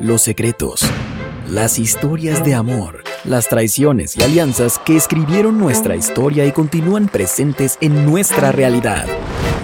los 0.00 0.20
secretos, 0.20 0.82
las 1.48 1.78
historias 1.78 2.44
de 2.44 2.52
amor, 2.52 3.02
las 3.24 3.48
traiciones 3.48 4.14
y 4.16 4.22
alianzas 4.22 4.78
que 4.78 4.94
escribieron 4.94 5.58
nuestra 5.58 5.96
historia 5.96 6.44
y 6.44 6.52
continúan 6.52 7.08
presentes 7.08 7.78
en 7.80 8.04
nuestra 8.04 8.52
realidad. 8.52 9.06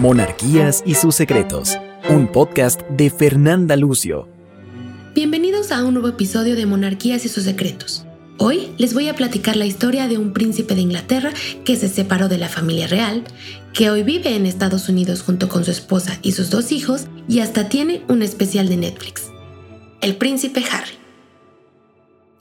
Monarquías 0.01 0.83
y 0.87 0.95
sus 0.95 1.17
secretos, 1.17 1.79
un 2.09 2.29
podcast 2.29 2.81
de 2.89 3.11
Fernanda 3.11 3.77
Lucio. 3.77 4.27
Bienvenidos 5.15 5.71
a 5.71 5.85
un 5.85 5.93
nuevo 5.93 6.09
episodio 6.09 6.57
de 6.57 6.65
Monarquías 6.65 7.27
y 7.27 7.29
sus 7.29 7.45
secretos. 7.45 8.07
Hoy 8.39 8.71
les 8.79 8.95
voy 8.95 9.09
a 9.09 9.15
platicar 9.15 9.57
la 9.57 9.67
historia 9.67 10.09
de 10.09 10.17
un 10.17 10.33
príncipe 10.33 10.75
de 10.75 10.81
Inglaterra 10.81 11.31
que 11.67 11.77
se 11.77 11.89
separó 11.89 12.29
de 12.29 12.39
la 12.39 12.49
familia 12.49 12.87
real, 12.87 13.23
que 13.75 13.91
hoy 13.91 14.03
vive 14.03 14.35
en 14.35 14.47
Estados 14.47 14.89
Unidos 14.89 15.21
junto 15.21 15.51
con 15.51 15.63
su 15.67 15.71
esposa 15.71 16.19
y 16.23 16.33
sus 16.33 16.49
dos 16.49 16.73
hijos 16.73 17.05
y 17.29 17.41
hasta 17.41 17.69
tiene 17.69 18.03
un 18.09 18.23
especial 18.23 18.71
de 18.71 18.79
Netflix 18.79 19.32
el 20.03 20.17
príncipe 20.17 20.65
Harry. 20.69 20.95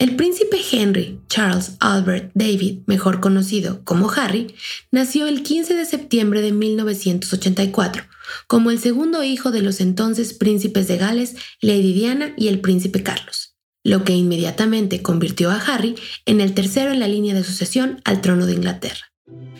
El 0.00 0.16
príncipe 0.16 0.56
Henry 0.72 1.20
Charles 1.28 1.76
Albert 1.78 2.32
David, 2.34 2.80
mejor 2.86 3.20
conocido 3.20 3.84
como 3.84 4.10
Harry, 4.10 4.56
nació 4.90 5.28
el 5.28 5.44
15 5.44 5.74
de 5.74 5.86
septiembre 5.86 6.40
de 6.42 6.50
1984 6.50 8.02
como 8.48 8.72
el 8.72 8.80
segundo 8.80 9.22
hijo 9.22 9.52
de 9.52 9.62
los 9.62 9.80
entonces 9.80 10.32
príncipes 10.32 10.88
de 10.88 10.96
Gales, 10.96 11.36
Lady 11.60 11.92
Diana 11.92 12.34
y 12.36 12.48
el 12.48 12.60
príncipe 12.60 13.04
Carlos, 13.04 13.54
lo 13.84 14.02
que 14.02 14.14
inmediatamente 14.14 15.00
convirtió 15.00 15.52
a 15.52 15.60
Harry 15.60 15.94
en 16.26 16.40
el 16.40 16.54
tercero 16.54 16.90
en 16.90 16.98
la 16.98 17.06
línea 17.06 17.32
de 17.32 17.44
sucesión 17.44 18.00
al 18.04 18.22
trono 18.22 18.46
de 18.46 18.54
Inglaterra. 18.54 19.11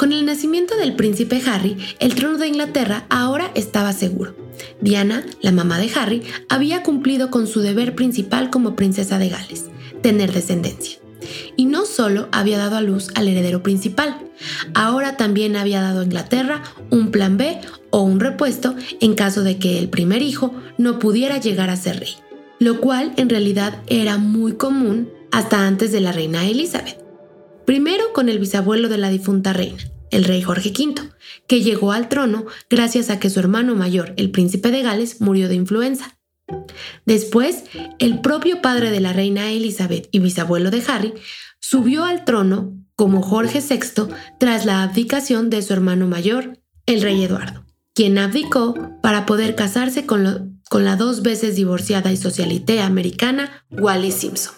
Con 0.02 0.12
el 0.12 0.26
nacimiento 0.26 0.76
del 0.76 0.96
príncipe 0.96 1.40
Harry, 1.46 1.76
el 2.00 2.16
trono 2.16 2.36
de 2.36 2.48
Inglaterra 2.48 3.06
ahora 3.08 3.52
estaba 3.54 3.92
seguro. 3.92 4.34
Diana, 4.80 5.24
la 5.42 5.52
mamá 5.52 5.78
de 5.78 5.90
Harry, 5.94 6.22
había 6.48 6.82
cumplido 6.82 7.30
con 7.30 7.46
su 7.46 7.60
deber 7.60 7.94
principal 7.94 8.50
como 8.50 8.74
princesa 8.74 9.18
de 9.18 9.28
Gales, 9.28 9.66
tener 10.02 10.32
descendencia. 10.32 10.98
Y 11.56 11.66
no 11.66 11.86
solo 11.86 12.28
había 12.32 12.58
dado 12.58 12.74
a 12.74 12.80
luz 12.80 13.10
al 13.14 13.28
heredero 13.28 13.62
principal, 13.62 14.28
ahora 14.74 15.16
también 15.16 15.54
había 15.54 15.80
dado 15.80 16.00
a 16.00 16.04
Inglaterra 16.04 16.64
un 16.90 17.12
plan 17.12 17.36
B 17.36 17.60
o 17.90 18.02
un 18.02 18.18
repuesto 18.18 18.74
en 19.00 19.14
caso 19.14 19.44
de 19.44 19.58
que 19.58 19.78
el 19.78 19.88
primer 19.88 20.22
hijo 20.22 20.52
no 20.78 20.98
pudiera 20.98 21.38
llegar 21.38 21.70
a 21.70 21.76
ser 21.76 22.00
rey, 22.00 22.16
lo 22.58 22.80
cual 22.80 23.12
en 23.16 23.28
realidad 23.28 23.78
era 23.86 24.18
muy 24.18 24.54
común 24.54 25.08
hasta 25.30 25.64
antes 25.64 25.92
de 25.92 26.00
la 26.00 26.10
reina 26.10 26.44
Elizabeth. 26.44 27.01
Primero 27.72 28.12
con 28.12 28.28
el 28.28 28.38
bisabuelo 28.38 28.90
de 28.90 28.98
la 28.98 29.08
difunta 29.08 29.54
reina, 29.54 29.82
el 30.10 30.24
rey 30.24 30.42
Jorge 30.42 30.74
V, 30.78 31.08
que 31.46 31.62
llegó 31.62 31.92
al 31.92 32.10
trono 32.10 32.44
gracias 32.68 33.08
a 33.08 33.18
que 33.18 33.30
su 33.30 33.40
hermano 33.40 33.74
mayor, 33.74 34.12
el 34.18 34.30
príncipe 34.30 34.70
de 34.70 34.82
Gales, 34.82 35.22
murió 35.22 35.48
de 35.48 35.54
influenza. 35.54 36.18
Después, 37.06 37.64
el 37.98 38.20
propio 38.20 38.60
padre 38.60 38.90
de 38.90 39.00
la 39.00 39.14
reina 39.14 39.50
Elizabeth 39.50 40.06
y 40.12 40.18
bisabuelo 40.18 40.70
de 40.70 40.82
Harry 40.86 41.14
subió 41.60 42.04
al 42.04 42.26
trono 42.26 42.74
como 42.94 43.22
Jorge 43.22 43.62
VI 43.66 44.12
tras 44.38 44.66
la 44.66 44.82
abdicación 44.82 45.48
de 45.48 45.62
su 45.62 45.72
hermano 45.72 46.06
mayor, 46.06 46.58
el 46.84 47.00
rey 47.00 47.24
Eduardo, 47.24 47.64
quien 47.94 48.18
abdicó 48.18 48.98
para 49.00 49.24
poder 49.24 49.54
casarse 49.54 50.04
con, 50.04 50.60
la 50.70 50.96
dos 50.96 51.22
veces 51.22 51.56
divorciada 51.56 52.12
y 52.12 52.18
socialité 52.18 52.82
americana 52.82 53.64
Wallis 53.70 54.16
Simpson. 54.16 54.52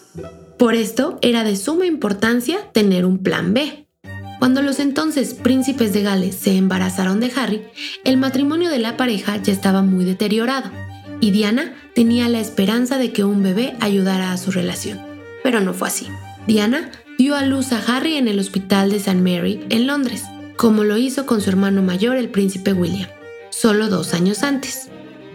Por 0.57 0.73
esto 0.73 1.19
era 1.21 1.43
de 1.43 1.57
suma 1.57 1.85
importancia 1.85 2.71
tener 2.71 3.05
un 3.05 3.17
plan 3.17 3.53
B. 3.53 3.87
Cuando 4.39 4.61
los 4.61 4.79
entonces 4.79 5.33
príncipes 5.33 5.91
de 5.91 6.01
Gales 6.01 6.35
se 6.35 6.55
embarazaron 6.55 7.19
de 7.19 7.31
Harry, 7.35 7.63
el 8.05 8.15
matrimonio 8.15 8.69
de 8.69 8.79
la 8.79 8.95
pareja 8.95 9.35
ya 9.37 9.51
estaba 9.51 9.81
muy 9.81 10.05
deteriorado 10.05 10.71
y 11.19 11.31
Diana 11.31 11.73
tenía 11.93 12.29
la 12.29 12.39
esperanza 12.39 12.97
de 12.97 13.11
que 13.11 13.25
un 13.25 13.43
bebé 13.43 13.75
ayudara 13.81 14.31
a 14.31 14.37
su 14.37 14.51
relación. 14.51 14.99
Pero 15.43 15.59
no 15.59 15.73
fue 15.73 15.89
así. 15.89 16.07
Diana 16.47 16.89
dio 17.17 17.35
a 17.35 17.43
luz 17.43 17.73
a 17.73 17.79
Harry 17.79 18.15
en 18.15 18.29
el 18.29 18.39
hospital 18.39 18.91
de 18.91 18.97
St. 18.97 19.15
Mary 19.15 19.65
en 19.69 19.87
Londres, 19.87 20.23
como 20.55 20.85
lo 20.85 20.97
hizo 20.97 21.25
con 21.25 21.41
su 21.41 21.49
hermano 21.49 21.81
mayor, 21.81 22.15
el 22.15 22.29
príncipe 22.29 22.71
William, 22.71 23.09
solo 23.49 23.89
dos 23.89 24.13
años 24.13 24.41
antes. 24.43 24.89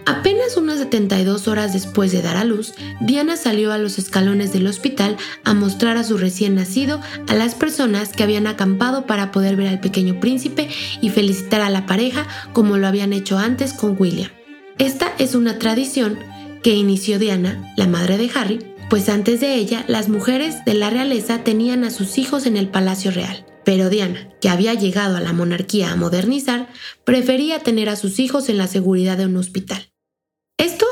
Apenas 0.05 0.57
unas 0.57 0.79
72 0.79 1.47
horas 1.47 1.73
después 1.73 2.11
de 2.11 2.21
dar 2.21 2.37
a 2.37 2.43
luz, 2.43 2.73
Diana 3.01 3.37
salió 3.37 3.71
a 3.71 3.77
los 3.77 3.99
escalones 3.99 4.51
del 4.51 4.67
hospital 4.67 5.17
a 5.43 5.53
mostrar 5.53 5.97
a 5.97 6.03
su 6.03 6.17
recién 6.17 6.55
nacido 6.55 6.99
a 7.27 7.35
las 7.35 7.55
personas 7.55 8.09
que 8.09 8.23
habían 8.23 8.47
acampado 8.47 9.05
para 9.05 9.31
poder 9.31 9.55
ver 9.55 9.67
al 9.67 9.79
pequeño 9.79 10.19
príncipe 10.19 10.69
y 11.01 11.09
felicitar 11.09 11.61
a 11.61 11.69
la 11.69 11.85
pareja 11.85 12.27
como 12.53 12.77
lo 12.77 12.87
habían 12.87 13.13
hecho 13.13 13.37
antes 13.37 13.73
con 13.73 13.95
William. 13.99 14.31
Esta 14.77 15.13
es 15.19 15.35
una 15.35 15.59
tradición 15.59 16.17
que 16.63 16.75
inició 16.75 17.19
Diana, 17.19 17.73
la 17.77 17.87
madre 17.87 18.17
de 18.17 18.29
Harry, 18.33 18.59
pues 18.89 19.07
antes 19.09 19.39
de 19.39 19.55
ella 19.55 19.85
las 19.87 20.09
mujeres 20.09 20.65
de 20.65 20.73
la 20.73 20.89
realeza 20.89 21.43
tenían 21.43 21.83
a 21.83 21.91
sus 21.91 22.17
hijos 22.17 22.45
en 22.45 22.57
el 22.57 22.67
palacio 22.67 23.11
real. 23.11 23.45
Pero 23.63 23.89
Diana, 23.89 24.29
que 24.41 24.49
había 24.49 24.73
llegado 24.73 25.17
a 25.17 25.21
la 25.21 25.33
monarquía 25.33 25.91
a 25.91 25.95
modernizar, 25.95 26.67
prefería 27.03 27.59
tener 27.59 27.89
a 27.89 27.95
sus 27.95 28.19
hijos 28.19 28.49
en 28.49 28.57
la 28.57 28.67
seguridad 28.67 29.17
de 29.17 29.27
un 29.27 29.37
hospital. 29.37 29.90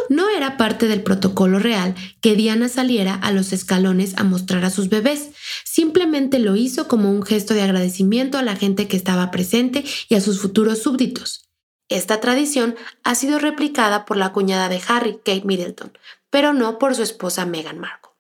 No 0.09 0.28
era 0.30 0.58
parte 0.58 0.88
del 0.88 1.03
protocolo 1.03 1.59
real 1.59 1.96
que 2.20 2.36
Diana 2.36 2.68
saliera 2.68 3.14
a 3.14 3.31
los 3.31 3.53
escalones 3.53 4.16
a 4.18 4.24
mostrar 4.24 4.66
a 4.66 4.72
sus 4.72 4.90
bebés, 4.90 5.30
simplemente 5.64 6.40
lo 6.40 6.56
hizo 6.56 6.88
como 6.88 7.12
un 7.12 7.24
gesto 7.24 7.53
de 7.53 7.62
agradecimiento 7.62 8.38
a 8.38 8.44
la 8.44 8.56
gente 8.56 8.88
que 8.88 8.98
estaba 8.98 9.31
presente 9.31 9.86
y 10.09 10.16
a 10.16 10.22
sus 10.22 10.42
futuros 10.42 10.80
súbditos. 10.80 11.46
Esta 11.90 12.19
tradición 12.19 12.75
ha 13.03 13.16
sido 13.16 13.40
replicada 13.40 14.06
por 14.06 14.18
la 14.18 14.31
cuñada 14.31 14.68
de 14.69 14.81
Harry, 14.88 15.18
Kate 15.24 15.44
Middleton, 15.46 15.92
pero 16.30 16.53
no 16.53 16.78
por 16.78 16.96
su 16.96 17.03
esposa 17.03 17.46
Meghan 17.46 17.80
Markle. 17.80 18.12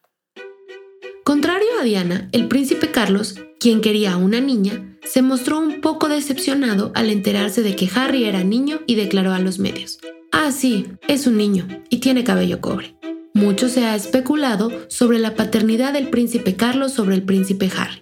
Contrario 1.23 1.69
a 1.79 1.83
Diana, 1.83 2.29
el 2.31 2.47
príncipe 2.47 2.89
Carlos, 2.89 3.35
quien 3.59 3.81
quería 3.81 4.13
a 4.13 4.17
una 4.17 4.39
niña, 4.39 4.97
se 5.03 5.21
mostró 5.21 5.59
un 5.59 5.81
poco 5.81 6.07
decepcionado 6.07 6.91
al 6.95 7.09
enterarse 7.11 7.61
de 7.61 7.75
que 7.75 7.89
Harry 7.93 8.25
era 8.25 8.43
niño 8.43 8.81
y 8.87 8.95
declaró 8.95 9.33
a 9.33 9.39
los 9.39 9.59
medios, 9.59 9.99
Ah, 10.31 10.51
sí, 10.51 10.87
es 11.07 11.25
un 11.25 11.37
niño 11.37 11.67
y 11.89 11.97
tiene 11.97 12.23
cabello 12.23 12.61
cobre. 12.61 12.95
Mucho 13.33 13.67
se 13.67 13.85
ha 13.85 13.95
especulado 13.95 14.71
sobre 14.87 15.17
la 15.17 15.35
paternidad 15.35 15.93
del 15.93 16.09
príncipe 16.09 16.55
Carlos 16.55 16.93
sobre 16.93 17.15
el 17.15 17.23
príncipe 17.23 17.69
Harry, 17.75 18.01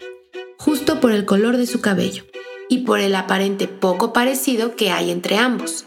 justo 0.58 1.00
por 1.00 1.12
el 1.12 1.26
color 1.26 1.58
de 1.58 1.68
su 1.68 1.80
cabello 1.80 2.24
y 2.70 2.80
por 2.80 3.00
el 3.00 3.16
aparente 3.16 3.68
poco 3.68 4.12
parecido 4.12 4.76
que 4.76 4.90
hay 4.90 5.10
entre 5.10 5.38
ambos. 5.38 5.86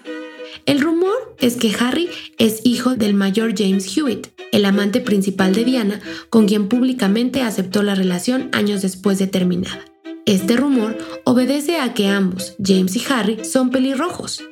El 0.67 0.81
rumor 0.81 1.34
es 1.39 1.56
que 1.56 1.75
Harry 1.78 2.09
es 2.39 2.61
hijo 2.65 2.95
del 2.95 3.15
mayor 3.15 3.55
James 3.57 3.97
Hewitt, 3.97 4.28
el 4.53 4.65
amante 4.65 5.01
principal 5.01 5.55
de 5.55 5.65
Diana, 5.65 6.01
con 6.31 6.47
quien 6.47 6.69
públicamente 6.69 7.43
aceptó 7.43 7.83
la 7.83 7.95
relación 7.95 8.49
años 8.53 8.83
después 8.83 9.19
de 9.19 9.27
terminada. 9.27 9.84
Este 10.27 10.57
rumor 10.57 10.97
obedece 11.25 11.78
a 11.78 11.93
que 11.93 12.09
ambos, 12.09 12.55
James 12.62 12.97
y 12.97 13.03
Harry, 13.11 13.45
son 13.45 13.71
pelirrojos, 13.71 14.43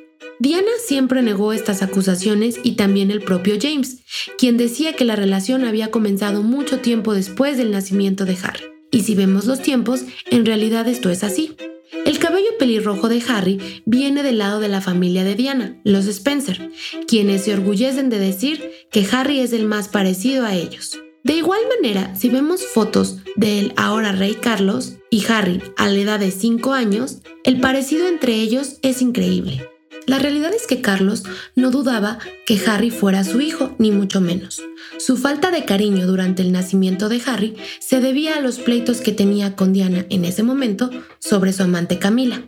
Diana 0.41 0.71
siempre 0.85 1.21
negó 1.21 1.51
estas 1.51 1.83
acusaciones 1.83 2.59
y 2.63 2.77
también 2.77 3.11
el 3.11 3.21
propio 3.21 3.55
James, 3.61 3.97
quien 4.37 4.55
decía 4.55 4.93
que 4.93 5.03
la 5.03 5.17
relación 5.17 5.65
había 5.65 5.91
comenzado 5.91 6.43
mucho 6.43 6.79
tiempo 6.79 7.13
después 7.13 7.57
del 7.57 7.71
nacimiento 7.71 8.23
de 8.23 8.37
Harry. 8.41 8.63
Y 8.89 9.01
si 9.01 9.15
vemos 9.15 9.45
los 9.45 9.61
tiempos, 9.61 10.03
en 10.31 10.45
realidad 10.45 10.87
esto 10.87 11.09
es 11.09 11.25
así. 11.25 11.57
El 12.05 12.19
cabello 12.19 12.57
pelirrojo 12.57 13.09
de 13.09 13.21
Harry 13.27 13.81
viene 13.85 14.23
del 14.23 14.37
lado 14.37 14.61
de 14.61 14.69
la 14.69 14.79
familia 14.79 15.25
de 15.25 15.35
Diana, 15.35 15.77
los 15.83 16.05
Spencer, 16.05 16.71
quienes 17.05 17.43
se 17.43 17.53
orgullecen 17.53 18.09
de 18.09 18.19
decir 18.19 18.71
que 18.91 19.05
Harry 19.11 19.41
es 19.41 19.51
el 19.51 19.65
más 19.65 19.89
parecido 19.89 20.45
a 20.45 20.55
ellos. 20.55 20.97
De 21.25 21.33
igual 21.33 21.59
manera, 21.75 22.15
si 22.15 22.29
vemos 22.29 22.65
fotos 22.65 23.17
del 23.35 23.73
ahora 23.75 24.13
rey 24.13 24.35
Carlos 24.35 24.93
y 25.09 25.25
Harry 25.29 25.61
a 25.75 25.89
la 25.89 25.99
edad 25.99 26.19
de 26.21 26.31
5 26.31 26.71
años, 26.71 27.17
el 27.43 27.59
parecido 27.59 28.07
entre 28.07 28.35
ellos 28.35 28.77
es 28.83 29.01
increíble. 29.01 29.67
La 30.09 30.17
realidad 30.17 30.51
es 30.55 30.65
que 30.65 30.81
Carlos 30.81 31.21
no 31.55 31.69
dudaba 31.69 32.17
que 32.47 32.59
Harry 32.65 32.89
fuera 32.89 33.23
su 33.23 33.41
hijo, 33.41 33.75
ni 33.77 33.91
mucho 33.91 34.21
menos. 34.21 34.59
Su 34.97 35.17
falta 35.17 35.51
de 35.51 35.65
cariño 35.65 36.07
durante 36.07 36.41
el 36.41 36.51
nacimiento 36.51 37.09
de 37.09 37.21
Harry 37.27 37.55
se 37.79 37.99
debía 37.99 38.35
a 38.35 38.39
los 38.39 38.57
pleitos 38.57 39.01
que 39.01 39.11
tenía 39.11 39.55
con 39.55 39.71
Diana 39.71 40.07
en 40.09 40.25
ese 40.25 40.41
momento 40.41 40.89
sobre 41.19 41.53
su 41.53 41.61
amante 41.61 41.99
Camila. 41.99 42.41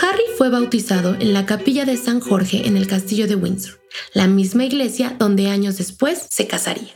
Harry 0.00 0.22
fue 0.38 0.50
bautizado 0.50 1.16
en 1.16 1.32
la 1.32 1.46
capilla 1.46 1.84
de 1.84 1.96
San 1.96 2.20
Jorge 2.20 2.68
en 2.68 2.76
el 2.76 2.86
castillo 2.86 3.26
de 3.26 3.34
Windsor, 3.34 3.80
la 4.14 4.28
misma 4.28 4.64
iglesia 4.64 5.16
donde 5.18 5.48
años 5.48 5.78
después 5.78 6.28
se 6.30 6.46
casaría. 6.46 6.94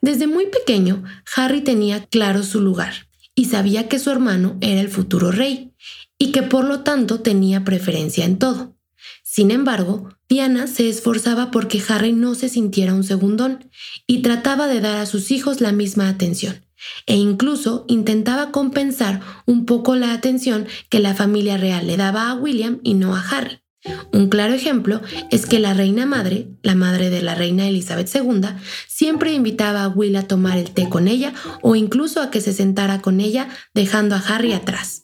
Desde 0.00 0.26
muy 0.26 0.46
pequeño, 0.46 1.04
Harry 1.36 1.60
tenía 1.60 2.04
claro 2.06 2.42
su 2.42 2.60
lugar 2.60 3.06
y 3.36 3.44
sabía 3.44 3.86
que 3.86 4.00
su 4.00 4.10
hermano 4.10 4.58
era 4.60 4.80
el 4.80 4.88
futuro 4.88 5.30
rey 5.30 5.72
y 6.18 6.32
que 6.32 6.42
por 6.42 6.64
lo 6.64 6.80
tanto 6.80 7.20
tenía 7.20 7.62
preferencia 7.62 8.24
en 8.24 8.40
todo. 8.40 8.74
Sin 9.34 9.50
embargo, 9.50 10.10
Diana 10.28 10.66
se 10.66 10.90
esforzaba 10.90 11.50
porque 11.50 11.82
Harry 11.88 12.12
no 12.12 12.34
se 12.34 12.50
sintiera 12.50 12.92
un 12.92 13.02
segundón 13.02 13.70
y 14.06 14.20
trataba 14.20 14.66
de 14.66 14.82
dar 14.82 14.98
a 14.98 15.06
sus 15.06 15.30
hijos 15.30 15.62
la 15.62 15.72
misma 15.72 16.10
atención, 16.10 16.66
e 17.06 17.16
incluso 17.16 17.86
intentaba 17.88 18.50
compensar 18.50 19.22
un 19.46 19.64
poco 19.64 19.96
la 19.96 20.12
atención 20.12 20.66
que 20.90 21.00
la 21.00 21.14
familia 21.14 21.56
real 21.56 21.86
le 21.86 21.96
daba 21.96 22.28
a 22.28 22.34
William 22.34 22.80
y 22.82 22.92
no 22.92 23.16
a 23.16 23.26
Harry. 23.26 23.62
Un 24.12 24.28
claro 24.28 24.52
ejemplo 24.52 25.00
es 25.30 25.46
que 25.46 25.60
la 25.60 25.72
reina 25.72 26.04
madre, 26.04 26.48
la 26.62 26.74
madre 26.74 27.08
de 27.08 27.22
la 27.22 27.34
reina 27.34 27.66
Elizabeth 27.66 28.14
II, 28.14 28.48
siempre 28.86 29.32
invitaba 29.32 29.84
a 29.84 29.88
Will 29.88 30.16
a 30.16 30.28
tomar 30.28 30.58
el 30.58 30.72
té 30.72 30.90
con 30.90 31.08
ella 31.08 31.32
o 31.62 31.74
incluso 31.74 32.20
a 32.20 32.30
que 32.30 32.42
se 32.42 32.52
sentara 32.52 33.00
con 33.00 33.18
ella 33.18 33.48
dejando 33.72 34.14
a 34.14 34.18
Harry 34.18 34.52
atrás. 34.52 35.01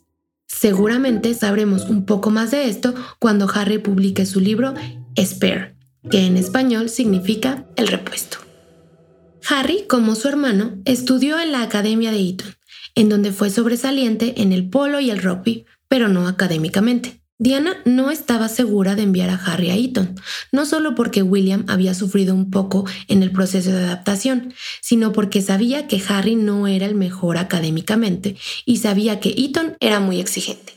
Seguramente 0.60 1.34
sabremos 1.34 1.84
un 1.84 2.04
poco 2.04 2.30
más 2.30 2.50
de 2.50 2.68
esto 2.68 2.92
cuando 3.20 3.48
Harry 3.54 3.78
publique 3.78 4.26
su 4.26 4.40
libro 4.40 4.74
Spare, 5.16 5.76
que 6.10 6.26
en 6.26 6.36
español 6.36 6.88
significa 6.88 7.64
el 7.76 7.86
repuesto. 7.86 8.38
Harry, 9.48 9.84
como 9.88 10.16
su 10.16 10.26
hermano, 10.26 10.76
estudió 10.84 11.38
en 11.38 11.52
la 11.52 11.62
Academia 11.62 12.10
de 12.10 12.30
Eton, 12.30 12.56
en 12.96 13.08
donde 13.08 13.30
fue 13.30 13.50
sobresaliente 13.50 14.42
en 14.42 14.52
el 14.52 14.68
polo 14.68 14.98
y 14.98 15.10
el 15.10 15.22
rugby, 15.22 15.64
pero 15.86 16.08
no 16.08 16.26
académicamente. 16.26 17.17
Diana 17.40 17.76
no 17.84 18.10
estaba 18.10 18.48
segura 18.48 18.96
de 18.96 19.02
enviar 19.02 19.30
a 19.30 19.36
Harry 19.36 19.70
a 19.70 19.76
Eton, 19.76 20.16
no 20.50 20.66
solo 20.66 20.96
porque 20.96 21.22
William 21.22 21.64
había 21.68 21.94
sufrido 21.94 22.34
un 22.34 22.50
poco 22.50 22.84
en 23.06 23.22
el 23.22 23.30
proceso 23.30 23.70
de 23.70 23.84
adaptación, 23.84 24.52
sino 24.80 25.12
porque 25.12 25.40
sabía 25.40 25.86
que 25.86 26.02
Harry 26.08 26.34
no 26.34 26.66
era 26.66 26.84
el 26.84 26.96
mejor 26.96 27.38
académicamente 27.38 28.36
y 28.66 28.78
sabía 28.78 29.20
que 29.20 29.34
Eton 29.38 29.76
era 29.78 30.00
muy 30.00 30.18
exigente. 30.18 30.74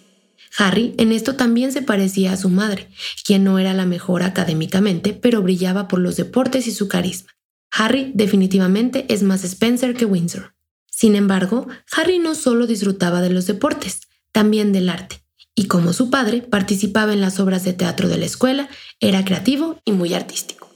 Harry 0.56 0.94
en 0.98 1.12
esto 1.12 1.36
también 1.36 1.72
se 1.72 1.82
parecía 1.82 2.34
a 2.34 2.38
su 2.38 2.50
madre, 2.50 2.90
quien 3.26 3.44
no 3.44 3.58
era 3.58 3.74
la 3.74 3.88
mejor 3.88 4.22
académicamente, 4.22 5.14
pero 5.14 5.42
brillaba 5.42 5.88
por 5.88 6.00
los 6.00 6.16
deportes 6.16 6.68
y 6.68 6.72
su 6.72 6.88
carisma. 6.88 7.32
Harry 7.72 8.12
definitivamente 8.14 9.06
es 9.10 9.24
más 9.24 9.44
Spencer 9.44 9.96
que 9.96 10.06
Windsor. 10.06 10.54
Sin 10.90 11.16
embargo, 11.16 11.68
Harry 11.92 12.20
no 12.20 12.36
solo 12.36 12.68
disfrutaba 12.68 13.22
de 13.22 13.32
los 13.32 13.48
deportes, 13.48 14.02
también 14.32 14.72
del 14.74 14.90
arte, 14.90 15.21
y 15.56 15.66
como 15.66 15.94
su 15.94 16.10
padre 16.10 16.42
participaba 16.42 17.14
en 17.14 17.22
las 17.22 17.40
obras 17.40 17.64
de 17.64 17.74
teatro 17.74 18.08
de 18.08 18.18
la 18.18 18.26
escuela, 18.26 18.70
era 19.00 19.26
creativo 19.26 19.80
y 19.86 19.92
muy 19.92 20.14
artístico. 20.14 20.70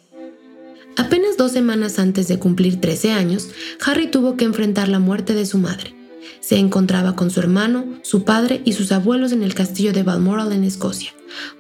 Apenas 0.98 1.38
dos 1.38 1.51
semanas 1.51 2.00
antes 2.00 2.27
de 2.27 2.39
cumplir 2.39 2.80
13 2.80 3.12
años, 3.12 3.50
Harry 3.86 4.07
tuvo 4.07 4.38
que 4.38 4.45
enfrentar 4.45 4.88
la 4.88 5.00
muerte 5.00 5.33
de 5.33 5.45
su 5.45 5.57
madre. 5.57 5.94
Se 6.39 6.57
encontraba 6.57 7.16
con 7.16 7.31
su 7.31 7.39
hermano, 7.39 7.86
su 8.04 8.24
padre 8.24 8.62
y 8.66 8.74
sus 8.74 8.92
abuelos 8.92 9.31
en 9.31 9.44
el 9.44 9.54
castillo 9.54 9.94
de 9.94 10.04
Balmoral 10.04 10.51
en 10.51 10.63
Escocia, 10.63 11.13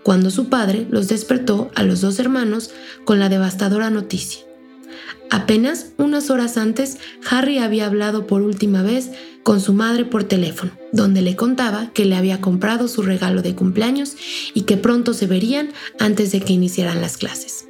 cuando 0.03 0.29
su 0.29 0.47
padre 0.47 0.87
los 0.89 1.07
despertó 1.07 1.69
a 1.75 1.83
los 1.83 2.01
dos 2.01 2.19
hermanos 2.19 2.71
con 3.03 3.19
la 3.19 3.29
devastadora 3.29 3.89
noticia. 3.89 4.41
Apenas 5.31 5.87
unas 5.97 6.29
horas 6.29 6.57
antes, 6.57 6.97
Harry 7.29 7.57
había 7.57 7.87
hablado 7.87 8.27
por 8.27 8.41
última 8.41 8.83
vez 8.83 9.11
con 9.45 9.61
su 9.61 9.73
madre 9.73 10.05
por 10.05 10.23
teléfono, 10.23 10.71
donde 10.91 11.21
le 11.21 11.35
contaba 11.35 11.91
que 11.93 12.03
le 12.03 12.15
había 12.15 12.41
comprado 12.41 12.87
su 12.87 13.03
regalo 13.03 13.43
de 13.43 13.53
cumpleaños 13.53 14.17
y 14.55 14.61
que 14.61 14.75
pronto 14.75 15.13
se 15.13 15.27
verían 15.27 15.69
antes 15.99 16.31
de 16.31 16.41
que 16.41 16.53
iniciaran 16.53 16.99
las 16.99 17.17
clases. 17.17 17.67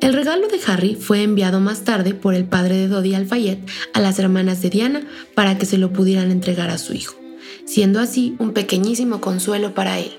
El 0.00 0.12
regalo 0.12 0.46
de 0.46 0.60
Harry 0.64 0.94
fue 0.94 1.24
enviado 1.24 1.58
más 1.58 1.82
tarde 1.82 2.14
por 2.14 2.34
el 2.34 2.44
padre 2.44 2.76
de 2.76 2.86
Dodi 2.86 3.16
Alfayet 3.16 3.58
a 3.94 4.00
las 4.00 4.20
hermanas 4.20 4.62
de 4.62 4.70
Diana 4.70 5.00
para 5.34 5.58
que 5.58 5.66
se 5.66 5.76
lo 5.76 5.92
pudieran 5.92 6.30
entregar 6.30 6.70
a 6.70 6.78
su 6.78 6.94
hijo, 6.94 7.16
siendo 7.64 7.98
así 7.98 8.36
un 8.38 8.52
pequeñísimo 8.52 9.20
consuelo 9.20 9.74
para 9.74 9.98
él. 9.98 10.12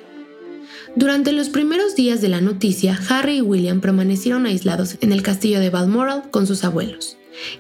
Durante 0.98 1.32
los 1.32 1.48
primeros 1.48 1.96
días 1.96 2.20
de 2.20 2.28
la 2.28 2.42
noticia, 2.42 3.00
Harry 3.08 3.38
y 3.38 3.42
William 3.42 3.80
permanecieron 3.80 4.46
aislados 4.46 4.98
en 5.00 5.14
el 5.14 5.22
castillo 5.22 5.62
de 5.62 5.70
Balmoral 5.70 6.24
con 6.30 6.46
sus 6.46 6.66
abuelos 6.66 7.16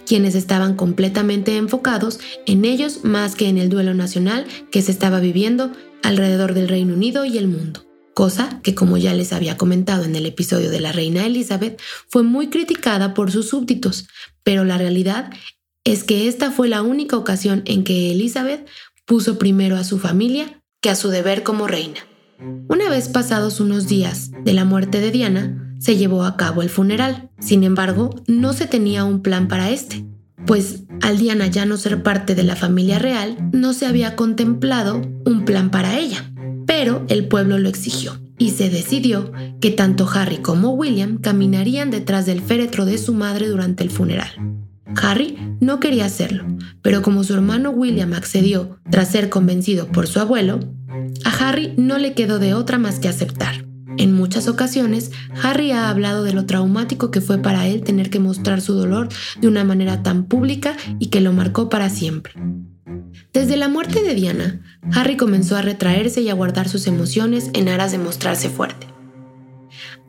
quienes 0.05 0.35
estaban 0.35 0.75
completamente 0.75 1.57
enfocados 1.57 2.19
en 2.45 2.65
ellos 2.65 3.03
más 3.03 3.35
que 3.35 3.47
en 3.47 3.57
el 3.57 3.69
duelo 3.69 3.93
nacional 3.93 4.45
que 4.71 4.81
se 4.81 4.91
estaba 4.91 5.19
viviendo 5.19 5.71
alrededor 6.03 6.53
del 6.53 6.67
Reino 6.67 6.93
Unido 6.93 7.25
y 7.25 7.37
el 7.37 7.47
mundo. 7.47 7.85
Cosa 8.13 8.61
que, 8.63 8.73
como 8.73 8.97
ya 8.97 9.13
les 9.13 9.31
había 9.31 9.57
comentado 9.57 10.03
en 10.03 10.15
el 10.15 10.25
episodio 10.25 10.71
de 10.71 10.79
la 10.79 10.91
reina 10.91 11.25
Elizabeth, 11.25 11.79
fue 12.09 12.23
muy 12.23 12.49
criticada 12.49 13.13
por 13.13 13.31
sus 13.31 13.49
súbditos, 13.49 14.07
pero 14.43 14.63
la 14.63 14.77
realidad 14.77 15.31
es 15.83 16.03
que 16.03 16.27
esta 16.27 16.51
fue 16.51 16.67
la 16.67 16.81
única 16.81 17.15
ocasión 17.15 17.61
en 17.65 17.83
que 17.83 18.11
Elizabeth 18.11 18.67
puso 19.05 19.37
primero 19.37 19.77
a 19.77 19.83
su 19.83 19.99
familia 19.99 20.61
que 20.81 20.89
a 20.89 20.95
su 20.95 21.09
deber 21.09 21.43
como 21.43 21.67
reina. 21.67 21.99
Una 22.67 22.89
vez 22.89 23.09
pasados 23.09 23.59
unos 23.59 23.87
días 23.87 24.31
de 24.43 24.53
la 24.53 24.65
muerte 24.65 24.99
de 24.99 25.11
Diana, 25.11 25.75
se 25.79 25.97
llevó 25.97 26.23
a 26.23 26.37
cabo 26.37 26.61
el 26.61 26.69
funeral. 26.69 27.29
Sin 27.39 27.63
embargo, 27.63 28.09
no 28.27 28.53
se 28.53 28.67
tenía 28.67 29.03
un 29.03 29.21
plan 29.21 29.47
para 29.47 29.69
este, 29.69 30.05
pues 30.45 30.83
al 31.01 31.17
Diana 31.17 31.47
ya 31.47 31.65
no 31.65 31.77
ser 31.77 32.03
parte 32.03 32.35
de 32.35 32.43
la 32.43 32.55
familia 32.55 32.99
real, 32.99 33.37
no 33.53 33.73
se 33.73 33.85
había 33.85 34.15
contemplado 34.15 35.01
un 35.25 35.45
plan 35.45 35.71
para 35.71 35.97
ella. 35.97 36.31
Pero 36.65 37.05
el 37.09 37.27
pueblo 37.27 37.57
lo 37.57 37.69
exigió 37.69 38.19
y 38.37 38.51
se 38.51 38.69
decidió 38.69 39.31
que 39.59 39.71
tanto 39.71 40.07
Harry 40.13 40.37
como 40.37 40.71
William 40.71 41.17
caminarían 41.17 41.91
detrás 41.91 42.25
del 42.25 42.41
féretro 42.41 42.85
de 42.85 42.97
su 42.97 43.13
madre 43.13 43.47
durante 43.47 43.83
el 43.83 43.89
funeral. 43.89 44.29
Harry 44.95 45.37
no 45.59 45.79
quería 45.79 46.05
hacerlo, 46.05 46.45
pero 46.81 47.01
como 47.01 47.23
su 47.23 47.33
hermano 47.33 47.71
William 47.71 48.13
accedió 48.13 48.79
tras 48.89 49.09
ser 49.09 49.29
convencido 49.29 49.87
por 49.87 50.07
su 50.07 50.19
abuelo, 50.19 50.59
a 51.23 51.29
Harry 51.29 51.73
no 51.77 51.97
le 51.97 52.13
quedó 52.13 52.39
de 52.39 52.53
otra 52.53 52.77
más 52.77 52.99
que 52.99 53.07
aceptar. 53.07 53.65
En 53.97 54.13
muchas 54.13 54.47
ocasiones, 54.47 55.11
Harry 55.41 55.71
ha 55.71 55.89
hablado 55.89 56.23
de 56.23 56.33
lo 56.33 56.45
traumático 56.45 57.09
que 57.09 57.19
fue 57.19 57.39
para 57.39 57.67
él 57.67 57.81
tener 57.81 58.09
que 58.09 58.19
mostrar 58.19 58.61
su 58.61 58.73
dolor 58.73 59.09
de 59.41 59.47
una 59.47 59.63
manera 59.63 60.03
tan 60.03 60.25
pública 60.25 60.77
y 60.99 61.07
que 61.07 61.21
lo 61.21 61.33
marcó 61.33 61.67
para 61.67 61.89
siempre. 61.89 62.33
Desde 63.33 63.57
la 63.57 63.69
muerte 63.69 64.03
de 64.03 64.13
Diana, 64.13 64.61
Harry 64.93 65.17
comenzó 65.17 65.57
a 65.57 65.63
retraerse 65.63 66.21
y 66.21 66.29
a 66.29 66.33
guardar 66.33 66.69
sus 66.69 66.85
emociones 66.87 67.49
en 67.53 67.69
aras 67.69 67.91
de 67.91 67.97
mostrarse 67.97 68.49
fuerte. 68.49 68.87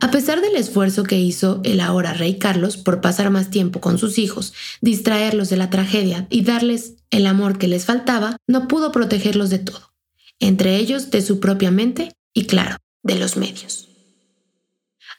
A 0.01 0.11
pesar 0.11 0.41
del 0.41 0.55
esfuerzo 0.55 1.03
que 1.03 1.19
hizo 1.19 1.59
el 1.65 1.81
ahora 1.81 2.13
rey 2.13 2.37
Carlos 2.37 2.77
por 2.77 3.01
pasar 3.01 3.29
más 3.31 3.49
tiempo 3.49 3.81
con 3.81 3.97
sus 3.97 4.17
hijos, 4.17 4.53
distraerlos 4.81 5.49
de 5.49 5.57
la 5.57 5.69
tragedia 5.69 6.25
y 6.29 6.43
darles 6.43 6.93
el 7.09 7.27
amor 7.27 7.57
que 7.57 7.67
les 7.67 7.85
faltaba, 7.85 8.37
no 8.47 8.67
pudo 8.69 8.93
protegerlos 8.93 9.49
de 9.49 9.59
todo, 9.59 9.93
entre 10.39 10.77
ellos 10.77 11.11
de 11.11 11.21
su 11.21 11.41
propia 11.41 11.69
mente 11.69 12.13
y, 12.33 12.45
claro, 12.45 12.77
de 13.03 13.15
los 13.15 13.35
medios. 13.35 13.89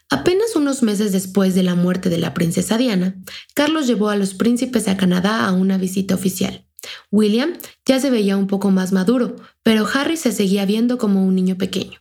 Apenas 0.09 0.57
unos 0.57 0.83
meses 0.83 1.13
después 1.13 1.55
de 1.55 1.63
la 1.63 1.75
muerte 1.75 2.09
de 2.09 2.19
la 2.19 2.33
princesa 2.33 2.79
Diana, 2.79 3.15
Carlos 3.55 3.87
llevó 3.87 4.09
a 4.09 4.17
los 4.17 4.35
príncipes 4.35 4.89
a 4.89 4.97
Canadá 4.97 5.47
a 5.47 5.53
una 5.53 5.77
visita 5.77 6.15
oficial. 6.15 6.67
William 7.11 7.53
ya 7.85 8.01
se 8.01 8.11
veía 8.11 8.37
un 8.37 8.47
poco 8.47 8.71
más 8.71 8.93
maduro, 8.93 9.37
pero 9.63 9.87
Harry 9.93 10.17
se 10.17 10.33
seguía 10.33 10.65
viendo 10.65 10.97
como 10.97 11.25
un 11.25 11.35
niño 11.35 11.59
pequeño. 11.59 12.01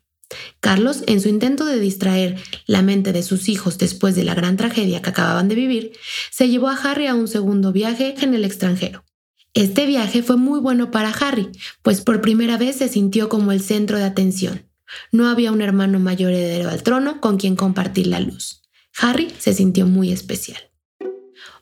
Carlos, 0.59 1.03
en 1.07 1.21
su 1.21 1.29
intento 1.29 1.65
de 1.65 1.79
distraer 1.79 2.37
la 2.65 2.81
mente 2.81 3.13
de 3.13 3.23
sus 3.23 3.47
hijos 3.47 3.77
después 3.77 4.15
de 4.15 4.23
la 4.23 4.35
gran 4.35 4.57
tragedia 4.57 5.01
que 5.01 5.09
acababan 5.09 5.47
de 5.47 5.55
vivir, 5.55 5.93
se 6.31 6.49
llevó 6.49 6.67
a 6.67 6.75
Harry 6.75 7.07
a 7.07 7.15
un 7.15 7.27
segundo 7.27 7.71
viaje 7.71 8.15
en 8.21 8.33
el 8.33 8.43
extranjero. 8.43 9.05
Este 9.53 9.85
viaje 9.85 10.21
fue 10.21 10.37
muy 10.37 10.59
bueno 10.59 10.91
para 10.91 11.09
Harry, 11.09 11.49
pues 11.81 12.01
por 12.01 12.21
primera 12.21 12.57
vez 12.57 12.77
se 12.77 12.89
sintió 12.89 13.29
como 13.29 13.51
el 13.51 13.61
centro 13.61 13.97
de 13.97 14.03
atención. 14.03 14.65
No 15.11 15.27
había 15.27 15.51
un 15.51 15.61
hermano 15.61 15.99
mayor 15.99 16.31
heredero 16.31 16.69
al 16.69 16.83
trono 16.83 17.21
con 17.21 17.37
quien 17.37 17.55
compartir 17.55 18.07
la 18.07 18.19
luz. 18.19 18.61
Harry 18.99 19.31
se 19.37 19.53
sintió 19.53 19.87
muy 19.87 20.11
especial. 20.11 20.68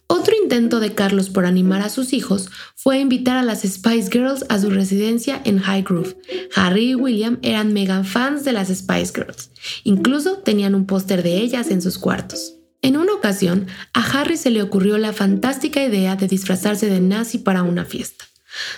Otro 0.10 0.34
intento 0.42 0.80
de 0.80 0.94
Carlos 0.94 1.30
por 1.30 1.46
animar 1.46 1.82
a 1.82 1.90
sus 1.90 2.14
hijos 2.14 2.50
fue 2.76 3.00
invitar 3.00 3.36
a 3.36 3.44
las 3.44 3.64
Spice 3.64 4.10
Girls 4.10 4.46
a 4.48 4.58
su 4.58 4.70
residencia 4.70 5.42
en 5.44 5.60
Highgrove. 5.60 6.18
Harry 6.56 6.92
y 6.92 6.96
William 6.96 7.40
eran 7.42 7.74
mega 7.74 8.04
fans 8.06 8.46
de 8.46 8.54
las 8.54 8.70
Spice 8.70 9.12
Girls. 9.14 9.52
Incluso 9.84 10.38
tenían 10.38 10.76
un 10.76 10.86
póster 10.86 11.24
de 11.24 11.38
ellas 11.38 11.70
en 11.70 11.82
sus 11.82 11.98
cuartos. 11.98 12.56
En 12.82 12.96
una 12.96 13.14
ocasión, 13.14 13.68
a 13.94 14.02
Harry 14.02 14.38
se 14.38 14.50
le 14.50 14.62
ocurrió 14.62 14.98
la 14.98 15.12
fantástica 15.12 15.84
idea 15.84 16.16
de 16.16 16.28
disfrazarse 16.28 16.90
de 16.90 17.02
nazi 17.02 17.40
para 17.40 17.64
una 17.64 17.84
fiesta. 17.84 18.26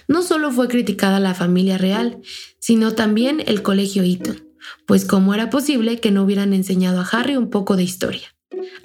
No 0.08 0.24
solo 0.24 0.52
fue 0.52 0.68
criticada 0.68 1.20
la 1.20 1.36
familia 1.36 1.78
real, 1.78 2.22
sino 2.60 2.94
también 2.94 3.44
el 3.46 3.62
colegio 3.62 4.04
Eton, 4.04 4.48
pues 4.88 5.06
cómo 5.06 5.34
era 5.36 5.50
posible 5.50 6.00
que 6.00 6.12
no 6.12 6.24
hubieran 6.24 6.54
enseñado 6.54 7.02
a 7.02 7.08
Harry 7.08 7.38
un 7.38 7.50
poco 7.50 7.76
de 7.76 7.84
historia. 7.84 8.34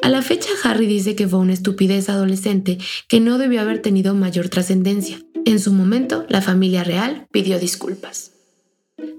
A 0.02 0.08
la 0.08 0.22
fecha 0.22 0.50
Harry 0.64 0.86
dice 0.86 1.14
que 1.14 1.28
fue 1.28 1.38
una 1.38 1.52
estupidez 1.52 2.08
adolescente 2.08 2.78
que 3.08 3.20
no 3.20 3.38
debió 3.38 3.60
haber 3.60 3.80
tenido 3.80 4.14
mayor 4.14 4.48
trascendencia. 4.48 5.20
En 5.44 5.60
su 5.60 5.72
momento, 5.72 6.24
la 6.28 6.42
familia 6.42 6.84
real 6.84 7.26
pidió 7.30 7.58
disculpas. 7.58 8.32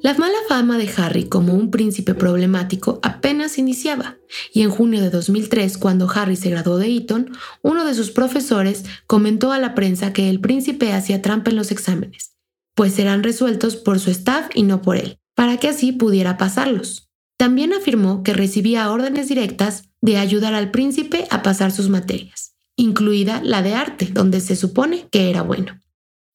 La 0.01 0.13
mala 0.13 0.37
fama 0.47 0.77
de 0.77 0.89
Harry 0.97 1.25
como 1.25 1.53
un 1.53 1.71
príncipe 1.71 2.13
problemático 2.13 2.99
apenas 3.01 3.57
iniciaba, 3.57 4.17
y 4.53 4.61
en 4.61 4.69
junio 4.69 5.01
de 5.01 5.09
2003, 5.09 5.77
cuando 5.77 6.09
Harry 6.09 6.35
se 6.35 6.49
graduó 6.49 6.77
de 6.77 6.95
Eton, 6.95 7.31
uno 7.61 7.85
de 7.85 7.93
sus 7.93 8.11
profesores 8.11 8.85
comentó 9.07 9.51
a 9.51 9.59
la 9.59 9.75
prensa 9.75 10.13
que 10.13 10.29
el 10.29 10.39
príncipe 10.39 10.93
hacía 10.93 11.21
trampa 11.21 11.49
en 11.49 11.57
los 11.57 11.71
exámenes, 11.71 12.33
pues 12.75 12.93
serán 12.93 13.23
resueltos 13.23 13.75
por 13.75 13.99
su 13.99 14.11
staff 14.11 14.47
y 14.53 14.63
no 14.63 14.81
por 14.81 14.97
él, 14.97 15.17
para 15.33 15.57
que 15.57 15.69
así 15.69 15.91
pudiera 15.91 16.37
pasarlos. 16.37 17.04
También 17.37 17.73
afirmó 17.73 18.23
que 18.23 18.33
recibía 18.33 18.89
órdenes 18.91 19.27
directas 19.27 19.89
de 20.01 20.17
ayudar 20.17 20.53
al 20.53 20.71
príncipe 20.71 21.27
a 21.31 21.41
pasar 21.41 21.71
sus 21.71 21.89
materias, 21.89 22.55
incluida 22.75 23.41
la 23.43 23.61
de 23.61 23.73
arte, 23.73 24.09
donde 24.11 24.39
se 24.39 24.55
supone 24.55 25.07
que 25.11 25.29
era 25.29 25.41
bueno. 25.41 25.81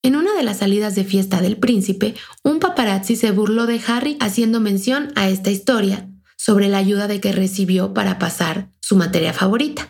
En 0.03 0.15
una 0.15 0.33
de 0.33 0.43
las 0.43 0.57
salidas 0.57 0.95
de 0.95 1.03
fiesta 1.03 1.41
del 1.41 1.57
príncipe, 1.57 2.15
un 2.43 2.59
paparazzi 2.59 3.15
se 3.15 3.31
burló 3.31 3.67
de 3.67 3.79
Harry 3.87 4.17
haciendo 4.19 4.59
mención 4.59 5.11
a 5.15 5.29
esta 5.29 5.51
historia, 5.51 6.07
sobre 6.37 6.69
la 6.69 6.79
ayuda 6.79 7.07
de 7.07 7.19
que 7.19 7.31
recibió 7.31 7.93
para 7.93 8.17
pasar 8.17 8.71
su 8.79 8.95
materia 8.95 9.31
favorita. 9.31 9.89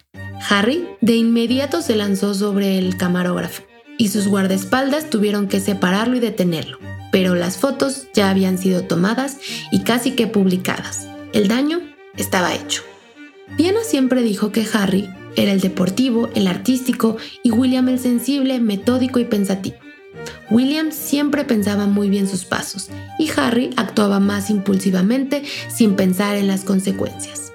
Harry 0.49 0.85
de 0.99 1.15
inmediato 1.15 1.81
se 1.81 1.95
lanzó 1.95 2.33
sobre 2.33 2.77
el 2.77 2.97
camarógrafo 2.97 3.63
y 3.97 4.09
sus 4.09 4.27
guardaespaldas 4.27 5.09
tuvieron 5.09 5.47
que 5.47 5.61
separarlo 5.61 6.17
y 6.17 6.19
detenerlo, 6.19 6.77
pero 7.11 7.35
las 7.35 7.57
fotos 7.57 8.07
ya 8.13 8.29
habían 8.29 8.57
sido 8.57 8.83
tomadas 8.83 9.37
y 9.71 9.83
casi 9.83 10.11
que 10.11 10.27
publicadas. 10.27 11.07
El 11.33 11.47
daño 11.47 11.81
estaba 12.17 12.55
hecho. 12.55 12.83
Diana 13.57 13.81
siempre 13.83 14.21
dijo 14.21 14.51
que 14.51 14.65
Harry 14.73 15.09
era 15.35 15.51
el 15.51 15.61
deportivo, 15.61 16.29
el 16.35 16.47
artístico 16.47 17.17
y 17.43 17.51
William 17.51 17.89
el 17.89 17.99
sensible, 17.99 18.59
metódico 18.59 19.19
y 19.19 19.25
pensativo. 19.25 19.77
William 20.49 20.91
siempre 20.91 21.45
pensaba 21.45 21.85
muy 21.85 22.09
bien 22.09 22.27
sus 22.27 22.45
pasos 22.45 22.89
y 23.17 23.29
Harry 23.37 23.69
actuaba 23.77 24.19
más 24.19 24.49
impulsivamente 24.49 25.43
sin 25.69 25.95
pensar 25.95 26.35
en 26.35 26.47
las 26.47 26.63
consecuencias. 26.63 27.51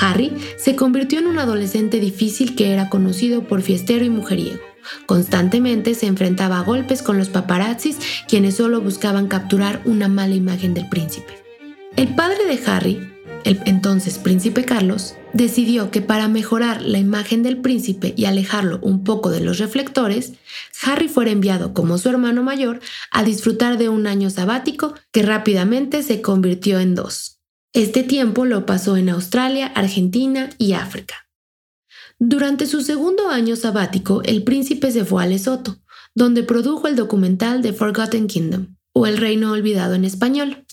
Harry 0.00 0.32
se 0.56 0.76
convirtió 0.76 1.18
en 1.18 1.26
un 1.26 1.38
adolescente 1.38 2.00
difícil 2.00 2.54
que 2.54 2.72
era 2.72 2.88
conocido 2.88 3.46
por 3.46 3.62
fiestero 3.62 4.04
y 4.04 4.10
mujeriego. 4.10 4.71
Constantemente 5.06 5.94
se 5.94 6.06
enfrentaba 6.06 6.58
a 6.58 6.62
golpes 6.62 7.02
con 7.02 7.18
los 7.18 7.28
paparazzis, 7.28 7.98
quienes 8.28 8.56
solo 8.56 8.80
buscaban 8.80 9.28
capturar 9.28 9.82
una 9.84 10.08
mala 10.08 10.34
imagen 10.34 10.74
del 10.74 10.88
príncipe. 10.88 11.42
El 11.96 12.14
padre 12.14 12.46
de 12.46 12.60
Harry, 12.66 13.12
el 13.44 13.60
entonces 13.66 14.18
príncipe 14.18 14.64
Carlos, 14.64 15.14
decidió 15.32 15.90
que 15.90 16.00
para 16.00 16.28
mejorar 16.28 16.82
la 16.82 16.98
imagen 16.98 17.42
del 17.42 17.58
príncipe 17.58 18.14
y 18.16 18.24
alejarlo 18.24 18.78
un 18.82 19.04
poco 19.04 19.30
de 19.30 19.40
los 19.40 19.58
reflectores, 19.58 20.34
Harry 20.82 21.08
fuera 21.08 21.30
enviado 21.30 21.74
como 21.74 21.98
su 21.98 22.08
hermano 22.08 22.42
mayor 22.42 22.80
a 23.10 23.24
disfrutar 23.24 23.78
de 23.78 23.88
un 23.88 24.06
año 24.06 24.30
sabático 24.30 24.94
que 25.10 25.22
rápidamente 25.22 26.02
se 26.02 26.20
convirtió 26.20 26.80
en 26.80 26.94
dos. 26.94 27.40
Este 27.72 28.02
tiempo 28.02 28.44
lo 28.44 28.66
pasó 28.66 28.96
en 28.96 29.08
Australia, 29.08 29.72
Argentina 29.74 30.50
y 30.58 30.74
África. 30.74 31.26
Durante 32.24 32.66
su 32.66 32.82
segundo 32.82 33.30
año 33.30 33.56
sabático, 33.56 34.22
el 34.22 34.44
príncipe 34.44 34.92
se 34.92 35.04
fue 35.04 35.24
a 35.24 35.26
Lesoto, 35.26 35.78
donde 36.14 36.44
produjo 36.44 36.86
el 36.86 36.94
documental 36.94 37.62
The 37.62 37.72
Forgotten 37.72 38.28
Kingdom, 38.28 38.76
o 38.92 39.08
El 39.08 39.16
Reino 39.16 39.50
Olvidado 39.50 39.94
en 39.94 40.04
español. 40.04 40.64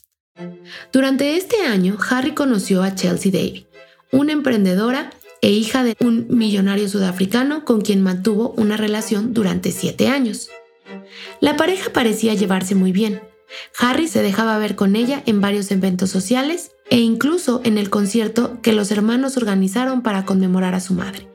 Durante 0.94 1.38
este 1.38 1.64
año, 1.66 1.98
Harry 2.08 2.36
conoció 2.36 2.84
a 2.84 2.94
Chelsea 2.94 3.32
Davy, 3.32 3.66
una 4.12 4.32
emprendedora 4.32 5.10
e 5.42 5.50
hija 5.50 5.84
de 5.84 5.98
un 6.02 6.28
millonario 6.30 6.88
sudafricano 6.88 7.66
con 7.66 7.82
quien 7.82 8.04
mantuvo 8.04 8.54
una 8.56 8.78
relación 8.78 9.34
durante 9.34 9.72
siete 9.72 10.08
años. 10.08 10.50
La 11.42 11.58
pareja 11.58 11.92
parecía 11.92 12.36
llevarse 12.36 12.76
muy 12.76 12.92
bien. 12.92 13.22
Harry 13.80 14.08
se 14.08 14.22
dejaba 14.22 14.60
ver 14.60 14.76
con 14.76 14.96
ella 14.96 15.24
en 15.26 15.42
varios 15.42 15.72
eventos 15.72 16.12
sociales 16.12 16.74
e 16.92 17.00
incluso 17.00 17.62
en 17.64 17.80
el 17.80 17.90
concierto 17.90 18.62
que 18.62 18.72
los 18.72 18.92
hermanos 18.92 19.36
organizaron 19.36 20.04
para 20.04 20.26
conmemorar 20.26 20.76
a 20.76 20.80
su 20.80 20.94
madre. 20.94 21.29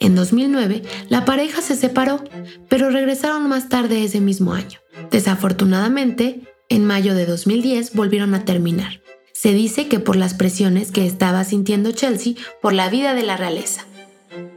En 0.00 0.14
2009, 0.14 0.82
la 1.08 1.24
pareja 1.24 1.60
se 1.60 1.74
separó, 1.74 2.22
pero 2.68 2.90
regresaron 2.90 3.48
más 3.48 3.68
tarde 3.68 4.04
ese 4.04 4.20
mismo 4.20 4.52
año. 4.52 4.78
Desafortunadamente, 5.10 6.42
en 6.68 6.84
mayo 6.84 7.14
de 7.14 7.26
2010 7.26 7.94
volvieron 7.94 8.34
a 8.34 8.44
terminar. 8.44 9.00
Se 9.32 9.52
dice 9.52 9.88
que 9.88 10.00
por 10.00 10.16
las 10.16 10.34
presiones 10.34 10.92
que 10.92 11.06
estaba 11.06 11.44
sintiendo 11.44 11.92
Chelsea 11.92 12.34
por 12.60 12.72
la 12.72 12.90
vida 12.90 13.14
de 13.14 13.22
la 13.22 13.36
realeza. 13.36 13.86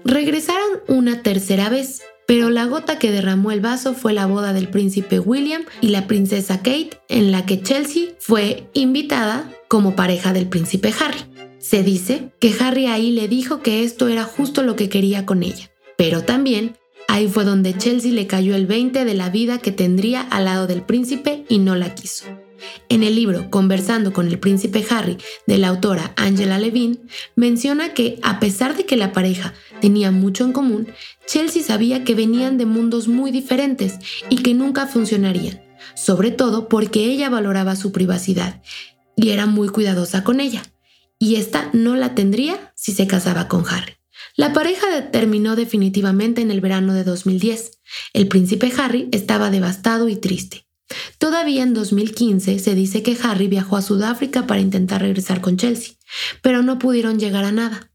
Regresaron 0.03 0.81
una 0.87 1.21
tercera 1.21 1.69
vez, 1.69 2.01
pero 2.27 2.49
la 2.49 2.65
gota 2.65 2.97
que 2.97 3.11
derramó 3.11 3.51
el 3.51 3.61
vaso 3.61 3.93
fue 3.93 4.13
la 4.13 4.25
boda 4.25 4.53
del 4.53 4.69
príncipe 4.69 5.19
William 5.19 5.63
y 5.81 5.89
la 5.89 6.07
princesa 6.07 6.57
Kate, 6.57 6.91
en 7.09 7.31
la 7.31 7.45
que 7.45 7.61
Chelsea 7.61 8.09
fue 8.19 8.69
invitada 8.73 9.49
como 9.67 9.95
pareja 9.95 10.33
del 10.33 10.47
príncipe 10.47 10.93
Harry. 10.99 11.30
Se 11.61 11.83
dice 11.83 12.33
que 12.39 12.55
Harry 12.59 12.87
ahí 12.87 13.11
le 13.11 13.27
dijo 13.27 13.61
que 13.61 13.83
esto 13.83 14.07
era 14.07 14.23
justo 14.23 14.63
lo 14.63 14.75
que 14.75 14.89
quería 14.89 15.27
con 15.27 15.43
ella, 15.43 15.69
pero 15.95 16.23
también 16.23 16.75
ahí 17.07 17.27
fue 17.27 17.45
donde 17.45 17.77
Chelsea 17.77 18.11
le 18.11 18.25
cayó 18.25 18.55
el 18.55 18.65
20 18.65 19.05
de 19.05 19.13
la 19.13 19.29
vida 19.29 19.59
que 19.59 19.71
tendría 19.71 20.21
al 20.21 20.45
lado 20.45 20.65
del 20.65 20.81
príncipe 20.81 21.45
y 21.49 21.59
no 21.59 21.75
la 21.75 21.93
quiso. 21.93 22.25
En 22.89 23.03
el 23.03 23.15
libro 23.15 23.51
Conversando 23.51 24.11
con 24.11 24.27
el 24.27 24.39
príncipe 24.39 24.83
Harry 24.89 25.17
de 25.45 25.59
la 25.59 25.67
autora 25.67 26.13
Angela 26.17 26.57
Levine, 26.57 26.97
menciona 27.35 27.93
que 27.93 28.19
a 28.23 28.39
pesar 28.39 28.75
de 28.75 28.85
que 28.87 28.97
la 28.97 29.13
pareja 29.13 29.53
tenía 29.81 30.09
mucho 30.09 30.43
en 30.45 30.53
común, 30.53 30.87
Chelsea 31.27 31.61
sabía 31.61 32.03
que 32.03 32.15
venían 32.15 32.57
de 32.57 32.65
mundos 32.65 33.07
muy 33.07 33.29
diferentes 33.29 33.99
y 34.29 34.37
que 34.37 34.55
nunca 34.55 34.87
funcionarían, 34.87 35.61
sobre 35.95 36.31
todo 36.31 36.67
porque 36.67 37.05
ella 37.05 37.29
valoraba 37.29 37.75
su 37.75 37.91
privacidad 37.91 38.63
y 39.15 39.29
era 39.29 39.45
muy 39.45 39.69
cuidadosa 39.69 40.23
con 40.23 40.39
ella, 40.39 40.63
y 41.21 41.35
esta 41.35 41.69
no 41.71 41.95
la 41.95 42.15
tendría 42.15 42.73
si 42.75 42.93
se 42.93 43.05
casaba 43.05 43.47
con 43.47 43.63
Harry. 43.69 43.93
La 44.35 44.53
pareja 44.53 45.11
terminó 45.11 45.55
definitivamente 45.55 46.41
en 46.41 46.49
el 46.49 46.61
verano 46.61 46.95
de 46.95 47.03
2010. 47.03 47.79
El 48.13 48.27
príncipe 48.27 48.73
Harry 48.75 49.07
estaba 49.11 49.51
devastado 49.51 50.09
y 50.09 50.15
triste. 50.15 50.65
Todavía 51.19 51.61
en 51.61 51.75
2015 51.75 52.57
se 52.57 52.73
dice 52.73 53.03
que 53.03 53.15
Harry 53.21 53.47
viajó 53.47 53.77
a 53.77 53.83
Sudáfrica 53.83 54.47
para 54.47 54.61
intentar 54.61 55.01
regresar 55.01 55.41
con 55.41 55.57
Chelsea, 55.57 55.93
pero 56.41 56.63
no 56.63 56.79
pudieron 56.79 57.19
llegar 57.19 57.43
a 57.43 57.51
nada. 57.51 57.91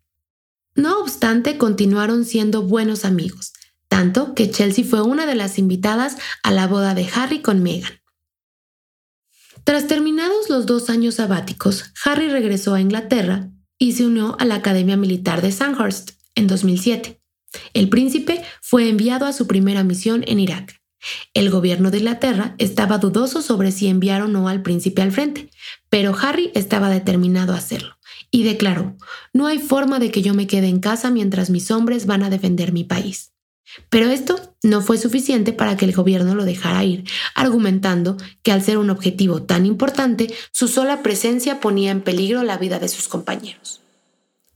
No 0.76 1.00
obstante, 1.00 1.58
continuaron 1.58 2.24
siendo 2.24 2.62
buenos 2.62 3.04
amigos, 3.04 3.54
tanto 3.88 4.34
que 4.34 4.52
Chelsea 4.52 4.84
fue 4.84 5.02
una 5.02 5.26
de 5.26 5.34
las 5.34 5.58
invitadas 5.58 6.16
a 6.44 6.52
la 6.52 6.68
boda 6.68 6.94
de 6.94 7.08
Harry 7.12 7.42
con 7.42 7.60
Meghan. 7.60 7.98
Tras 9.66 9.88
terminados 9.88 10.48
los 10.48 10.64
dos 10.64 10.90
años 10.90 11.16
sabáticos, 11.16 11.92
Harry 12.04 12.28
regresó 12.28 12.74
a 12.74 12.80
Inglaterra 12.80 13.50
y 13.80 13.94
se 13.94 14.06
unió 14.06 14.36
a 14.38 14.44
la 14.44 14.54
Academia 14.54 14.96
Militar 14.96 15.42
de 15.42 15.50
Sandhurst 15.50 16.12
en 16.36 16.46
2007. 16.46 17.20
El 17.74 17.88
príncipe 17.88 18.44
fue 18.62 18.88
enviado 18.88 19.26
a 19.26 19.32
su 19.32 19.48
primera 19.48 19.82
misión 19.82 20.22
en 20.28 20.38
Irak. 20.38 20.80
El 21.34 21.50
gobierno 21.50 21.90
de 21.90 21.98
Inglaterra 21.98 22.54
estaba 22.58 22.98
dudoso 22.98 23.42
sobre 23.42 23.72
si 23.72 23.88
enviar 23.88 24.22
o 24.22 24.28
no 24.28 24.48
al 24.48 24.62
príncipe 24.62 25.02
al 25.02 25.10
frente, 25.10 25.50
pero 25.90 26.16
Harry 26.16 26.52
estaba 26.54 26.88
determinado 26.88 27.52
a 27.52 27.58
hacerlo 27.58 27.96
y 28.30 28.44
declaró, 28.44 28.96
no 29.32 29.48
hay 29.48 29.58
forma 29.58 29.98
de 29.98 30.12
que 30.12 30.22
yo 30.22 30.32
me 30.32 30.46
quede 30.46 30.68
en 30.68 30.78
casa 30.78 31.10
mientras 31.10 31.50
mis 31.50 31.72
hombres 31.72 32.06
van 32.06 32.22
a 32.22 32.30
defender 32.30 32.72
mi 32.72 32.84
país. 32.84 33.32
Pero 33.88 34.10
esto 34.10 34.54
no 34.62 34.80
fue 34.80 34.98
suficiente 34.98 35.52
para 35.52 35.76
que 35.76 35.84
el 35.84 35.92
gobierno 35.92 36.34
lo 36.34 36.44
dejara 36.44 36.84
ir, 36.84 37.04
argumentando 37.34 38.16
que 38.42 38.52
al 38.52 38.62
ser 38.62 38.78
un 38.78 38.90
objetivo 38.90 39.42
tan 39.42 39.66
importante, 39.66 40.32
su 40.50 40.68
sola 40.68 41.02
presencia 41.02 41.60
ponía 41.60 41.90
en 41.90 42.02
peligro 42.02 42.42
la 42.42 42.58
vida 42.58 42.78
de 42.78 42.88
sus 42.88 43.08
compañeros. 43.08 43.80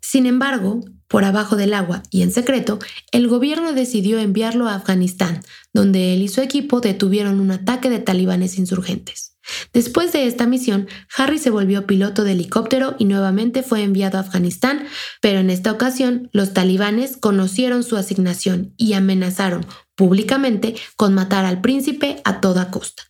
Sin 0.01 0.27
embargo, 0.27 0.81
por 1.07 1.25
abajo 1.25 1.57
del 1.57 1.75
agua 1.75 2.03
y 2.11 2.23
en 2.23 2.33
secreto, 2.33 2.79
el 3.13 3.29
gobierno 3.29 3.73
decidió 3.73 4.19
enviarlo 4.19 4.69
a 4.69 4.75
Afganistán, 4.75 5.43
donde 5.73 6.15
él 6.15 6.23
y 6.23 6.29
su 6.29 6.41
equipo 6.41 6.81
detuvieron 6.81 7.41
un 7.41 7.51
ataque 7.51 7.91
de 7.91 7.99
talibanes 7.99 8.59
insurgentes. 8.59 9.30
Después 9.73 10.13
de 10.13 10.27
esta 10.27 10.47
misión, 10.47 10.89
Harry 11.17 11.39
se 11.39 11.51
volvió 11.51 11.87
piloto 11.87 12.25
de 12.25 12.33
helicóptero 12.33 12.97
y 12.99 13.05
nuevamente 13.05 13.63
fue 13.63 13.83
enviado 13.83 14.19
a 14.19 14.23
Afganistán, 14.23 14.87
pero 15.21 15.41
en 15.41 15.51
esta 15.51 15.73
ocasión 15.73 16.29
los 16.33 16.53
talibanes 16.53 17.17
conocieron 17.17 17.83
su 17.83 17.97
asignación 17.97 18.75
y 18.77 18.95
amenazaron 18.95 19.67
públicamente 19.95 20.75
con 20.97 21.15
matar 21.15 21.45
al 21.45 21.61
príncipe 21.61 22.21
a 22.25 22.41
toda 22.41 22.71
costa. 22.71 23.05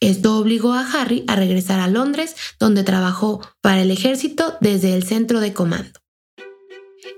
Esto 0.00 0.36
obligó 0.36 0.72
a 0.72 0.90
Harry 0.92 1.24
a 1.28 1.36
regresar 1.36 1.80
a 1.80 1.88
Londres, 1.88 2.36
donde 2.58 2.82
trabajó 2.82 3.40
para 3.60 3.82
el 3.82 3.90
ejército 3.90 4.56
desde 4.60 4.94
el 4.94 5.04
centro 5.04 5.40
de 5.40 5.52
comando. 5.52 6.00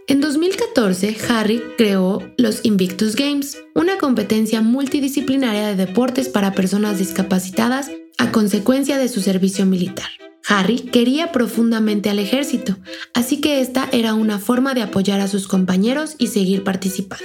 En 0.07 0.21
2014, 0.21 1.17
Harry 1.29 1.63
creó 1.77 2.23
los 2.37 2.65
Invictus 2.65 3.17
Games, 3.17 3.59
una 3.75 3.99
competencia 3.99 4.61
multidisciplinaria 4.61 5.67
de 5.67 5.77
deportes 5.77 6.29
para 6.29 6.53
personas 6.53 6.99
discapacitadas 6.99 7.91
a 8.19 8.33
consecuencia 8.33 8.99
de 8.99 9.09
su 9.09 9.21
servicio 9.21 9.67
militar. 9.67 10.09
Harry 10.47 10.77
quería 10.77 11.33
profundamente 11.33 12.11
al 12.11 12.19
ejército, 12.19 12.77
así 13.15 13.41
que 13.41 13.61
esta 13.61 13.89
era 13.93 14.15
una 14.15 14.39
forma 14.39 14.75
de 14.75 14.83
apoyar 14.83 15.21
a 15.21 15.29
sus 15.29 15.49
compañeros 15.49 16.17
y 16.19 16.27
seguir 16.27 16.65
participando. 16.65 17.25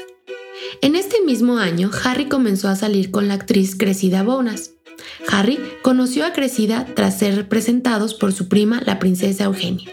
En 0.82 0.96
este 0.96 1.22
mismo 1.22 1.58
año, 1.58 1.92
Harry 2.04 2.26
comenzó 2.26 2.70
a 2.70 2.76
salir 2.76 3.12
con 3.12 3.28
la 3.28 3.34
actriz 3.34 3.76
Cressida 3.76 4.24
Bonas. 4.24 4.72
Harry 5.28 5.60
conoció 5.82 6.26
a 6.26 6.34
Cressida 6.34 6.86
tras 6.96 7.20
ser 7.20 7.36
representados 7.36 8.14
por 8.14 8.32
su 8.32 8.48
prima, 8.48 8.82
la 8.86 9.00
princesa 9.00 9.46
Eugenia. 9.46 9.92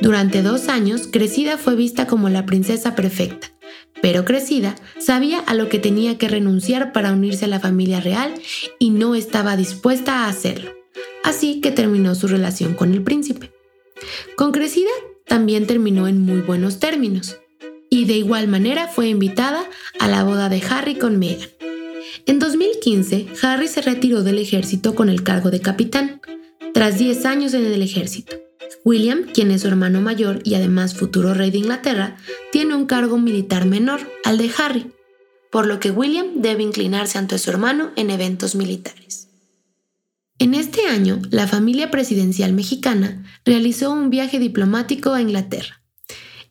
Durante 0.00 0.42
dos 0.42 0.68
años, 0.68 1.08
Crecida 1.10 1.58
fue 1.58 1.76
vista 1.76 2.06
como 2.06 2.28
la 2.28 2.46
princesa 2.46 2.94
perfecta, 2.94 3.52
pero 4.00 4.24
Crecida 4.24 4.74
sabía 4.98 5.38
a 5.40 5.54
lo 5.54 5.68
que 5.68 5.78
tenía 5.78 6.18
que 6.18 6.28
renunciar 6.28 6.92
para 6.92 7.12
unirse 7.12 7.44
a 7.44 7.48
la 7.48 7.60
familia 7.60 8.00
real 8.00 8.34
y 8.78 8.90
no 8.90 9.14
estaba 9.14 9.56
dispuesta 9.56 10.24
a 10.24 10.28
hacerlo. 10.28 10.72
Así 11.24 11.60
que 11.60 11.70
terminó 11.70 12.14
su 12.14 12.26
relación 12.26 12.74
con 12.74 12.92
el 12.92 13.02
príncipe. 13.02 13.52
Con 14.36 14.52
Crecida 14.52 14.90
también 15.26 15.66
terminó 15.66 16.08
en 16.08 16.20
muy 16.20 16.40
buenos 16.40 16.80
términos, 16.80 17.38
y 17.88 18.06
de 18.06 18.14
igual 18.14 18.48
manera 18.48 18.88
fue 18.88 19.08
invitada 19.08 19.64
a 19.98 20.08
la 20.08 20.24
boda 20.24 20.48
de 20.48 20.62
Harry 20.68 20.96
con 20.96 21.18
Meghan. 21.18 21.48
En 22.26 22.38
2015, 22.38 23.28
Harry 23.42 23.68
se 23.68 23.82
retiró 23.82 24.22
del 24.22 24.38
ejército 24.38 24.94
con 24.94 25.08
el 25.08 25.22
cargo 25.22 25.50
de 25.50 25.60
capitán, 25.60 26.20
tras 26.74 26.98
10 26.98 27.24
años 27.26 27.54
en 27.54 27.66
el 27.66 27.82
ejército. 27.82 28.41
William, 28.84 29.24
quien 29.32 29.50
es 29.50 29.62
su 29.62 29.68
hermano 29.68 30.00
mayor 30.00 30.40
y 30.44 30.54
además 30.54 30.94
futuro 30.94 31.34
rey 31.34 31.50
de 31.50 31.58
Inglaterra, 31.58 32.16
tiene 32.50 32.74
un 32.74 32.86
cargo 32.86 33.18
militar 33.18 33.66
menor, 33.66 34.00
al 34.24 34.38
de 34.38 34.50
Harry, 34.58 34.92
por 35.50 35.66
lo 35.66 35.80
que 35.80 35.90
William 35.90 36.26
debe 36.36 36.62
inclinarse 36.62 37.18
ante 37.18 37.38
su 37.38 37.50
hermano 37.50 37.90
en 37.96 38.10
eventos 38.10 38.54
militares. 38.54 39.28
En 40.38 40.54
este 40.54 40.86
año, 40.86 41.20
la 41.30 41.46
familia 41.46 41.90
presidencial 41.90 42.52
mexicana 42.52 43.24
realizó 43.44 43.92
un 43.92 44.10
viaje 44.10 44.38
diplomático 44.38 45.12
a 45.12 45.20
Inglaterra. 45.20 45.82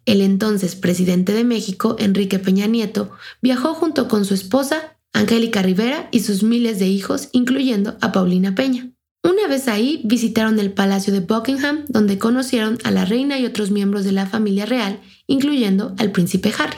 El 0.05 0.21
entonces 0.21 0.75
presidente 0.75 1.33
de 1.33 1.43
México, 1.43 1.95
Enrique 1.99 2.39
Peña 2.39 2.67
Nieto, 2.67 3.11
viajó 3.41 3.73
junto 3.73 4.07
con 4.07 4.23
su 4.23 4.33
esposa, 4.33 4.97
Angélica 5.13 5.61
Rivera, 5.61 6.07
y 6.11 6.21
sus 6.21 6.41
miles 6.41 6.79
de 6.79 6.87
hijos, 6.87 7.29
incluyendo 7.33 7.97
a 8.01 8.11
Paulina 8.11 8.55
Peña. 8.55 8.91
Una 9.23 9.47
vez 9.47 9.67
ahí, 9.67 10.01
visitaron 10.03 10.59
el 10.59 10.73
Palacio 10.73 11.13
de 11.13 11.19
Buckingham, 11.19 11.85
donde 11.87 12.17
conocieron 12.17 12.79
a 12.83 12.91
la 12.91 13.05
reina 13.05 13.39
y 13.39 13.45
otros 13.45 13.69
miembros 13.69 14.03
de 14.03 14.11
la 14.11 14.25
familia 14.25 14.65
real, 14.65 14.99
incluyendo 15.27 15.95
al 15.99 16.11
príncipe 16.11 16.51
Harry. 16.57 16.77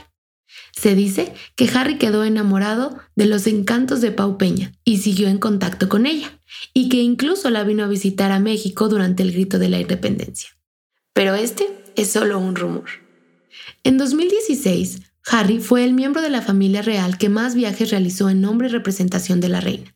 Se 0.75 0.95
dice 0.95 1.33
que 1.55 1.69
Harry 1.73 1.97
quedó 1.97 2.23
enamorado 2.23 2.97
de 3.15 3.27
los 3.27 3.47
encantos 3.47 4.01
de 4.01 4.11
Pau 4.11 4.37
Peña 4.37 4.73
y 4.83 4.97
siguió 4.97 5.29
en 5.29 5.37
contacto 5.37 5.87
con 5.87 6.05
ella, 6.05 6.39
y 6.73 6.89
que 6.89 6.97
incluso 6.97 7.49
la 7.49 7.63
vino 7.63 7.83
a 7.83 7.87
visitar 7.87 8.31
a 8.31 8.39
México 8.39 8.89
durante 8.89 9.23
el 9.23 9.31
grito 9.31 9.59
de 9.59 9.69
la 9.69 9.79
independencia. 9.79 10.49
Pero 11.13 11.35
este 11.35 11.69
es 11.95 12.11
solo 12.11 12.39
un 12.39 12.55
rumor. 12.55 12.89
En 13.83 13.97
2016, 13.97 15.01
Harry 15.27 15.59
fue 15.59 15.85
el 15.85 15.93
miembro 15.93 16.21
de 16.21 16.29
la 16.29 16.41
familia 16.41 16.81
real 16.81 17.17
que 17.17 17.29
más 17.29 17.55
viajes 17.55 17.91
realizó 17.91 18.29
en 18.29 18.41
nombre 18.41 18.67
y 18.67 18.71
representación 18.71 19.39
de 19.39 19.49
la 19.49 19.61
reina. 19.61 19.95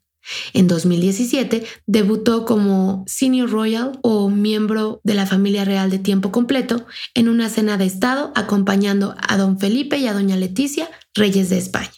En 0.53 0.67
2017 0.67 1.65
debutó 1.85 2.45
como 2.45 3.03
Senior 3.07 3.49
Royal 3.49 3.99
o 4.01 4.29
miembro 4.29 5.01
de 5.03 5.13
la 5.13 5.25
familia 5.25 5.65
real 5.65 5.89
de 5.89 5.99
tiempo 5.99 6.31
completo 6.31 6.85
en 7.13 7.29
una 7.29 7.49
cena 7.49 7.77
de 7.77 7.85
Estado 7.85 8.31
acompañando 8.35 9.15
a 9.17 9.37
don 9.37 9.59
Felipe 9.59 9.97
y 9.97 10.07
a 10.07 10.13
doña 10.13 10.35
Leticia, 10.35 10.89
reyes 11.13 11.49
de 11.49 11.57
España. 11.57 11.91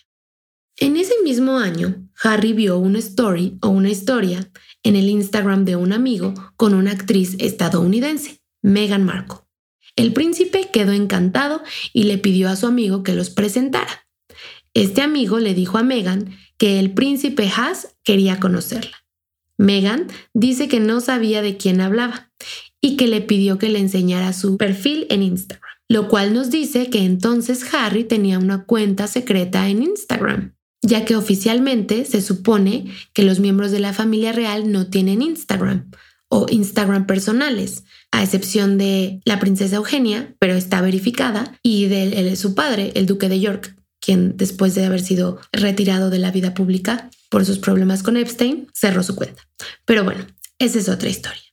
En 0.77 0.95
ese 0.95 1.13
mismo 1.24 1.57
año, 1.57 2.07
Harry 2.24 2.53
vio 2.53 2.77
una 2.77 3.00
story 3.00 3.57
o 3.62 3.69
una 3.69 3.89
historia 3.89 4.50
en 4.83 4.95
el 4.95 5.09
Instagram 5.09 5.65
de 5.65 5.75
un 5.75 5.91
amigo 5.91 6.33
con 6.55 6.74
una 6.74 6.91
actriz 6.91 7.36
estadounidense, 7.39 8.41
Meghan 8.62 9.03
Markle. 9.03 9.39
El 9.95 10.13
príncipe 10.13 10.69
quedó 10.71 10.93
encantado 10.93 11.62
y 11.91 12.03
le 12.03 12.17
pidió 12.17 12.48
a 12.48 12.55
su 12.55 12.67
amigo 12.67 13.03
que 13.03 13.13
los 13.13 13.29
presentara. 13.29 14.08
Este 14.79 15.01
amigo 15.01 15.39
le 15.39 15.53
dijo 15.53 15.77
a 15.77 15.83
Meghan 15.83 16.38
que 16.57 16.79
el 16.79 16.93
príncipe 16.93 17.51
Haas 17.53 17.98
quería 18.05 18.39
conocerla. 18.39 18.95
Meghan 19.57 20.07
dice 20.33 20.69
que 20.69 20.79
no 20.79 21.01
sabía 21.01 21.41
de 21.41 21.57
quién 21.57 21.81
hablaba 21.81 22.31
y 22.79 22.95
que 22.95 23.09
le 23.09 23.19
pidió 23.19 23.57
que 23.57 23.67
le 23.67 23.79
enseñara 23.79 24.31
su 24.31 24.55
perfil 24.55 25.05
en 25.09 25.21
Instagram, 25.21 25.69
lo 25.89 26.07
cual 26.07 26.33
nos 26.33 26.50
dice 26.50 26.89
que 26.89 27.03
entonces 27.03 27.74
Harry 27.74 28.05
tenía 28.05 28.39
una 28.39 28.63
cuenta 28.63 29.07
secreta 29.07 29.67
en 29.67 29.83
Instagram, 29.83 30.55
ya 30.81 31.03
que 31.03 31.17
oficialmente 31.17 32.05
se 32.05 32.21
supone 32.21 32.86
que 33.12 33.24
los 33.24 33.41
miembros 33.41 33.71
de 33.71 33.81
la 33.81 33.91
familia 33.91 34.31
real 34.31 34.71
no 34.71 34.88
tienen 34.88 35.21
Instagram 35.21 35.91
o 36.29 36.45
Instagram 36.50 37.05
personales, 37.05 37.83
a 38.12 38.24
excepción 38.24 38.77
de 38.77 39.19
la 39.25 39.39
princesa 39.41 39.75
Eugenia, 39.75 40.38
pero 40.39 40.53
está 40.53 40.79
verificada, 40.79 41.59
y 41.63 41.88
de 41.88 42.33
su 42.38 42.55
padre, 42.55 42.93
el 42.95 43.07
duque 43.07 43.27
de 43.27 43.41
York, 43.41 43.75
quien 44.09 44.37
después 44.37 44.73
de 44.73 44.85
haber 44.85 45.01
sido 45.01 45.39
retirado 45.51 46.09
de 46.09 46.17
la 46.17 46.31
vida 46.31 46.55
pública 46.55 47.11
por 47.29 47.45
sus 47.45 47.59
problemas 47.59 48.01
con 48.01 48.17
Epstein, 48.17 48.67
cerró 48.73 49.03
su 49.03 49.15
cuenta. 49.15 49.43
Pero 49.85 50.03
bueno, 50.03 50.25
esa 50.57 50.79
es 50.79 50.89
otra 50.89 51.09
historia. 51.09 51.43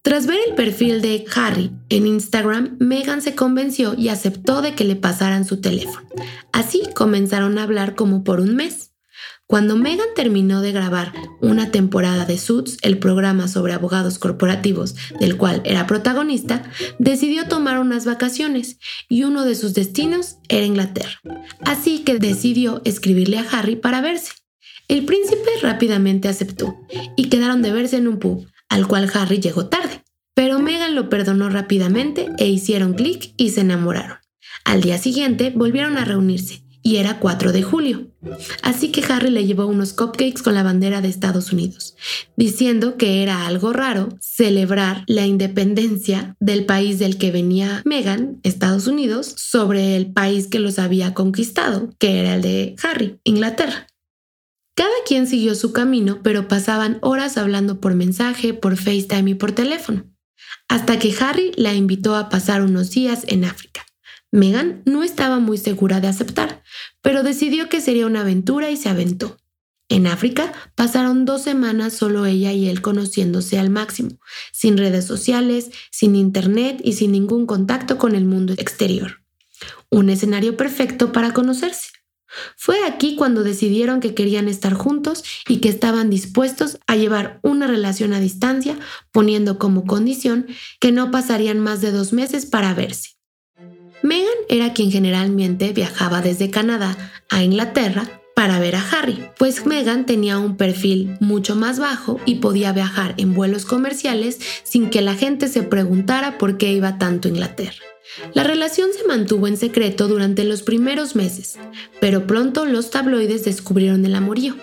Tras 0.00 0.26
ver 0.26 0.38
el 0.48 0.54
perfil 0.54 1.02
de 1.02 1.26
Harry 1.34 1.72
en 1.90 2.06
Instagram, 2.06 2.78
Meghan 2.80 3.20
se 3.20 3.34
convenció 3.34 3.92
y 3.92 4.08
aceptó 4.08 4.62
de 4.62 4.74
que 4.74 4.84
le 4.84 4.96
pasaran 4.96 5.44
su 5.44 5.60
teléfono. 5.60 6.08
Así 6.52 6.84
comenzaron 6.94 7.58
a 7.58 7.64
hablar 7.64 7.96
como 7.96 8.24
por 8.24 8.40
un 8.40 8.56
mes. 8.56 8.92
Cuando 9.48 9.76
Meghan 9.76 10.08
terminó 10.16 10.60
de 10.60 10.72
grabar 10.72 11.12
una 11.40 11.70
temporada 11.70 12.24
de 12.24 12.36
Suits, 12.36 12.78
el 12.82 12.98
programa 12.98 13.46
sobre 13.46 13.74
abogados 13.74 14.18
corporativos 14.18 14.96
del 15.20 15.36
cual 15.36 15.62
era 15.64 15.86
protagonista, 15.86 16.68
decidió 16.98 17.46
tomar 17.46 17.78
unas 17.78 18.06
vacaciones 18.06 18.78
y 19.08 19.22
uno 19.22 19.44
de 19.44 19.54
sus 19.54 19.72
destinos 19.72 20.38
era 20.48 20.66
Inglaterra. 20.66 21.20
Así 21.60 22.00
que 22.00 22.18
decidió 22.18 22.82
escribirle 22.84 23.38
a 23.38 23.46
Harry 23.52 23.76
para 23.76 24.00
verse. 24.00 24.32
El 24.88 25.04
príncipe 25.04 25.48
rápidamente 25.62 26.26
aceptó 26.26 26.76
y 27.16 27.28
quedaron 27.28 27.62
de 27.62 27.70
verse 27.70 27.98
en 27.98 28.08
un 28.08 28.18
pub, 28.18 28.48
al 28.68 28.88
cual 28.88 29.08
Harry 29.14 29.38
llegó 29.38 29.66
tarde. 29.66 30.02
Pero 30.34 30.58
Meghan 30.58 30.96
lo 30.96 31.08
perdonó 31.08 31.50
rápidamente 31.50 32.30
e 32.38 32.48
hicieron 32.48 32.94
clic 32.94 33.32
y 33.36 33.50
se 33.50 33.60
enamoraron. 33.60 34.18
Al 34.64 34.80
día 34.80 34.98
siguiente 34.98 35.52
volvieron 35.54 35.98
a 35.98 36.04
reunirse 36.04 36.65
y 36.86 36.98
era 36.98 37.18
4 37.18 37.50
de 37.50 37.64
julio. 37.64 38.12
Así 38.62 38.92
que 38.92 39.02
Harry 39.12 39.30
le 39.30 39.44
llevó 39.44 39.66
unos 39.66 39.92
cupcakes 39.92 40.40
con 40.40 40.54
la 40.54 40.62
bandera 40.62 41.00
de 41.00 41.08
Estados 41.08 41.52
Unidos, 41.52 41.96
diciendo 42.36 42.96
que 42.96 43.24
era 43.24 43.48
algo 43.48 43.72
raro 43.72 44.10
celebrar 44.20 45.02
la 45.08 45.26
independencia 45.26 46.36
del 46.38 46.64
país 46.64 47.00
del 47.00 47.18
que 47.18 47.32
venía 47.32 47.82
Meghan, 47.84 48.38
Estados 48.44 48.86
Unidos, 48.86 49.34
sobre 49.36 49.96
el 49.96 50.12
país 50.12 50.46
que 50.46 50.60
los 50.60 50.78
había 50.78 51.12
conquistado, 51.12 51.90
que 51.98 52.20
era 52.20 52.36
el 52.36 52.42
de 52.42 52.76
Harry, 52.84 53.18
Inglaterra. 53.24 53.88
Cada 54.76 54.94
quien 55.08 55.26
siguió 55.26 55.56
su 55.56 55.72
camino, 55.72 56.20
pero 56.22 56.46
pasaban 56.46 56.98
horas 57.02 57.36
hablando 57.36 57.80
por 57.80 57.96
mensaje, 57.96 58.54
por 58.54 58.76
FaceTime 58.76 59.32
y 59.32 59.34
por 59.34 59.50
teléfono, 59.50 60.04
hasta 60.68 61.00
que 61.00 61.12
Harry 61.18 61.50
la 61.56 61.74
invitó 61.74 62.14
a 62.14 62.28
pasar 62.28 62.62
unos 62.62 62.92
días 62.92 63.24
en 63.26 63.44
África. 63.44 63.86
Megan 64.32 64.82
no 64.84 65.02
estaba 65.02 65.38
muy 65.38 65.56
segura 65.56 66.00
de 66.00 66.08
aceptar, 66.08 66.62
pero 67.06 67.22
decidió 67.22 67.68
que 67.68 67.80
sería 67.80 68.04
una 68.04 68.22
aventura 68.22 68.68
y 68.68 68.76
se 68.76 68.88
aventó. 68.88 69.36
En 69.88 70.08
África 70.08 70.52
pasaron 70.74 71.24
dos 71.24 71.40
semanas 71.40 71.92
solo 71.92 72.26
ella 72.26 72.52
y 72.52 72.68
él 72.68 72.82
conociéndose 72.82 73.60
al 73.60 73.70
máximo, 73.70 74.18
sin 74.50 74.76
redes 74.76 75.04
sociales, 75.04 75.70
sin 75.92 76.16
internet 76.16 76.80
y 76.82 76.94
sin 76.94 77.12
ningún 77.12 77.46
contacto 77.46 77.96
con 77.96 78.16
el 78.16 78.24
mundo 78.24 78.54
exterior. 78.54 79.20
Un 79.88 80.10
escenario 80.10 80.56
perfecto 80.56 81.12
para 81.12 81.32
conocerse. 81.32 81.90
Fue 82.56 82.82
aquí 82.84 83.14
cuando 83.14 83.44
decidieron 83.44 84.00
que 84.00 84.12
querían 84.12 84.48
estar 84.48 84.74
juntos 84.74 85.22
y 85.46 85.58
que 85.58 85.68
estaban 85.68 86.10
dispuestos 86.10 86.80
a 86.88 86.96
llevar 86.96 87.38
una 87.44 87.68
relación 87.68 88.14
a 88.14 88.18
distancia, 88.18 88.80
poniendo 89.12 89.60
como 89.60 89.84
condición 89.84 90.48
que 90.80 90.90
no 90.90 91.12
pasarían 91.12 91.60
más 91.60 91.80
de 91.80 91.92
dos 91.92 92.12
meses 92.12 92.46
para 92.46 92.74
verse. 92.74 93.15
Meghan 94.06 94.28
era 94.48 94.72
quien 94.72 94.92
generalmente 94.92 95.72
viajaba 95.72 96.22
desde 96.22 96.48
Canadá 96.48 96.96
a 97.28 97.42
Inglaterra 97.42 98.08
para 98.36 98.60
ver 98.60 98.76
a 98.76 98.90
Harry, 98.90 99.18
pues 99.36 99.66
Meghan 99.66 100.06
tenía 100.06 100.38
un 100.38 100.56
perfil 100.56 101.16
mucho 101.18 101.56
más 101.56 101.80
bajo 101.80 102.20
y 102.24 102.36
podía 102.36 102.70
viajar 102.70 103.14
en 103.16 103.34
vuelos 103.34 103.64
comerciales 103.64 104.38
sin 104.62 104.90
que 104.90 105.02
la 105.02 105.16
gente 105.16 105.48
se 105.48 105.64
preguntara 105.64 106.38
por 106.38 106.56
qué 106.56 106.72
iba 106.72 106.98
tanto 106.98 107.26
a 107.26 107.32
Inglaterra. 107.32 107.82
La 108.32 108.44
relación 108.44 108.90
se 108.96 109.08
mantuvo 109.08 109.48
en 109.48 109.56
secreto 109.56 110.06
durante 110.06 110.44
los 110.44 110.62
primeros 110.62 111.16
meses, 111.16 111.58
pero 112.00 112.28
pronto 112.28 112.64
los 112.64 112.90
tabloides 112.90 113.44
descubrieron 113.44 114.06
el 114.06 114.14
amorío. 114.14 114.54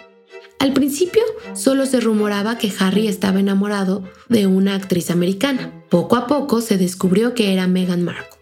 Al 0.60 0.72
principio 0.72 1.24
solo 1.54 1.86
se 1.86 2.00
rumoraba 2.00 2.58
que 2.58 2.72
Harry 2.80 3.10
estaba 3.10 3.42
enamorado 3.42 4.06
de 4.30 4.48
una 4.48 4.76
actriz 4.76 5.12
americana. 5.12 5.84
Poco 5.90 6.16
a 6.16 6.28
poco 6.28 6.62
se 6.62 6.78
descubrió 6.78 7.34
que 7.34 7.52
era 7.52 7.68
Meghan 7.68 8.04
Markle. 8.04 8.33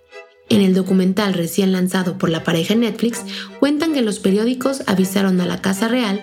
En 0.51 0.59
el 0.59 0.73
documental 0.73 1.33
recién 1.33 1.71
lanzado 1.71 2.17
por 2.17 2.29
la 2.29 2.43
pareja 2.43 2.75
Netflix, 2.75 3.21
cuentan 3.61 3.93
que 3.93 4.01
los 4.01 4.19
periódicos 4.19 4.83
avisaron 4.85 5.39
a 5.39 5.45
la 5.45 5.61
Casa 5.61 5.87
Real 5.87 6.21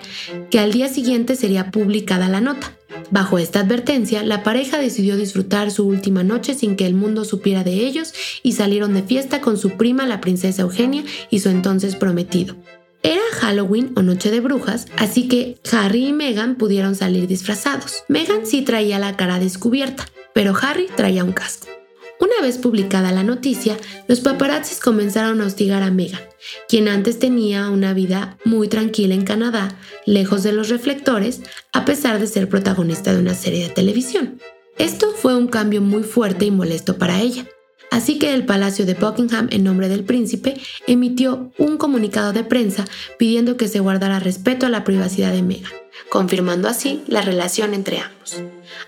que 0.51 0.59
al 0.59 0.71
día 0.71 0.87
siguiente 0.87 1.35
sería 1.35 1.71
publicada 1.71 2.29
la 2.29 2.39
nota. 2.39 2.71
Bajo 3.09 3.39
esta 3.39 3.61
advertencia, 3.61 4.21
la 4.21 4.43
pareja 4.43 4.77
decidió 4.77 5.17
disfrutar 5.17 5.71
su 5.71 5.87
última 5.87 6.21
noche 6.21 6.53
sin 6.53 6.75
que 6.75 6.85
el 6.85 6.93
mundo 6.93 7.25
supiera 7.25 7.63
de 7.63 7.73
ellos 7.87 8.13
y 8.43 8.51
salieron 8.51 8.93
de 8.93 9.01
fiesta 9.01 9.41
con 9.41 9.57
su 9.57 9.71
prima, 9.71 10.05
la 10.05 10.21
princesa 10.21 10.61
Eugenia, 10.61 11.03
y 11.31 11.39
su 11.39 11.49
entonces 11.49 11.95
prometido. 11.95 12.55
Era 13.01 13.23
Halloween 13.39 13.93
o 13.95 14.03
Noche 14.03 14.29
de 14.29 14.41
Brujas, 14.41 14.85
así 14.97 15.27
que 15.27 15.57
Harry 15.71 16.09
y 16.09 16.13
Meghan 16.13 16.53
pudieron 16.53 16.93
salir 16.93 17.25
disfrazados. 17.25 18.03
Meghan 18.09 18.45
sí 18.45 18.61
traía 18.61 18.99
la 18.99 19.17
cara 19.17 19.39
descubierta, 19.39 20.05
pero 20.35 20.53
Harry 20.61 20.85
traía 20.95 21.23
un 21.23 21.31
casco. 21.31 21.78
Una 22.19 22.41
vez 22.41 22.57
publicada 22.57 23.13
la 23.13 23.23
noticia, 23.23 23.77
los 24.07 24.19
paparazzis 24.19 24.79
comenzaron 24.79 25.39
a 25.39 25.45
hostigar 25.45 25.83
a 25.83 25.89
Meghan, 25.89 26.21
quien 26.67 26.89
antes 26.89 27.17
tenía 27.17 27.69
una 27.69 27.93
vida 27.93 28.37
muy 28.43 28.67
tranquila 28.67 29.15
en 29.15 29.23
Canadá, 29.23 29.77
lejos 30.05 30.43
de 30.43 30.51
los 30.51 30.67
reflectores, 30.67 31.41
a 31.71 31.85
pesar 31.85 32.19
de 32.19 32.27
ser 32.27 32.49
protagonista 32.49 33.13
de 33.13 33.19
una 33.19 33.35
serie 33.35 33.67
de 33.67 33.73
televisión. 33.73 34.39
Esto 34.77 35.11
fue 35.11 35.35
un 35.35 35.47
cambio 35.47 35.81
muy 35.81 36.03
fuerte 36.03 36.45
y 36.45 36.51
molesto 36.51 36.97
para 36.97 37.21
ella. 37.21 37.45
Así 37.91 38.19
que 38.19 38.33
el 38.33 38.45
Palacio 38.45 38.85
de 38.85 38.93
Buckingham, 38.93 39.47
en 39.51 39.63
nombre 39.63 39.89
del 39.89 40.03
príncipe, 40.03 40.59
emitió 40.87 41.51
un 41.57 41.77
comunicado 41.77 42.33
de 42.33 42.43
prensa 42.43 42.85
pidiendo 43.17 43.57
que 43.57 43.67
se 43.67 43.79
guardara 43.79 44.19
respeto 44.19 44.65
a 44.65 44.69
la 44.69 44.83
privacidad 44.83 45.31
de 45.31 45.41
Meghan, 45.41 45.71
confirmando 46.09 46.67
así 46.67 47.01
la 47.07 47.21
relación 47.21 47.73
entre 47.73 47.99
ambos. 47.99 48.41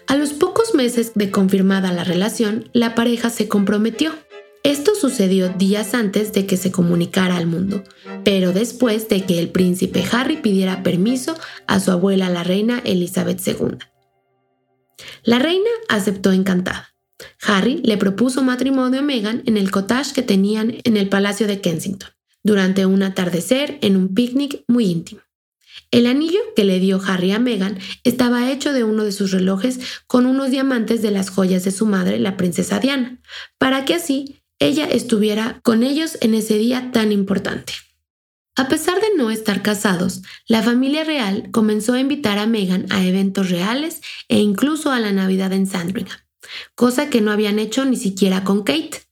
A 0.08 0.16
los 0.16 0.34
pocos 0.34 0.76
meses 0.76 1.14
de 1.16 1.32
confirmada 1.32 1.92
la 1.92 2.04
relación, 2.04 2.70
la 2.74 2.94
pareja 2.94 3.30
se 3.30 3.48
comprometió. 3.48 4.14
Esto 4.64 4.94
sucedió 4.94 5.50
días 5.50 5.96
antes 5.96 6.34
de 6.34 6.46
que 6.46 6.56
se 6.56 6.72
comunicara 6.72 7.38
al 7.38 7.48
mundo, 7.48 7.84
pero 8.24 8.54
después 8.54 9.10
de 9.10 9.26
que 9.26 9.40
el 9.40 9.50
príncipe 9.50 10.06
Harry 10.12 10.38
pidiera 10.38 10.84
permiso 10.84 11.36
a 11.66 11.80
su 11.80 11.90
abuela 11.90 12.30
la 12.30 12.44
reina 12.44 12.80
Elizabeth 12.86 13.42
II. 13.48 13.80
La 15.24 15.40
reina 15.40 15.70
aceptó 15.90 16.32
encantada. 16.32 16.91
Harry 17.42 17.82
le 17.84 17.98
propuso 17.98 18.44
matrimonio 18.44 19.00
a 19.00 19.04
Meghan 19.04 19.44
en 19.46 19.58
el 19.58 19.72
cottage 19.72 20.14
que 20.14 20.22
tenían 20.22 20.78
en 20.84 20.98
el 20.98 21.10
Palacio 21.10 21.48
de 21.48 21.62
Kensington, 21.62 22.10
durante 22.44 22.86
un 22.86 23.04
atardecer 23.04 23.78
en 23.82 23.96
un 23.96 24.14
picnic 24.14 24.64
muy 24.68 24.86
íntimo. 24.86 25.22
El 25.92 26.08
anillo 26.08 26.40
que 26.56 26.64
le 26.64 26.80
dio 26.80 27.02
Harry 27.06 27.32
a 27.32 27.40
Meghan 27.40 27.78
estaba 28.04 28.50
hecho 28.52 28.72
de 28.72 28.84
uno 28.84 29.04
de 29.04 29.12
sus 29.12 29.32
relojes 29.32 29.80
con 30.08 30.26
unos 30.26 30.50
diamantes 30.50 31.02
de 31.02 31.12
las 31.12 31.30
joyas 31.30 31.66
de 31.66 31.72
su 31.72 31.86
madre, 31.86 32.18
la 32.18 32.38
princesa 32.38 32.80
Diana, 32.80 33.20
para 33.58 33.84
que 33.84 33.96
así 33.96 34.42
ella 34.60 34.86
estuviera 34.86 35.60
con 35.64 35.84
ellos 35.84 36.18
en 36.22 36.34
ese 36.34 36.58
día 36.58 36.92
tan 36.94 37.12
importante. 37.12 37.74
A 38.56 38.68
pesar 38.68 39.02
de 39.02 39.18
no 39.18 39.32
estar 39.32 39.62
casados, 39.62 40.22
la 40.46 40.62
familia 40.62 41.04
real 41.04 41.50
comenzó 41.52 41.94
a 41.94 42.00
invitar 42.00 42.38
a 42.38 42.48
Meghan 42.48 42.86
a 42.90 43.04
eventos 43.04 43.50
reales 43.50 44.02
e 44.28 44.40
incluso 44.40 44.92
a 44.92 45.00
la 45.00 45.12
Navidad 45.12 45.52
en 45.52 45.68
Sandringham 45.68 46.20
cosa 46.76 47.10
que 47.10 47.22
no 47.22 47.32
habían 47.32 47.60
hecho 47.60 47.86
ni 47.86 47.98
siquiera 47.98 48.44
con 48.44 48.64
Kate, 48.64 49.04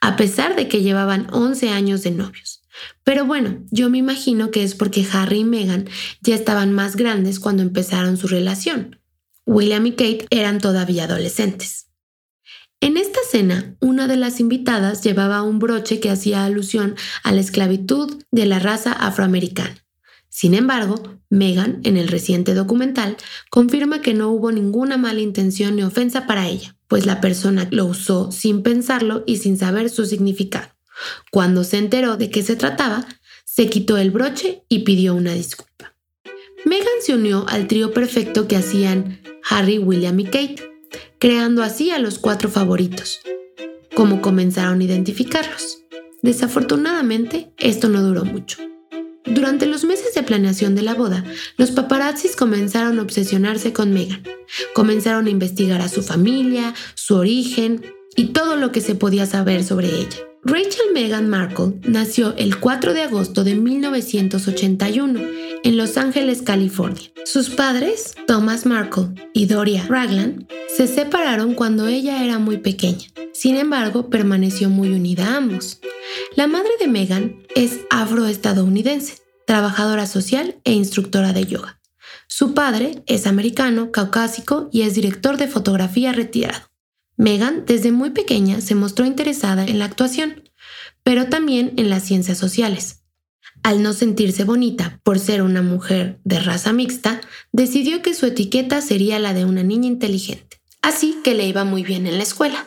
a 0.00 0.16
pesar 0.16 0.56
de 0.56 0.68
que 0.68 0.82
llevaban 0.82 1.28
11 1.32 1.70
años 1.70 2.02
de 2.02 2.10
novios. 2.10 2.62
Pero 3.04 3.24
bueno, 3.24 3.64
yo 3.70 3.88
me 3.88 3.98
imagino 3.98 4.50
que 4.50 4.62
es 4.62 4.74
porque 4.74 5.06
Harry 5.12 5.40
y 5.40 5.44
Meghan 5.44 5.88
ya 6.20 6.34
estaban 6.34 6.72
más 6.72 6.96
grandes 6.96 7.40
cuando 7.40 7.62
empezaron 7.62 8.16
su 8.16 8.28
relación. 8.28 9.00
William 9.46 9.86
y 9.86 9.92
Kate 9.92 10.26
eran 10.30 10.60
todavía 10.60 11.04
adolescentes. 11.04 11.86
En 12.80 12.98
esta 12.98 13.20
cena, 13.30 13.76
una 13.80 14.06
de 14.06 14.16
las 14.16 14.38
invitadas 14.38 15.02
llevaba 15.02 15.42
un 15.42 15.58
broche 15.58 15.98
que 15.98 16.10
hacía 16.10 16.44
alusión 16.44 16.94
a 17.22 17.32
la 17.32 17.40
esclavitud 17.40 18.22
de 18.30 18.44
la 18.44 18.58
raza 18.58 18.92
afroamericana. 18.92 19.82
Sin 20.28 20.52
embargo, 20.52 21.18
Meghan, 21.30 21.80
en 21.84 21.96
el 21.96 22.08
reciente 22.08 22.52
documental, 22.52 23.16
confirma 23.48 24.02
que 24.02 24.12
no 24.12 24.30
hubo 24.30 24.52
ninguna 24.52 24.98
mala 24.98 25.20
intención 25.20 25.76
ni 25.76 25.82
ofensa 25.82 26.26
para 26.26 26.46
ella 26.48 26.75
pues 26.88 27.06
la 27.06 27.20
persona 27.20 27.68
lo 27.70 27.86
usó 27.86 28.30
sin 28.32 28.62
pensarlo 28.62 29.24
y 29.26 29.38
sin 29.38 29.58
saber 29.58 29.90
su 29.90 30.06
significado. 30.06 30.68
Cuando 31.30 31.64
se 31.64 31.78
enteró 31.78 32.16
de 32.16 32.30
qué 32.30 32.42
se 32.42 32.56
trataba, 32.56 33.06
se 33.44 33.68
quitó 33.68 33.96
el 33.96 34.10
broche 34.10 34.62
y 34.68 34.80
pidió 34.80 35.14
una 35.14 35.32
disculpa. 35.32 35.94
Meghan 36.64 37.00
se 37.00 37.14
unió 37.14 37.46
al 37.48 37.68
trío 37.68 37.92
perfecto 37.92 38.48
que 38.48 38.56
hacían 38.56 39.20
Harry, 39.48 39.78
William 39.78 40.18
y 40.18 40.24
Kate, 40.24 40.56
creando 41.18 41.62
así 41.62 41.90
a 41.90 41.98
los 41.98 42.18
cuatro 42.18 42.48
favoritos. 42.48 43.20
Como 43.94 44.20
comenzaron 44.20 44.80
a 44.80 44.84
identificarlos. 44.84 45.78
Desafortunadamente, 46.22 47.52
esto 47.56 47.88
no 47.88 48.02
duró 48.02 48.24
mucho. 48.24 48.58
Durante 49.26 49.66
los 49.66 49.84
meses 49.84 50.14
de 50.14 50.22
planeación 50.22 50.74
de 50.74 50.82
la 50.82 50.94
boda, 50.94 51.24
los 51.56 51.72
paparazzis 51.72 52.36
comenzaron 52.36 52.98
a 52.98 53.02
obsesionarse 53.02 53.72
con 53.72 53.92
Meghan. 53.92 54.22
Comenzaron 54.74 55.26
a 55.26 55.30
investigar 55.30 55.80
a 55.80 55.88
su 55.88 56.02
familia, 56.02 56.74
su 56.94 57.16
origen 57.16 57.84
y 58.14 58.26
todo 58.26 58.56
lo 58.56 58.72
que 58.72 58.80
se 58.80 58.94
podía 58.94 59.26
saber 59.26 59.64
sobre 59.64 59.88
ella. 59.88 60.18
Rachel 60.44 60.92
Meghan 60.94 61.28
Markle 61.28 61.74
nació 61.82 62.34
el 62.36 62.60
4 62.60 62.94
de 62.94 63.02
agosto 63.02 63.42
de 63.42 63.56
1981 63.56 65.20
en 65.66 65.76
Los 65.76 65.96
Ángeles, 65.96 66.42
California. 66.42 67.10
Sus 67.24 67.50
padres, 67.50 68.14
Thomas 68.28 68.66
Markle 68.66 69.08
y 69.34 69.46
Doria 69.46 69.84
Ragland, 69.88 70.46
se 70.68 70.86
separaron 70.86 71.54
cuando 71.54 71.88
ella 71.88 72.22
era 72.22 72.38
muy 72.38 72.58
pequeña. 72.58 73.08
Sin 73.32 73.56
embargo, 73.56 74.08
permaneció 74.08 74.70
muy 74.70 74.92
unida 74.92 75.26
a 75.26 75.38
ambos. 75.38 75.80
La 76.36 76.46
madre 76.46 76.70
de 76.78 76.86
Meghan 76.86 77.42
es 77.56 77.80
afroestadounidense, 77.90 79.16
trabajadora 79.44 80.06
social 80.06 80.54
e 80.62 80.72
instructora 80.72 81.32
de 81.32 81.46
yoga. 81.46 81.80
Su 82.28 82.54
padre 82.54 83.02
es 83.06 83.26
americano, 83.26 83.90
caucásico 83.90 84.68
y 84.70 84.82
es 84.82 84.94
director 84.94 85.36
de 85.36 85.48
fotografía 85.48 86.12
retirado. 86.12 86.60
Meghan 87.16 87.64
desde 87.66 87.90
muy 87.90 88.10
pequeña 88.10 88.60
se 88.60 88.76
mostró 88.76 89.04
interesada 89.04 89.64
en 89.64 89.80
la 89.80 89.86
actuación, 89.86 90.48
pero 91.02 91.26
también 91.26 91.72
en 91.76 91.90
las 91.90 92.04
ciencias 92.04 92.38
sociales. 92.38 93.02
Al 93.66 93.82
no 93.82 93.94
sentirse 93.94 94.44
bonita 94.44 95.00
por 95.02 95.18
ser 95.18 95.42
una 95.42 95.60
mujer 95.60 96.20
de 96.22 96.38
raza 96.38 96.72
mixta, 96.72 97.20
decidió 97.50 98.00
que 98.00 98.14
su 98.14 98.26
etiqueta 98.26 98.80
sería 98.80 99.18
la 99.18 99.34
de 99.34 99.44
una 99.44 99.64
niña 99.64 99.88
inteligente, 99.88 100.60
así 100.82 101.18
que 101.24 101.34
le 101.34 101.48
iba 101.48 101.64
muy 101.64 101.82
bien 101.82 102.06
en 102.06 102.16
la 102.16 102.22
escuela. 102.22 102.64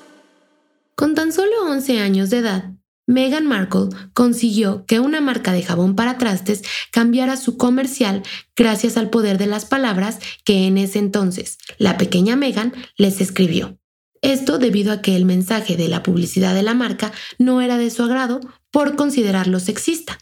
Con 0.96 1.16
tan 1.16 1.32
solo 1.32 1.52
11 1.70 2.02
años 2.02 2.30
de 2.30 2.40
edad, 2.40 2.74
Meghan 3.08 3.48
Markle 3.48 3.88
consiguió 4.14 4.84
que 4.88 5.00
una 5.00 5.22
marca 5.22 5.54
de 5.54 5.64
jabón 5.64 5.96
para 5.96 6.18
trastes 6.18 6.64
cambiara 6.92 7.38
su 7.38 7.56
comercial 7.56 8.22
gracias 8.54 8.98
al 8.98 9.10
poder 9.10 9.38
de 9.38 9.48
las 9.48 9.64
palabras 9.64 10.20
que 10.44 10.68
en 10.68 10.78
ese 10.78 11.00
entonces 11.00 11.60
la 11.78 11.98
pequeña 11.98 12.36
Meghan 12.36 12.74
les 12.98 13.22
escribió. 13.22 13.80
Esto 14.22 14.58
debido 14.58 14.92
a 14.92 15.02
que 15.02 15.16
el 15.16 15.24
mensaje 15.24 15.78
de 15.78 15.88
la 15.88 16.04
publicidad 16.04 16.54
de 16.54 16.64
la 16.64 16.74
marca 16.74 17.14
no 17.38 17.62
era 17.62 17.78
de 17.78 17.90
su 17.90 18.04
agrado 18.04 18.42
por 18.70 18.98
considerarlo 18.98 19.62
sexista. 19.62 20.20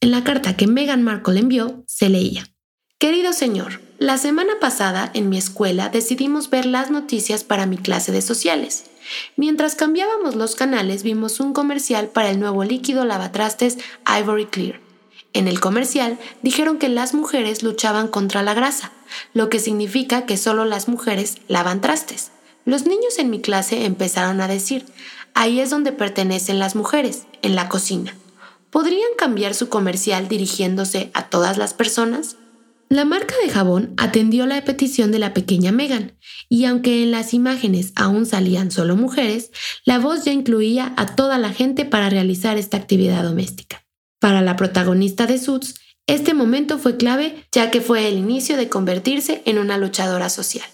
En 0.00 0.10
la 0.10 0.24
carta 0.24 0.56
que 0.56 0.66
Meghan 0.66 1.02
Markle 1.02 1.40
envió 1.40 1.84
se 1.86 2.08
leía, 2.08 2.46
Querido 2.98 3.34
señor, 3.34 3.82
la 3.98 4.16
semana 4.16 4.54
pasada 4.58 5.10
en 5.12 5.28
mi 5.28 5.36
escuela 5.36 5.90
decidimos 5.90 6.48
ver 6.48 6.64
las 6.64 6.90
noticias 6.90 7.44
para 7.44 7.66
mi 7.66 7.76
clase 7.76 8.10
de 8.10 8.22
sociales. 8.22 8.84
Mientras 9.36 9.74
cambiábamos 9.74 10.34
los 10.34 10.56
canales 10.56 11.02
vimos 11.02 11.38
un 11.38 11.52
comercial 11.52 12.08
para 12.08 12.30
el 12.30 12.40
nuevo 12.40 12.64
líquido 12.64 13.04
lavatrastes 13.04 13.76
Ivory 14.06 14.46
Clear. 14.46 14.80
En 15.34 15.46
el 15.46 15.60
comercial 15.60 16.18
dijeron 16.42 16.78
que 16.78 16.88
las 16.88 17.12
mujeres 17.12 17.62
luchaban 17.62 18.08
contra 18.08 18.42
la 18.42 18.54
grasa, 18.54 18.92
lo 19.34 19.50
que 19.50 19.58
significa 19.58 20.24
que 20.24 20.38
solo 20.38 20.64
las 20.64 20.88
mujeres 20.88 21.36
lavan 21.48 21.82
trastes. 21.82 22.30
Los 22.64 22.86
niños 22.86 23.18
en 23.18 23.28
mi 23.28 23.42
clase 23.42 23.84
empezaron 23.84 24.40
a 24.40 24.48
decir, 24.48 24.86
ahí 25.34 25.60
es 25.60 25.68
donde 25.68 25.92
pertenecen 25.92 26.58
las 26.58 26.74
mujeres, 26.74 27.24
en 27.42 27.54
la 27.54 27.68
cocina. 27.68 28.14
¿Podrían 28.70 29.10
cambiar 29.16 29.54
su 29.54 29.68
comercial 29.68 30.28
dirigiéndose 30.28 31.10
a 31.14 31.28
todas 31.28 31.56
las 31.56 31.74
personas? 31.74 32.36
La 32.88 33.04
marca 33.04 33.34
de 33.42 33.50
jabón 33.50 33.94
atendió 33.96 34.46
la 34.46 34.62
petición 34.64 35.10
de 35.10 35.18
la 35.18 35.34
pequeña 35.34 35.72
Megan, 35.72 36.16
y 36.48 36.66
aunque 36.66 37.02
en 37.02 37.10
las 37.10 37.34
imágenes 37.34 37.92
aún 37.96 38.26
salían 38.26 38.70
solo 38.70 38.94
mujeres, 38.94 39.50
la 39.84 39.98
voz 39.98 40.24
ya 40.24 40.32
incluía 40.32 40.94
a 40.96 41.16
toda 41.16 41.38
la 41.38 41.52
gente 41.52 41.84
para 41.84 42.10
realizar 42.10 42.58
esta 42.58 42.76
actividad 42.76 43.24
doméstica. 43.24 43.84
Para 44.20 44.40
la 44.40 44.54
protagonista 44.54 45.26
de 45.26 45.38
Suits, 45.38 45.74
este 46.06 46.34
momento 46.34 46.78
fue 46.78 46.96
clave 46.96 47.44
ya 47.50 47.72
que 47.72 47.80
fue 47.80 48.06
el 48.06 48.18
inicio 48.18 48.56
de 48.56 48.68
convertirse 48.68 49.42
en 49.44 49.58
una 49.58 49.78
luchadora 49.78 50.28
social. 50.28 50.68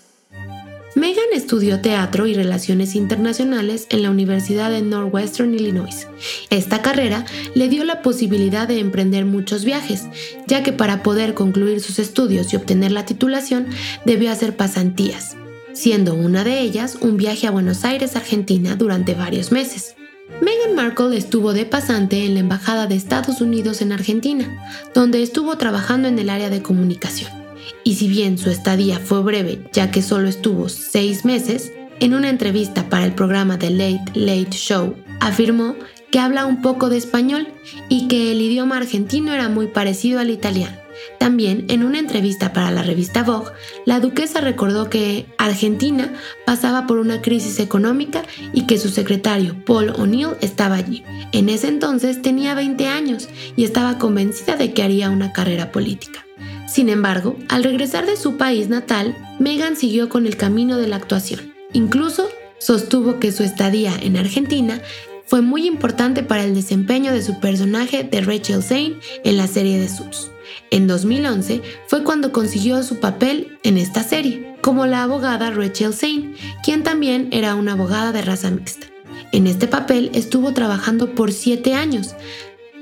Megan 0.95 1.25
estudió 1.33 1.81
teatro 1.81 2.27
y 2.27 2.35
relaciones 2.35 2.95
internacionales 2.95 3.87
en 3.89 4.03
la 4.03 4.11
Universidad 4.11 4.71
de 4.71 4.83
Northwestern 4.83 5.55
Illinois. 5.55 6.07
Esta 6.51 6.83
carrera 6.83 7.25
le 7.55 7.69
dio 7.71 7.85
la 7.85 8.03
posibilidad 8.03 8.69
de 8.69 8.79
emprender 8.79 9.25
muchos 9.25 9.65
viajes, 9.65 10.05
ya 10.47 10.63
que 10.63 10.73
para 10.73 11.03
poder 11.03 11.33
concluir 11.33 11.81
sus 11.81 11.99
estudios 11.99 12.53
y 12.53 12.57
obtener 12.57 12.93
la 12.93 13.07
titulación 13.07 13.69
debió 14.05 14.31
hacer 14.31 14.55
pasantías, 14.55 15.35
siendo 15.73 16.15
una 16.15 16.45
de 16.45 16.61
ellas 16.61 16.99
un 17.01 17.17
viaje 17.17 17.47
a 17.47 17.53
Buenos 17.53 17.87
Aires, 17.87 18.15
Argentina, 18.15 18.77
durante 18.77 19.15
varios 19.15 19.51
meses. 19.51 19.95
Meghan 20.43 20.75
Markle 20.75 21.17
estuvo 21.17 21.55
de 21.55 21.65
pasante 21.65 22.27
en 22.27 22.35
la 22.35 22.41
Embajada 22.41 22.87
de 22.87 22.97
Estados 22.97 23.41
Unidos 23.41 23.81
en 23.81 23.93
Argentina, 23.93 24.47
donde 24.95 25.23
estuvo 25.23 25.57
trabajando 25.57 26.09
en 26.09 26.19
el 26.19 26.29
área 26.29 26.51
de 26.51 26.63
comunicación 26.63 27.42
y 27.85 27.95
si 27.95 28.09
bien 28.09 28.39
su 28.39 28.51
estadía 28.51 28.99
fue 28.99 29.23
breve 29.23 29.65
ya 29.73 29.91
que 29.91 30.03
solo 30.03 30.29
estuvo 30.29 30.69
seis 30.69 31.25
meses, 31.25 31.73
en 32.01 32.15
una 32.15 32.31
entrevista 32.31 32.89
para 32.89 33.05
el 33.05 33.15
programa 33.15 33.59
The 33.59 33.71
Late 33.71 34.13
Late 34.15 34.51
Show 34.57 34.97
afirmó 35.21 35.77
que 36.11 36.19
habla 36.19 36.47
un 36.47 36.61
poco 36.61 36.91
de 36.91 36.99
español 36.99 37.49
y 37.89 38.09
que 38.09 38.33
el 38.33 38.41
idioma 38.41 38.77
argentino 38.77 39.33
era 39.33 39.49
muy 39.49 39.69
parecido 39.69 40.21
al 40.21 40.31
italiano. 40.31 40.77
También 41.19 41.65
en 41.69 41.85
una 41.85 41.99
entrevista 41.99 42.53
para 42.53 42.71
la 42.71 42.83
revista 42.83 43.23
Vogue, 43.23 43.53
la 43.87 44.01
duquesa 44.01 44.41
recordó 44.41 44.91
que 44.91 45.27
Argentina 45.39 46.13
pasaba 46.45 46.87
por 46.87 46.99
una 46.99 47.23
crisis 47.23 47.61
económica 47.61 48.23
y 48.53 48.67
que 48.67 48.79
su 48.79 48.89
secretario 48.89 49.65
Paul 49.65 49.91
O'Neill 49.91 50.37
estaba 50.41 50.77
allí. 50.77 51.03
En 51.33 51.49
ese 51.49 51.69
entonces 51.69 52.21
tenía 52.21 52.55
20 52.55 52.87
años 52.89 53.29
y 53.57 53.65
estaba 53.65 53.99
convencida 53.99 54.57
de 54.57 54.73
que 54.73 54.83
haría 54.83 55.11
una 55.11 55.33
carrera 55.33 55.73
política. 55.73 56.27
Sin 56.73 56.89
embargo, 56.89 57.37
al 57.51 57.65
regresar 57.65 58.07
de 58.07 58.17
su 58.17 58.39
país 58.39 58.71
natal, 58.71 59.15
Megan 59.39 59.77
siguió 59.77 60.09
con 60.09 60.25
el 60.25 60.39
camino 60.39 60.79
de 60.79 60.89
la 60.89 60.97
actuación. 60.97 61.53
Incluso 61.75 62.31
sostuvo 62.57 63.21
que 63.21 63.31
su 63.31 63.43
estadía 63.43 63.93
en 64.01 64.17
Argentina 64.17 64.81
fue 65.27 65.43
muy 65.43 65.67
importante 65.67 66.23
para 66.23 66.45
el 66.45 66.55
desempeño 66.55 67.13
de 67.13 67.21
su 67.21 67.41
personaje 67.41 68.05
de 68.05 68.23
Rachel 68.23 68.63
Zane 68.63 68.95
en 69.23 69.37
la 69.37 69.49
serie 69.49 69.79
de 69.79 69.87
Suits. 69.87 70.31
En 70.71 70.87
2011 70.87 71.61
fue 71.89 72.05
cuando 72.05 72.33
consiguió 72.33 72.83
su 72.83 73.01
papel 73.01 73.59
en 73.65 73.77
esta 73.77 74.03
serie, 74.03 74.57
como 74.63 74.87
la 74.87 75.03
abogada 75.03 75.51
Rachel 75.51 75.93
Zane, 75.93 76.37
quien 76.65 76.83
también 76.83 77.29
era 77.33 77.55
una 77.55 77.73
abogada 77.73 78.13
de 78.13 78.23
raza 78.23 78.51
mixta. 78.51 78.87
En 79.33 79.47
este 79.47 79.69
papel 79.69 80.11
estuvo 80.15 80.55
trabajando 80.55 81.15
por 81.15 81.33
siete 81.33 81.75
años, 81.75 82.15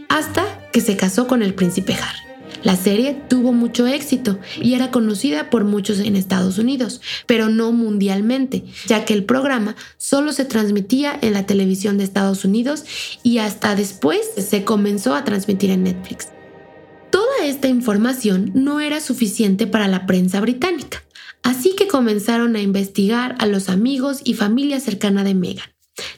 hasta 0.08 0.44
que 0.70 0.80
se 0.80 0.96
casó 0.96 1.26
con 1.26 1.42
el 1.42 1.54
príncipe 1.54 1.94
Harry. 1.94 2.29
La 2.62 2.76
serie 2.76 3.14
tuvo 3.28 3.52
mucho 3.52 3.86
éxito 3.86 4.38
y 4.60 4.74
era 4.74 4.90
conocida 4.90 5.48
por 5.48 5.64
muchos 5.64 5.98
en 6.00 6.14
Estados 6.14 6.58
Unidos, 6.58 7.00
pero 7.26 7.48
no 7.48 7.72
mundialmente, 7.72 8.64
ya 8.86 9.04
que 9.04 9.14
el 9.14 9.24
programa 9.24 9.76
solo 9.96 10.32
se 10.32 10.44
transmitía 10.44 11.18
en 11.22 11.32
la 11.32 11.46
televisión 11.46 11.96
de 11.96 12.04
Estados 12.04 12.44
Unidos 12.44 12.84
y 13.22 13.38
hasta 13.38 13.74
después 13.74 14.20
se 14.36 14.64
comenzó 14.64 15.14
a 15.14 15.24
transmitir 15.24 15.70
en 15.70 15.84
Netflix. 15.84 16.28
Toda 17.10 17.44
esta 17.44 17.68
información 17.68 18.52
no 18.54 18.80
era 18.80 19.00
suficiente 19.00 19.66
para 19.66 19.88
la 19.88 20.06
prensa 20.06 20.40
británica, 20.40 21.02
así 21.42 21.74
que 21.74 21.88
comenzaron 21.88 22.56
a 22.56 22.60
investigar 22.60 23.36
a 23.38 23.46
los 23.46 23.68
amigos 23.70 24.20
y 24.22 24.34
familia 24.34 24.80
cercana 24.80 25.24
de 25.24 25.34
Meghan. 25.34 25.70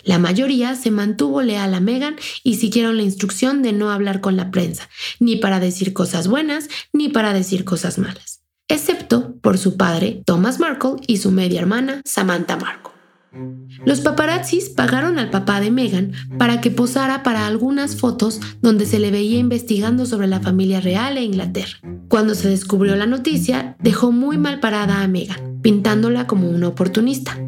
La 0.04 0.18
mayoría 0.18 0.74
se 0.74 0.90
mantuvo 0.90 1.42
leal 1.42 1.74
a 1.74 1.80
Meghan 1.80 2.16
y 2.42 2.56
siguieron 2.56 2.96
la 2.96 3.02
instrucción 3.02 3.62
de 3.62 3.72
no 3.72 3.90
hablar 3.90 4.20
con 4.20 4.36
la 4.36 4.50
prensa, 4.50 4.88
ni 5.20 5.36
para 5.36 5.60
decir 5.60 5.92
cosas 5.92 6.28
buenas 6.28 6.68
ni 6.92 7.08
para 7.08 7.32
decir 7.32 7.64
cosas 7.64 7.98
malas, 7.98 8.42
excepto 8.68 9.36
por 9.40 9.58
su 9.58 9.76
padre 9.76 10.22
Thomas 10.24 10.58
Markle 10.58 10.96
y 11.06 11.18
su 11.18 11.30
media 11.30 11.60
hermana 11.60 12.02
Samantha 12.04 12.56
Markle. 12.56 12.92
Los 13.86 14.00
paparazzis 14.00 14.68
pagaron 14.68 15.18
al 15.18 15.30
papá 15.30 15.60
de 15.60 15.70
Meghan 15.70 16.12
para 16.38 16.60
que 16.60 16.70
posara 16.70 17.22
para 17.22 17.46
algunas 17.46 17.96
fotos 17.96 18.40
donde 18.60 18.84
se 18.84 18.98
le 18.98 19.10
veía 19.10 19.38
investigando 19.38 20.04
sobre 20.04 20.26
la 20.26 20.40
familia 20.40 20.80
real 20.80 21.16
e 21.16 21.22
Inglaterra. 21.22 21.78
Cuando 22.08 22.34
se 22.34 22.50
descubrió 22.50 22.94
la 22.94 23.06
noticia, 23.06 23.76
dejó 23.80 24.12
muy 24.12 24.36
mal 24.36 24.60
parada 24.60 25.02
a 25.02 25.08
Meghan, 25.08 25.60
pintándola 25.62 26.26
como 26.26 26.50
una 26.50 26.68
oportunista. 26.68 27.38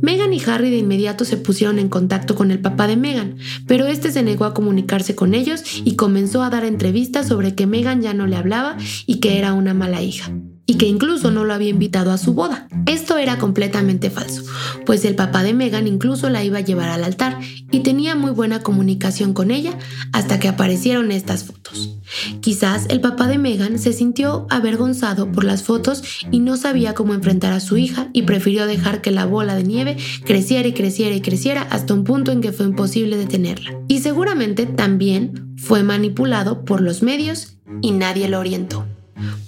Meghan 0.00 0.32
y 0.32 0.42
Harry 0.46 0.70
de 0.70 0.78
inmediato 0.78 1.24
se 1.24 1.36
pusieron 1.36 1.78
en 1.78 1.88
contacto 1.88 2.34
con 2.34 2.50
el 2.50 2.60
papá 2.60 2.86
de 2.86 2.96
Meghan, 2.96 3.36
pero 3.66 3.86
este 3.86 4.10
se 4.12 4.22
negó 4.22 4.44
a 4.44 4.54
comunicarse 4.54 5.14
con 5.14 5.34
ellos 5.34 5.62
y 5.84 5.96
comenzó 5.96 6.42
a 6.42 6.50
dar 6.50 6.64
entrevistas 6.64 7.28
sobre 7.28 7.54
que 7.54 7.66
Meghan 7.66 8.02
ya 8.02 8.14
no 8.14 8.26
le 8.26 8.36
hablaba 8.36 8.76
y 9.06 9.20
que 9.20 9.38
era 9.38 9.52
una 9.52 9.74
mala 9.74 10.02
hija 10.02 10.32
y 10.66 10.74
que 10.74 10.86
incluso 10.86 11.30
no 11.30 11.44
lo 11.44 11.54
había 11.54 11.70
invitado 11.70 12.12
a 12.12 12.18
su 12.18 12.34
boda. 12.34 12.68
Esto 12.86 13.18
era 13.18 13.38
completamente 13.38 14.10
falso, 14.10 14.42
pues 14.86 15.04
el 15.04 15.14
papá 15.14 15.42
de 15.42 15.54
Megan 15.54 15.86
incluso 15.86 16.30
la 16.30 16.44
iba 16.44 16.58
a 16.58 16.62
llevar 16.62 16.88
al 16.88 17.04
altar 17.04 17.38
y 17.70 17.80
tenía 17.80 18.14
muy 18.14 18.30
buena 18.30 18.62
comunicación 18.62 19.32
con 19.34 19.50
ella 19.50 19.78
hasta 20.12 20.38
que 20.38 20.48
aparecieron 20.48 21.10
estas 21.10 21.44
fotos. 21.44 21.98
Quizás 22.40 22.86
el 22.88 23.00
papá 23.00 23.26
de 23.26 23.38
Megan 23.38 23.78
se 23.78 23.92
sintió 23.92 24.46
avergonzado 24.50 25.32
por 25.32 25.44
las 25.44 25.62
fotos 25.62 26.02
y 26.30 26.40
no 26.40 26.56
sabía 26.56 26.94
cómo 26.94 27.14
enfrentar 27.14 27.52
a 27.52 27.60
su 27.60 27.76
hija 27.76 28.08
y 28.12 28.22
prefirió 28.22 28.66
dejar 28.66 29.00
que 29.00 29.10
la 29.10 29.26
bola 29.26 29.54
de 29.54 29.64
nieve 29.64 29.96
creciera 30.24 30.68
y 30.68 30.72
creciera 30.72 31.14
y 31.14 31.20
creciera 31.20 31.62
hasta 31.62 31.94
un 31.94 32.04
punto 32.04 32.32
en 32.32 32.40
que 32.40 32.52
fue 32.52 32.66
imposible 32.66 33.16
detenerla. 33.16 33.78
Y 33.88 34.00
seguramente 34.00 34.66
también 34.66 35.54
fue 35.56 35.82
manipulado 35.82 36.64
por 36.64 36.80
los 36.80 37.02
medios 37.02 37.56
y 37.80 37.92
nadie 37.92 38.28
lo 38.28 38.38
orientó. 38.38 38.86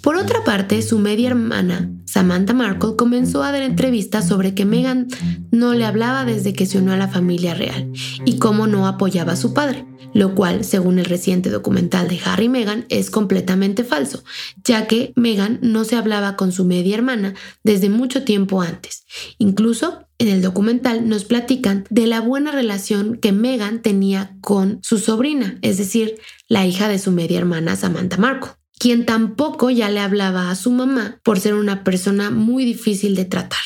Por 0.00 0.16
otra 0.16 0.44
parte, 0.44 0.82
su 0.82 0.98
media 0.98 1.28
hermana, 1.28 1.90
Samantha 2.04 2.52
Markle, 2.52 2.96
comenzó 2.96 3.42
a 3.42 3.52
dar 3.52 3.62
entrevistas 3.62 4.28
sobre 4.28 4.54
que 4.54 4.64
Meghan 4.64 5.08
no 5.50 5.74
le 5.74 5.84
hablaba 5.84 6.24
desde 6.24 6.52
que 6.52 6.66
se 6.66 6.78
unió 6.78 6.92
a 6.92 6.96
la 6.96 7.08
familia 7.08 7.54
real 7.54 7.90
y 8.24 8.38
cómo 8.38 8.66
no 8.66 8.86
apoyaba 8.86 9.32
a 9.32 9.36
su 9.36 9.54
padre, 9.54 9.86
lo 10.12 10.34
cual, 10.34 10.64
según 10.64 10.98
el 10.98 11.06
reciente 11.06 11.50
documental 11.50 12.08
de 12.08 12.20
Harry 12.24 12.44
y 12.44 12.48
Meghan, 12.48 12.86
es 12.88 13.10
completamente 13.10 13.82
falso, 13.82 14.22
ya 14.62 14.86
que 14.86 15.12
Meghan 15.16 15.58
no 15.62 15.84
se 15.84 15.96
hablaba 15.96 16.36
con 16.36 16.52
su 16.52 16.64
media 16.64 16.94
hermana 16.94 17.34
desde 17.62 17.88
mucho 17.88 18.22
tiempo 18.22 18.62
antes. 18.62 19.04
Incluso 19.38 20.06
en 20.18 20.28
el 20.28 20.42
documental 20.42 21.08
nos 21.08 21.24
platican 21.24 21.84
de 21.90 22.06
la 22.06 22.20
buena 22.20 22.52
relación 22.52 23.16
que 23.16 23.32
Meghan 23.32 23.82
tenía 23.82 24.36
con 24.40 24.78
su 24.82 24.98
sobrina, 24.98 25.58
es 25.62 25.78
decir, 25.78 26.16
la 26.48 26.66
hija 26.66 26.88
de 26.88 26.98
su 26.98 27.10
media 27.10 27.38
hermana 27.38 27.74
Samantha 27.74 28.16
Markle 28.16 28.52
quien 28.78 29.06
tampoco 29.06 29.70
ya 29.70 29.88
le 29.90 30.00
hablaba 30.00 30.50
a 30.50 30.56
su 30.56 30.70
mamá 30.70 31.20
por 31.22 31.40
ser 31.40 31.54
una 31.54 31.84
persona 31.84 32.30
muy 32.30 32.64
difícil 32.64 33.14
de 33.14 33.24
tratar. 33.24 33.60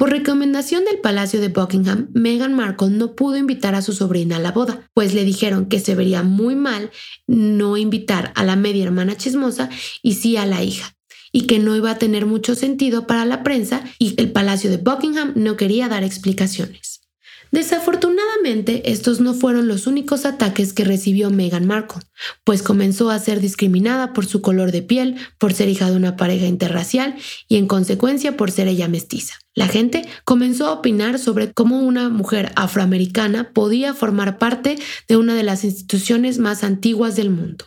Por 0.00 0.08
recomendación 0.08 0.86
del 0.86 0.98
Palacio 0.98 1.42
de 1.42 1.48
Buckingham, 1.48 2.08
Meghan 2.14 2.54
Markle 2.54 2.88
no 2.88 3.14
pudo 3.14 3.36
invitar 3.36 3.74
a 3.74 3.82
su 3.82 3.92
sobrina 3.92 4.36
a 4.36 4.38
la 4.38 4.50
boda, 4.50 4.88
pues 4.94 5.12
le 5.12 5.24
dijeron 5.24 5.66
que 5.66 5.78
se 5.78 5.94
vería 5.94 6.22
muy 6.22 6.54
mal 6.54 6.90
no 7.26 7.76
invitar 7.76 8.32
a 8.34 8.44
la 8.44 8.56
media 8.56 8.84
hermana 8.84 9.16
chismosa 9.16 9.68
y 10.02 10.14
sí 10.14 10.38
a 10.38 10.46
la 10.46 10.62
hija, 10.62 10.96
y 11.32 11.42
que 11.42 11.58
no 11.58 11.76
iba 11.76 11.90
a 11.90 11.98
tener 11.98 12.24
mucho 12.24 12.54
sentido 12.54 13.06
para 13.06 13.26
la 13.26 13.42
prensa 13.42 13.84
y 13.98 14.14
el 14.18 14.32
Palacio 14.32 14.70
de 14.70 14.78
Buckingham 14.78 15.32
no 15.36 15.58
quería 15.58 15.88
dar 15.88 16.02
explicaciones. 16.02 16.99
Desafortunadamente, 17.50 18.92
estos 18.92 19.20
no 19.20 19.34
fueron 19.34 19.66
los 19.66 19.88
únicos 19.88 20.24
ataques 20.24 20.72
que 20.72 20.84
recibió 20.84 21.30
Meghan 21.30 21.66
Markle, 21.66 22.02
pues 22.44 22.62
comenzó 22.62 23.10
a 23.10 23.18
ser 23.18 23.40
discriminada 23.40 24.12
por 24.12 24.24
su 24.24 24.40
color 24.40 24.70
de 24.70 24.82
piel, 24.82 25.16
por 25.36 25.52
ser 25.52 25.68
hija 25.68 25.90
de 25.90 25.96
una 25.96 26.16
pareja 26.16 26.46
interracial 26.46 27.16
y 27.48 27.56
en 27.56 27.66
consecuencia 27.66 28.36
por 28.36 28.52
ser 28.52 28.68
ella 28.68 28.86
mestiza. 28.86 29.34
La 29.54 29.66
gente 29.66 30.06
comenzó 30.24 30.66
a 30.66 30.72
opinar 30.72 31.18
sobre 31.18 31.52
cómo 31.52 31.80
una 31.80 32.08
mujer 32.08 32.52
afroamericana 32.54 33.52
podía 33.52 33.94
formar 33.94 34.38
parte 34.38 34.78
de 35.08 35.16
una 35.16 35.34
de 35.34 35.42
las 35.42 35.64
instituciones 35.64 36.38
más 36.38 36.62
antiguas 36.62 37.16
del 37.16 37.30
mundo. 37.30 37.64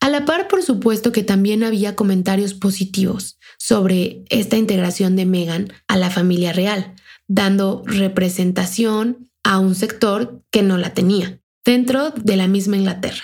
A 0.00 0.08
la 0.08 0.24
par, 0.24 0.48
por 0.48 0.62
supuesto 0.62 1.12
que 1.12 1.24
también 1.24 1.62
había 1.62 1.94
comentarios 1.94 2.54
positivos 2.54 3.38
sobre 3.58 4.24
esta 4.30 4.56
integración 4.56 5.14
de 5.14 5.26
Meghan 5.26 5.72
a 5.88 5.96
la 5.96 6.10
familia 6.10 6.52
real, 6.52 6.94
dando 7.28 7.82
representación 7.86 9.30
a 9.42 9.58
un 9.58 9.74
sector 9.74 10.42
que 10.50 10.62
no 10.62 10.78
la 10.78 10.94
tenía, 10.94 11.40
dentro 11.64 12.10
de 12.10 12.36
la 12.36 12.48
misma 12.48 12.76
Inglaterra. 12.76 13.22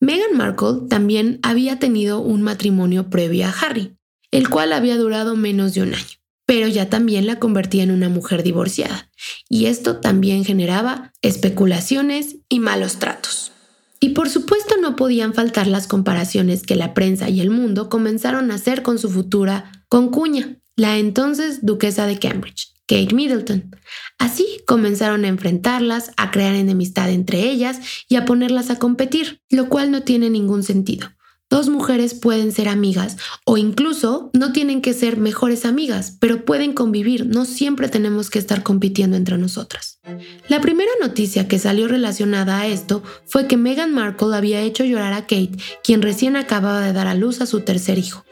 Meghan 0.00 0.36
Markle 0.36 0.88
también 0.88 1.38
había 1.42 1.78
tenido 1.78 2.20
un 2.20 2.42
matrimonio 2.42 3.10
previo 3.10 3.46
a 3.46 3.50
Harry, 3.50 3.96
el 4.30 4.48
cual 4.48 4.72
había 4.72 4.96
durado 4.96 5.36
menos 5.36 5.74
de 5.74 5.82
un 5.82 5.94
año, 5.94 6.16
pero 6.46 6.68
ya 6.68 6.88
también 6.88 7.26
la 7.26 7.38
convertía 7.38 7.82
en 7.82 7.90
una 7.90 8.08
mujer 8.08 8.42
divorciada, 8.42 9.10
y 9.48 9.66
esto 9.66 9.98
también 9.98 10.44
generaba 10.44 11.12
especulaciones 11.22 12.36
y 12.48 12.60
malos 12.60 12.98
tratos. 12.98 13.52
Y 14.00 14.10
por 14.10 14.30
supuesto 14.30 14.76
no 14.80 14.96
podían 14.96 15.34
faltar 15.34 15.66
las 15.66 15.86
comparaciones 15.86 16.62
que 16.62 16.74
la 16.74 16.94
prensa 16.94 17.28
y 17.28 17.42
el 17.42 17.50
mundo 17.50 17.90
comenzaron 17.90 18.50
a 18.50 18.54
hacer 18.54 18.82
con 18.82 18.98
su 18.98 19.10
futura 19.10 19.84
concuña, 19.90 20.56
la 20.74 20.96
entonces 20.96 21.66
duquesa 21.66 22.06
de 22.06 22.18
Cambridge, 22.18 22.72
Kate 22.90 23.14
Middleton. 23.14 23.76
Así 24.18 24.62
comenzaron 24.66 25.24
a 25.24 25.28
enfrentarlas, 25.28 26.10
a 26.16 26.32
crear 26.32 26.56
enemistad 26.56 27.08
entre 27.08 27.48
ellas 27.48 27.78
y 28.08 28.16
a 28.16 28.24
ponerlas 28.24 28.68
a 28.70 28.80
competir, 28.80 29.40
lo 29.48 29.68
cual 29.68 29.92
no 29.92 30.02
tiene 30.02 30.28
ningún 30.28 30.64
sentido. 30.64 31.06
Dos 31.48 31.68
mujeres 31.68 32.14
pueden 32.14 32.50
ser 32.50 32.68
amigas 32.68 33.16
o 33.44 33.56
incluso 33.58 34.30
no 34.34 34.52
tienen 34.52 34.82
que 34.82 34.92
ser 34.92 35.18
mejores 35.18 35.66
amigas, 35.66 36.16
pero 36.18 36.44
pueden 36.44 36.72
convivir, 36.72 37.26
no 37.26 37.44
siempre 37.44 37.88
tenemos 37.88 38.28
que 38.28 38.40
estar 38.40 38.64
compitiendo 38.64 39.16
entre 39.16 39.38
nosotras. 39.38 40.00
La 40.48 40.60
primera 40.60 40.90
noticia 41.00 41.46
que 41.46 41.60
salió 41.60 41.86
relacionada 41.86 42.58
a 42.58 42.66
esto 42.66 43.04
fue 43.24 43.46
que 43.46 43.56
Meghan 43.56 43.94
Markle 43.94 44.34
había 44.34 44.62
hecho 44.62 44.82
llorar 44.82 45.12
a 45.12 45.22
Kate, 45.22 45.52
quien 45.84 46.02
recién 46.02 46.34
acababa 46.34 46.80
de 46.80 46.92
dar 46.92 47.06
a 47.06 47.14
luz 47.14 47.40
a 47.40 47.46
su 47.46 47.60
tercer 47.60 47.98
hijo, 47.98 48.24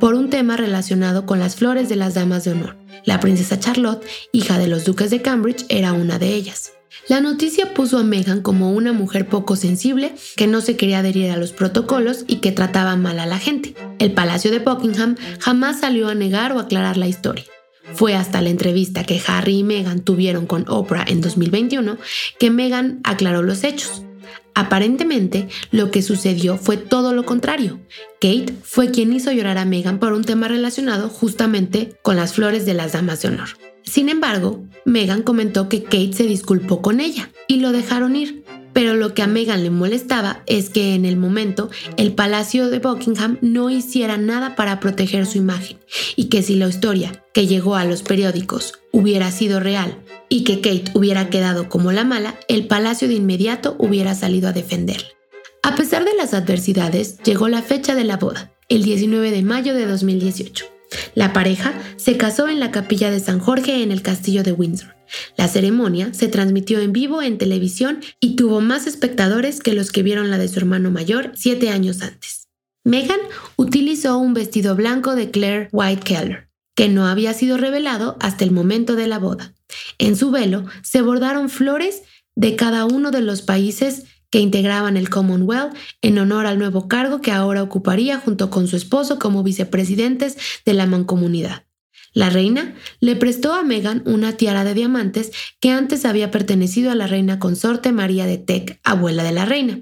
por 0.00 0.14
un 0.14 0.30
tema 0.30 0.56
relacionado 0.56 1.26
con 1.26 1.38
las 1.38 1.56
flores 1.56 1.88
de 1.88 1.96
las 1.96 2.14
damas 2.14 2.44
de 2.44 2.52
honor. 2.52 2.76
La 3.04 3.20
princesa 3.20 3.58
Charlotte, 3.58 4.04
hija 4.32 4.58
de 4.58 4.68
los 4.68 4.84
duques 4.84 5.10
de 5.10 5.22
Cambridge, 5.22 5.64
era 5.68 5.92
una 5.92 6.18
de 6.18 6.34
ellas. 6.34 6.72
La 7.08 7.20
noticia 7.20 7.74
puso 7.74 7.98
a 7.98 8.04
Meghan 8.04 8.42
como 8.42 8.72
una 8.72 8.92
mujer 8.92 9.26
poco 9.26 9.56
sensible, 9.56 10.14
que 10.36 10.46
no 10.46 10.60
se 10.60 10.76
quería 10.76 11.00
adherir 11.00 11.30
a 11.30 11.36
los 11.36 11.52
protocolos 11.52 12.24
y 12.28 12.36
que 12.36 12.52
trataba 12.52 12.96
mal 12.96 13.18
a 13.18 13.26
la 13.26 13.38
gente. 13.38 13.74
El 13.98 14.12
Palacio 14.12 14.50
de 14.50 14.60
Buckingham 14.60 15.16
jamás 15.40 15.80
salió 15.80 16.08
a 16.08 16.14
negar 16.14 16.52
o 16.52 16.60
aclarar 16.60 16.96
la 16.96 17.08
historia. 17.08 17.44
Fue 17.94 18.14
hasta 18.14 18.40
la 18.40 18.50
entrevista 18.50 19.04
que 19.04 19.20
Harry 19.26 19.58
y 19.58 19.64
Meghan 19.64 20.00
tuvieron 20.00 20.46
con 20.46 20.64
Oprah 20.68 21.04
en 21.08 21.20
2021 21.20 21.98
que 22.38 22.50
Meghan 22.50 23.00
aclaró 23.04 23.42
los 23.42 23.64
hechos. 23.64 24.02
Aparentemente, 24.54 25.48
lo 25.70 25.90
que 25.90 26.02
sucedió 26.02 26.58
fue 26.58 26.76
todo 26.76 27.14
lo 27.14 27.24
contrario. 27.24 27.80
Kate 28.20 28.52
fue 28.62 28.90
quien 28.90 29.12
hizo 29.12 29.32
llorar 29.32 29.58
a 29.58 29.64
Meghan 29.64 29.98
por 29.98 30.12
un 30.12 30.24
tema 30.24 30.48
relacionado 30.48 31.08
justamente 31.08 31.96
con 32.02 32.16
las 32.16 32.34
flores 32.34 32.66
de 32.66 32.74
las 32.74 32.92
damas 32.92 33.22
de 33.22 33.28
honor. 33.28 33.48
Sin 33.82 34.08
embargo, 34.08 34.62
Meghan 34.84 35.22
comentó 35.22 35.68
que 35.68 35.82
Kate 35.82 36.12
se 36.12 36.24
disculpó 36.24 36.82
con 36.82 37.00
ella 37.00 37.30
y 37.48 37.56
lo 37.56 37.72
dejaron 37.72 38.16
ir. 38.16 38.44
Pero 38.72 38.94
lo 38.94 39.12
que 39.12 39.20
a 39.20 39.26
Meghan 39.26 39.62
le 39.62 39.70
molestaba 39.70 40.42
es 40.46 40.70
que 40.70 40.94
en 40.94 41.04
el 41.04 41.18
momento 41.18 41.70
el 41.98 42.14
Palacio 42.14 42.70
de 42.70 42.78
Buckingham 42.78 43.36
no 43.42 43.68
hiciera 43.68 44.16
nada 44.16 44.56
para 44.56 44.80
proteger 44.80 45.26
su 45.26 45.36
imagen 45.36 45.78
y 46.16 46.30
que 46.30 46.42
si 46.42 46.56
la 46.56 46.68
historia 46.68 47.22
que 47.34 47.46
llegó 47.46 47.76
a 47.76 47.84
los 47.84 48.02
periódicos 48.02 48.72
hubiera 48.90 49.30
sido 49.30 49.60
real 49.60 49.98
y 50.32 50.44
que 50.44 50.62
Kate 50.62 50.90
hubiera 50.94 51.28
quedado 51.28 51.68
como 51.68 51.92
la 51.92 52.04
mala, 52.04 52.40
el 52.48 52.66
palacio 52.66 53.06
de 53.06 53.12
inmediato 53.12 53.76
hubiera 53.78 54.14
salido 54.14 54.48
a 54.48 54.52
defenderla. 54.52 55.06
A 55.62 55.76
pesar 55.76 56.06
de 56.06 56.14
las 56.14 56.32
adversidades, 56.32 57.18
llegó 57.18 57.48
la 57.48 57.60
fecha 57.60 57.94
de 57.94 58.04
la 58.04 58.16
boda, 58.16 58.50
el 58.70 58.82
19 58.82 59.30
de 59.30 59.42
mayo 59.42 59.74
de 59.74 59.84
2018. 59.84 60.64
La 61.14 61.34
pareja 61.34 61.74
se 61.96 62.16
casó 62.16 62.48
en 62.48 62.60
la 62.60 62.70
capilla 62.70 63.10
de 63.10 63.20
San 63.20 63.40
Jorge 63.40 63.82
en 63.82 63.92
el 63.92 64.00
castillo 64.00 64.42
de 64.42 64.52
Windsor. 64.52 64.96
La 65.36 65.48
ceremonia 65.48 66.14
se 66.14 66.28
transmitió 66.28 66.80
en 66.80 66.94
vivo 66.94 67.20
en 67.20 67.36
televisión 67.36 68.00
y 68.18 68.34
tuvo 68.34 68.62
más 68.62 68.86
espectadores 68.86 69.60
que 69.60 69.74
los 69.74 69.92
que 69.92 70.02
vieron 70.02 70.30
la 70.30 70.38
de 70.38 70.48
su 70.48 70.58
hermano 70.58 70.90
mayor 70.90 71.32
siete 71.34 71.68
años 71.68 72.00
antes. 72.00 72.48
Meghan 72.84 73.20
utilizó 73.56 74.16
un 74.16 74.32
vestido 74.32 74.76
blanco 74.76 75.14
de 75.14 75.30
Claire 75.30 75.68
White 75.72 76.04
Keller, 76.04 76.48
que 76.74 76.88
no 76.88 77.06
había 77.06 77.34
sido 77.34 77.56
revelado 77.56 78.16
hasta 78.20 78.44
el 78.44 78.50
momento 78.50 78.96
de 78.96 79.06
la 79.06 79.18
boda. 79.18 79.54
En 79.98 80.16
su 80.16 80.30
velo 80.30 80.64
se 80.82 81.02
bordaron 81.02 81.48
flores 81.48 82.02
de 82.34 82.56
cada 82.56 82.84
uno 82.84 83.10
de 83.10 83.20
los 83.20 83.42
países 83.42 84.04
que 84.30 84.40
integraban 84.40 84.96
el 84.96 85.10
Commonwealth 85.10 85.74
en 86.00 86.18
honor 86.18 86.46
al 86.46 86.58
nuevo 86.58 86.88
cargo 86.88 87.20
que 87.20 87.32
ahora 87.32 87.62
ocuparía 87.62 88.18
junto 88.18 88.48
con 88.48 88.66
su 88.66 88.76
esposo 88.76 89.18
como 89.18 89.42
vicepresidentes 89.42 90.38
de 90.64 90.72
la 90.72 90.86
mancomunidad. 90.86 91.64
La 92.14 92.30
reina 92.30 92.74
le 93.00 93.16
prestó 93.16 93.54
a 93.54 93.62
Meghan 93.62 94.02
una 94.06 94.36
tiara 94.36 94.64
de 94.64 94.74
diamantes 94.74 95.32
que 95.60 95.70
antes 95.70 96.04
había 96.04 96.30
pertenecido 96.30 96.90
a 96.90 96.94
la 96.94 97.06
reina 97.06 97.38
consorte 97.38 97.92
María 97.92 98.26
de 98.26 98.38
Teck, 98.38 98.80
abuela 98.84 99.22
de 99.22 99.32
la 99.32 99.44
reina. 99.44 99.80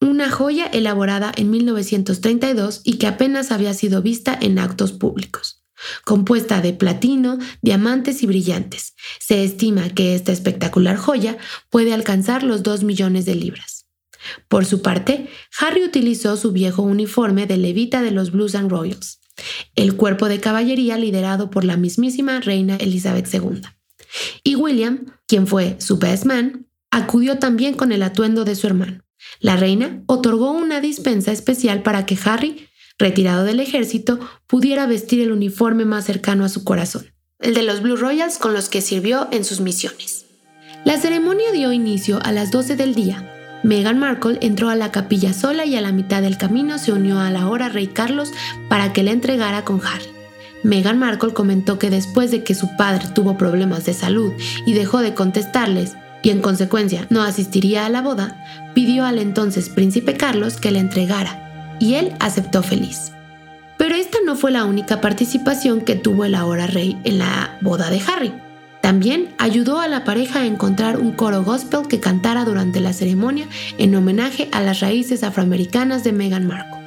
Una 0.00 0.30
joya 0.30 0.66
elaborada 0.66 1.32
en 1.36 1.50
1932 1.50 2.82
y 2.84 2.98
que 2.98 3.06
apenas 3.06 3.50
había 3.50 3.72
sido 3.72 4.02
vista 4.02 4.36
en 4.40 4.58
actos 4.58 4.92
públicos. 4.92 5.65
Compuesta 6.04 6.60
de 6.60 6.72
platino, 6.72 7.38
diamantes 7.62 8.22
y 8.22 8.26
brillantes, 8.26 8.94
se 9.18 9.44
estima 9.44 9.90
que 9.90 10.14
esta 10.14 10.32
espectacular 10.32 10.96
joya 10.96 11.36
puede 11.70 11.92
alcanzar 11.92 12.42
los 12.42 12.62
2 12.62 12.84
millones 12.84 13.24
de 13.24 13.34
libras. 13.34 13.86
Por 14.48 14.64
su 14.64 14.82
parte, 14.82 15.28
Harry 15.58 15.84
utilizó 15.84 16.36
su 16.36 16.52
viejo 16.52 16.82
uniforme 16.82 17.46
de 17.46 17.56
levita 17.56 18.02
de 18.02 18.10
los 18.10 18.32
Blues 18.32 18.54
and 18.54 18.70
Royals, 18.70 19.20
el 19.74 19.96
cuerpo 19.96 20.28
de 20.28 20.40
caballería 20.40 20.96
liderado 20.96 21.50
por 21.50 21.64
la 21.64 21.76
mismísima 21.76 22.40
reina 22.40 22.76
Elizabeth 22.76 23.32
II. 23.32 23.62
Y 24.42 24.54
William, 24.54 25.06
quien 25.26 25.46
fue 25.46 25.76
su 25.78 25.98
best 25.98 26.24
man, 26.24 26.66
acudió 26.90 27.38
también 27.38 27.74
con 27.74 27.92
el 27.92 28.02
atuendo 28.02 28.44
de 28.44 28.54
su 28.54 28.66
hermano. 28.66 29.02
La 29.40 29.56
reina 29.56 30.02
otorgó 30.06 30.52
una 30.52 30.80
dispensa 30.80 31.32
especial 31.32 31.82
para 31.82 32.06
que 32.06 32.18
Harry, 32.24 32.68
retirado 32.98 33.44
del 33.44 33.60
ejército, 33.60 34.18
pudiera 34.46 34.86
vestir 34.86 35.20
el 35.20 35.32
uniforme 35.32 35.84
más 35.84 36.04
cercano 36.04 36.44
a 36.44 36.48
su 36.48 36.64
corazón, 36.64 37.12
el 37.40 37.54
de 37.54 37.62
los 37.62 37.82
Blue 37.82 37.96
Royals 37.96 38.38
con 38.38 38.52
los 38.52 38.68
que 38.68 38.80
sirvió 38.80 39.28
en 39.32 39.44
sus 39.44 39.60
misiones. 39.60 40.26
La 40.84 40.98
ceremonia 40.98 41.52
dio 41.52 41.72
inicio 41.72 42.20
a 42.22 42.32
las 42.32 42.50
12 42.50 42.76
del 42.76 42.94
día 42.94 43.32
Meghan 43.66 43.98
Markle 43.98 44.38
entró 44.42 44.68
a 44.68 44.76
la 44.76 44.92
capilla 44.92 45.32
sola 45.32 45.64
y 45.64 45.74
a 45.74 45.80
la 45.80 45.90
mitad 45.90 46.22
del 46.22 46.38
camino 46.38 46.78
se 46.78 46.92
unió 46.92 47.18
a 47.18 47.30
la 47.30 47.48
hora 47.48 47.68
rey 47.68 47.88
Carlos 47.88 48.30
para 48.68 48.92
que 48.92 49.02
le 49.02 49.10
entregara 49.10 49.64
con 49.64 49.80
Harry. 49.84 50.06
Meghan 50.62 51.00
Markle 51.00 51.32
comentó 51.32 51.76
que 51.76 51.90
después 51.90 52.30
de 52.30 52.44
que 52.44 52.54
su 52.54 52.76
padre 52.76 53.06
tuvo 53.12 53.36
problemas 53.36 53.84
de 53.84 53.92
salud 53.92 54.32
y 54.66 54.72
dejó 54.72 55.00
de 55.00 55.14
contestarles, 55.14 55.96
y 56.22 56.30
en 56.30 56.40
consecuencia 56.40 57.06
no 57.10 57.22
asistiría 57.22 57.86
a 57.86 57.88
la 57.88 58.02
boda, 58.02 58.44
pidió 58.74 59.04
al 59.04 59.18
entonces 59.18 59.68
príncipe 59.68 60.14
Carlos 60.14 60.56
que 60.58 60.70
le 60.70 60.78
entregara, 60.78 61.45
y 61.78 61.94
él 61.94 62.12
aceptó 62.20 62.62
feliz. 62.62 63.12
Pero 63.76 63.94
esta 63.94 64.18
no 64.24 64.36
fue 64.36 64.50
la 64.50 64.64
única 64.64 65.00
participación 65.00 65.80
que 65.80 65.96
tuvo 65.96 66.24
el 66.24 66.34
ahora 66.34 66.66
rey 66.66 66.98
en 67.04 67.18
la 67.18 67.58
boda 67.60 67.90
de 67.90 68.00
Harry. 68.06 68.32
También 68.80 69.34
ayudó 69.38 69.80
a 69.80 69.88
la 69.88 70.04
pareja 70.04 70.40
a 70.40 70.46
encontrar 70.46 70.98
un 71.00 71.12
coro 71.12 71.42
gospel 71.42 71.88
que 71.88 72.00
cantara 72.00 72.44
durante 72.44 72.80
la 72.80 72.92
ceremonia 72.92 73.48
en 73.78 73.94
homenaje 73.94 74.48
a 74.52 74.62
las 74.62 74.80
raíces 74.80 75.24
afroamericanas 75.24 76.04
de 76.04 76.12
Meghan 76.12 76.46
Markle. 76.46 76.86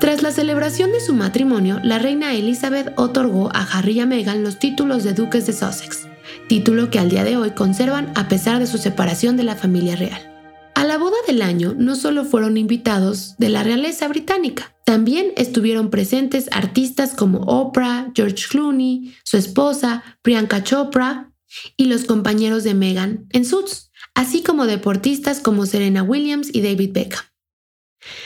Tras 0.00 0.22
la 0.22 0.32
celebración 0.32 0.92
de 0.92 1.00
su 1.00 1.14
matrimonio, 1.14 1.80
la 1.82 1.98
reina 1.98 2.34
Elizabeth 2.34 2.92
otorgó 2.96 3.50
a 3.54 3.62
Harry 3.62 3.92
y 3.92 4.00
a 4.00 4.06
Meghan 4.06 4.44
los 4.44 4.58
títulos 4.58 5.02
de 5.02 5.14
duques 5.14 5.46
de 5.46 5.54
Sussex, 5.54 6.06
título 6.46 6.90
que 6.90 6.98
al 6.98 7.08
día 7.08 7.24
de 7.24 7.38
hoy 7.38 7.52
conservan 7.52 8.12
a 8.14 8.28
pesar 8.28 8.58
de 8.58 8.66
su 8.66 8.76
separación 8.76 9.38
de 9.38 9.44
la 9.44 9.56
familia 9.56 9.96
real. 9.96 10.33
A 10.74 10.84
la 10.84 10.98
boda 10.98 11.16
del 11.26 11.42
año 11.42 11.74
no 11.76 11.94
solo 11.94 12.24
fueron 12.24 12.56
invitados 12.56 13.36
de 13.38 13.48
la 13.48 13.62
realeza 13.62 14.08
británica, 14.08 14.74
también 14.84 15.32
estuvieron 15.36 15.88
presentes 15.88 16.48
artistas 16.50 17.14
como 17.14 17.38
Oprah, 17.40 18.12
George 18.14 18.44
Clooney, 18.50 19.14
su 19.24 19.36
esposa, 19.36 20.02
Priyanka 20.22 20.62
Chopra 20.62 21.32
y 21.76 21.84
los 21.84 22.04
compañeros 22.04 22.64
de 22.64 22.74
Meghan 22.74 23.26
en 23.30 23.44
Suits, 23.44 23.92
así 24.14 24.42
como 24.42 24.66
deportistas 24.66 25.40
como 25.40 25.64
Serena 25.64 26.02
Williams 26.02 26.50
y 26.52 26.60
David 26.60 26.90
Beckham. 26.92 27.24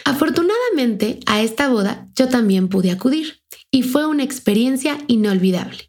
Afortunadamente, 0.05 1.21
a 1.27 1.43
esta 1.43 1.69
boda 1.69 2.09
yo 2.17 2.29
también 2.29 2.69
pude 2.69 2.91
acudir 2.91 3.43
y 3.71 3.83
fue 3.83 4.07
una 4.07 4.25
experiencia 4.25 4.99
inolvidable. 5.07 5.88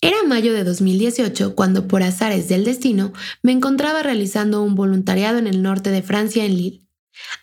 Era 0.00 0.22
mayo 0.26 0.52
de 0.52 0.64
2018 0.64 1.54
cuando 1.54 1.88
por 1.88 2.02
azares 2.02 2.48
del 2.48 2.64
destino 2.64 3.12
me 3.42 3.52
encontraba 3.52 4.02
realizando 4.02 4.62
un 4.62 4.74
voluntariado 4.74 5.38
en 5.38 5.46
el 5.46 5.62
norte 5.62 5.90
de 5.90 6.02
Francia 6.02 6.44
en 6.44 6.56
Lille 6.56 6.88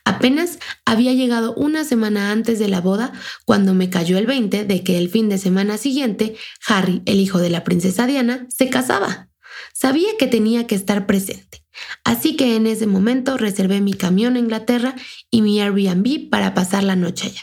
Apenas 0.04 0.60
había 0.86 1.14
llegado 1.14 1.54
una 1.56 1.84
semana 1.84 2.32
antes 2.32 2.60
de 2.60 2.68
la 2.68 2.82
boda 2.82 3.12
cuando 3.46 3.74
me 3.74 3.90
cayó 3.90 4.18
el 4.18 4.26
20 4.26 4.66
de 4.66 4.84
que 4.84 4.98
el 4.98 5.10
fin 5.10 5.30
de 5.30 5.38
semana 5.38 5.78
siguiente 5.78 6.36
Harry, 6.68 7.02
el 7.06 7.20
hijo 7.20 7.40
de 7.40 7.50
la 7.50 7.64
princesa 7.64 8.08
Diana, 8.08 8.48
se 8.50 8.70
casaba. 8.70 9.30
Sabía 9.74 10.10
que 10.18 10.28
tenía 10.28 10.68
que 10.68 10.76
estar 10.76 11.06
presente, 11.06 11.66
así 12.04 12.36
que 12.36 12.56
en 12.56 12.68
ese 12.68 12.88
momento 12.88 13.38
reservé 13.38 13.82
mi 13.82 13.94
camión 13.94 14.38
en 14.38 14.46
Inglaterra 14.46 14.96
y 15.30 15.42
mi 15.42 15.62
Airbnb 15.62 16.30
para 16.30 16.54
pasar 16.54 16.84
la 16.84 16.96
noche 16.96 17.28
allá. 17.28 17.42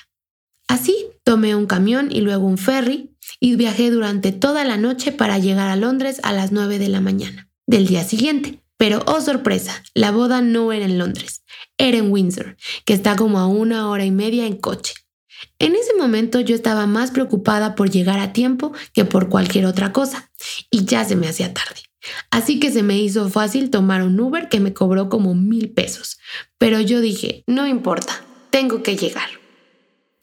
Así 0.68 1.11
tomé 1.25 1.55
un 1.55 1.66
camión 1.66 2.11
y 2.11 2.20
luego 2.20 2.46
un 2.46 2.59
ferry 2.59 3.12
y 3.40 3.56
viajé 3.56 3.90
durante 3.90 4.32
toda 4.32 4.64
la 4.64 4.76
noche 4.76 5.12
para 5.12 5.38
llegar 5.38 5.68
a 5.68 5.76
Londres 5.76 6.20
a 6.22 6.32
las 6.32 6.52
9 6.52 6.78
de 6.78 6.88
la 6.88 7.00
mañana 7.00 7.48
del 7.66 7.87
día 7.87 8.04
siguiente. 8.04 8.61
Pero, 8.76 9.02
oh 9.06 9.20
sorpresa, 9.20 9.82
la 9.94 10.11
boda 10.11 10.40
no 10.40 10.72
era 10.72 10.85
en 10.85 10.98
Londres, 10.98 11.44
era 11.78 11.98
en 11.98 12.11
Windsor, 12.11 12.56
que 12.85 12.94
está 12.94 13.14
como 13.14 13.38
a 13.38 13.46
una 13.46 13.88
hora 13.88 14.04
y 14.04 14.11
media 14.11 14.46
en 14.46 14.56
coche. 14.56 14.94
En 15.58 15.76
ese 15.76 15.94
momento 15.96 16.40
yo 16.40 16.54
estaba 16.54 16.87
más 16.87 17.12
preocupada 17.12 17.74
por 17.74 17.90
llegar 17.90 18.18
a 18.18 18.32
tiempo 18.32 18.72
que 18.92 19.04
por 19.04 19.28
cualquier 19.28 19.66
otra 19.66 19.92
cosa, 19.92 20.30
y 20.70 20.85
ya 20.85 21.04
se 21.04 21.14
me 21.14 21.28
hacía 21.28 21.54
tarde. 21.54 21.82
Así 22.30 22.58
que 22.58 22.72
se 22.72 22.82
me 22.82 22.98
hizo 22.98 23.28
fácil 23.28 23.70
tomar 23.70 24.02
un 24.02 24.18
Uber 24.18 24.48
que 24.48 24.58
me 24.58 24.74
cobró 24.74 25.08
como 25.08 25.35
mil 25.35 25.70
pesos, 25.70 26.18
pero 26.58 26.80
yo 26.80 27.00
dije, 27.00 27.44
no 27.46 27.68
importa, 27.68 28.24
tengo 28.50 28.82
que 28.82 28.96
llegar. 28.96 29.41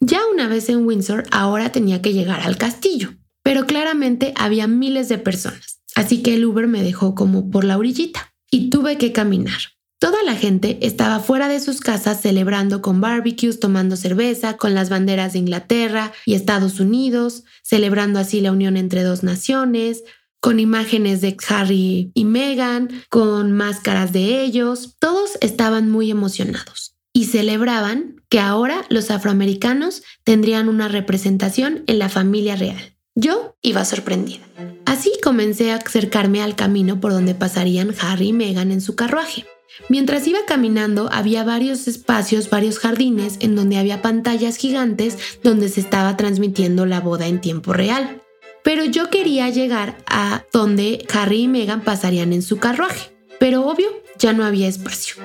Ya 0.01 0.21
una 0.31 0.47
vez 0.47 0.69
en 0.69 0.85
Windsor, 0.85 1.25
ahora 1.29 1.73
tenía 1.73 2.01
que 2.01 2.13
llegar 2.13 2.39
al 2.41 2.57
castillo, 2.57 3.15
pero 3.43 3.65
claramente 3.65 4.33
había 4.37 4.65
miles 4.65 5.09
de 5.09 5.17
personas, 5.17 5.81
así 5.93 6.23
que 6.23 6.35
el 6.35 6.45
Uber 6.45 6.67
me 6.67 6.83
dejó 6.83 7.15
como 7.15 7.49
por 7.49 7.65
la 7.65 7.77
orillita 7.77 8.33
y 8.49 8.69
tuve 8.69 8.97
que 8.97 9.11
caminar. 9.11 9.59
Toda 9.99 10.23
la 10.23 10.35
gente 10.35 10.79
estaba 10.81 11.19
fuera 11.19 11.49
de 11.49 11.59
sus 11.59 11.81
casas 11.81 12.21
celebrando 12.21 12.81
con 12.81 13.01
barbecues, 13.01 13.59
tomando 13.59 13.97
cerveza, 13.97 14.55
con 14.55 14.73
las 14.73 14.89
banderas 14.89 15.33
de 15.33 15.39
Inglaterra 15.39 16.13
y 16.25 16.35
Estados 16.35 16.79
Unidos, 16.79 17.43
celebrando 17.61 18.19
así 18.19 18.39
la 18.39 18.53
unión 18.53 18.77
entre 18.77 19.03
dos 19.03 19.23
naciones, 19.23 20.05
con 20.39 20.61
imágenes 20.61 21.19
de 21.19 21.35
Harry 21.49 22.11
y 22.13 22.23
Meghan, 22.23 22.89
con 23.09 23.51
máscaras 23.51 24.13
de 24.13 24.41
ellos. 24.41 24.95
Todos 24.99 25.37
estaban 25.41 25.91
muy 25.91 26.09
emocionados 26.09 26.95
y 27.19 27.25
celebraban 27.25 28.23
que 28.29 28.39
ahora 28.39 28.85
los 28.87 29.11
afroamericanos 29.11 30.03
tendrían 30.23 30.69
una 30.69 30.87
representación 30.87 31.83
en 31.87 31.99
la 31.99 32.07
familia 32.07 32.55
real. 32.55 32.95
Yo 33.13 33.57
iba 33.61 33.83
sorprendida. 33.83 34.39
Así 34.85 35.11
comencé 35.21 35.73
a 35.73 35.75
acercarme 35.75 36.41
al 36.41 36.55
camino 36.55 37.01
por 37.01 37.11
donde 37.11 37.35
pasarían 37.35 37.93
Harry 37.99 38.29
y 38.29 38.33
Meghan 38.33 38.71
en 38.71 38.79
su 38.79 38.95
carruaje. 38.95 39.45
Mientras 39.89 40.25
iba 40.27 40.39
caminando 40.47 41.09
había 41.11 41.43
varios 41.43 41.89
espacios, 41.89 42.49
varios 42.49 42.79
jardines 42.79 43.35
en 43.41 43.57
donde 43.57 43.75
había 43.75 44.01
pantallas 44.01 44.55
gigantes 44.55 45.17
donde 45.43 45.67
se 45.67 45.81
estaba 45.81 46.15
transmitiendo 46.15 46.85
la 46.85 47.01
boda 47.01 47.27
en 47.27 47.41
tiempo 47.41 47.73
real. 47.73 48.21
Pero 48.63 48.85
yo 48.85 49.09
quería 49.09 49.49
llegar 49.49 49.97
a 50.07 50.45
donde 50.53 51.05
Harry 51.13 51.41
y 51.41 51.47
Meghan 51.49 51.81
pasarían 51.81 52.31
en 52.31 52.43
su 52.43 52.59
carruaje. 52.59 53.11
Pero 53.41 53.67
obvio, 53.67 53.89
ya 54.17 54.31
no 54.31 54.45
había 54.45 54.69
espacio. 54.69 55.15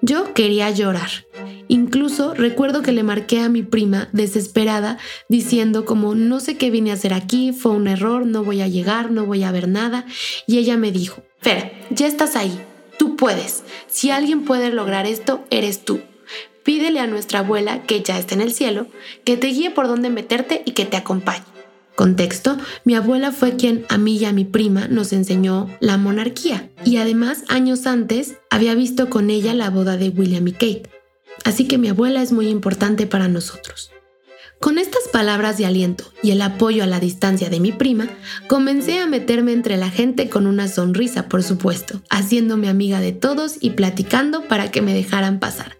Yo 0.00 0.32
quería 0.34 0.70
llorar. 0.70 1.10
Incluso 1.68 2.32
recuerdo 2.34 2.82
que 2.82 2.92
le 2.92 3.02
marqué 3.02 3.40
a 3.40 3.48
mi 3.48 3.62
prima 3.62 4.08
desesperada 4.12 4.98
diciendo 5.28 5.84
como 5.84 6.14
no 6.14 6.40
sé 6.40 6.56
qué 6.56 6.70
vine 6.70 6.90
a 6.90 6.94
hacer 6.94 7.12
aquí, 7.12 7.52
fue 7.52 7.72
un 7.72 7.88
error, 7.88 8.24
no 8.24 8.42
voy 8.42 8.62
a 8.62 8.68
llegar, 8.68 9.10
no 9.10 9.26
voy 9.26 9.42
a 9.42 9.52
ver 9.52 9.68
nada. 9.68 10.06
Y 10.46 10.58
ella 10.58 10.76
me 10.76 10.92
dijo, 10.92 11.22
Fer, 11.40 11.72
ya 11.90 12.06
estás 12.06 12.36
ahí, 12.36 12.58
tú 12.98 13.16
puedes. 13.16 13.64
Si 13.86 14.10
alguien 14.10 14.44
puede 14.44 14.70
lograr 14.70 15.06
esto, 15.06 15.44
eres 15.50 15.84
tú. 15.84 16.00
Pídele 16.62 17.00
a 17.00 17.06
nuestra 17.06 17.40
abuela, 17.40 17.82
que 17.82 18.02
ya 18.02 18.18
está 18.18 18.34
en 18.34 18.40
el 18.40 18.52
cielo, 18.52 18.86
que 19.24 19.36
te 19.36 19.48
guíe 19.48 19.70
por 19.70 19.88
dónde 19.88 20.10
meterte 20.10 20.62
y 20.64 20.72
que 20.72 20.84
te 20.84 20.96
acompañe. 20.96 21.57
Contexto, 21.98 22.56
mi 22.84 22.94
abuela 22.94 23.32
fue 23.32 23.56
quien 23.56 23.84
a 23.88 23.98
mí 23.98 24.18
y 24.18 24.24
a 24.24 24.32
mi 24.32 24.44
prima 24.44 24.86
nos 24.86 25.12
enseñó 25.12 25.68
la 25.80 25.96
monarquía 25.96 26.70
y 26.84 26.98
además 26.98 27.42
años 27.48 27.88
antes 27.88 28.36
había 28.50 28.76
visto 28.76 29.10
con 29.10 29.30
ella 29.30 29.52
la 29.52 29.68
boda 29.68 29.96
de 29.96 30.10
William 30.10 30.46
y 30.46 30.52
Kate. 30.52 30.88
Así 31.44 31.66
que 31.66 31.76
mi 31.76 31.88
abuela 31.88 32.22
es 32.22 32.30
muy 32.30 32.50
importante 32.50 33.08
para 33.08 33.26
nosotros. 33.26 33.90
Con 34.60 34.78
estas 34.78 35.08
palabras 35.12 35.58
de 35.58 35.66
aliento 35.66 36.04
y 36.22 36.30
el 36.30 36.40
apoyo 36.42 36.84
a 36.84 36.86
la 36.86 37.00
distancia 37.00 37.50
de 37.50 37.58
mi 37.58 37.72
prima, 37.72 38.08
comencé 38.46 39.00
a 39.00 39.06
meterme 39.06 39.52
entre 39.52 39.76
la 39.76 39.90
gente 39.90 40.28
con 40.28 40.46
una 40.46 40.68
sonrisa, 40.68 41.28
por 41.28 41.42
supuesto, 41.42 42.02
haciéndome 42.10 42.68
amiga 42.68 43.00
de 43.00 43.10
todos 43.10 43.56
y 43.60 43.70
platicando 43.70 44.42
para 44.46 44.70
que 44.70 44.82
me 44.82 44.94
dejaran 44.94 45.40
pasar, 45.40 45.78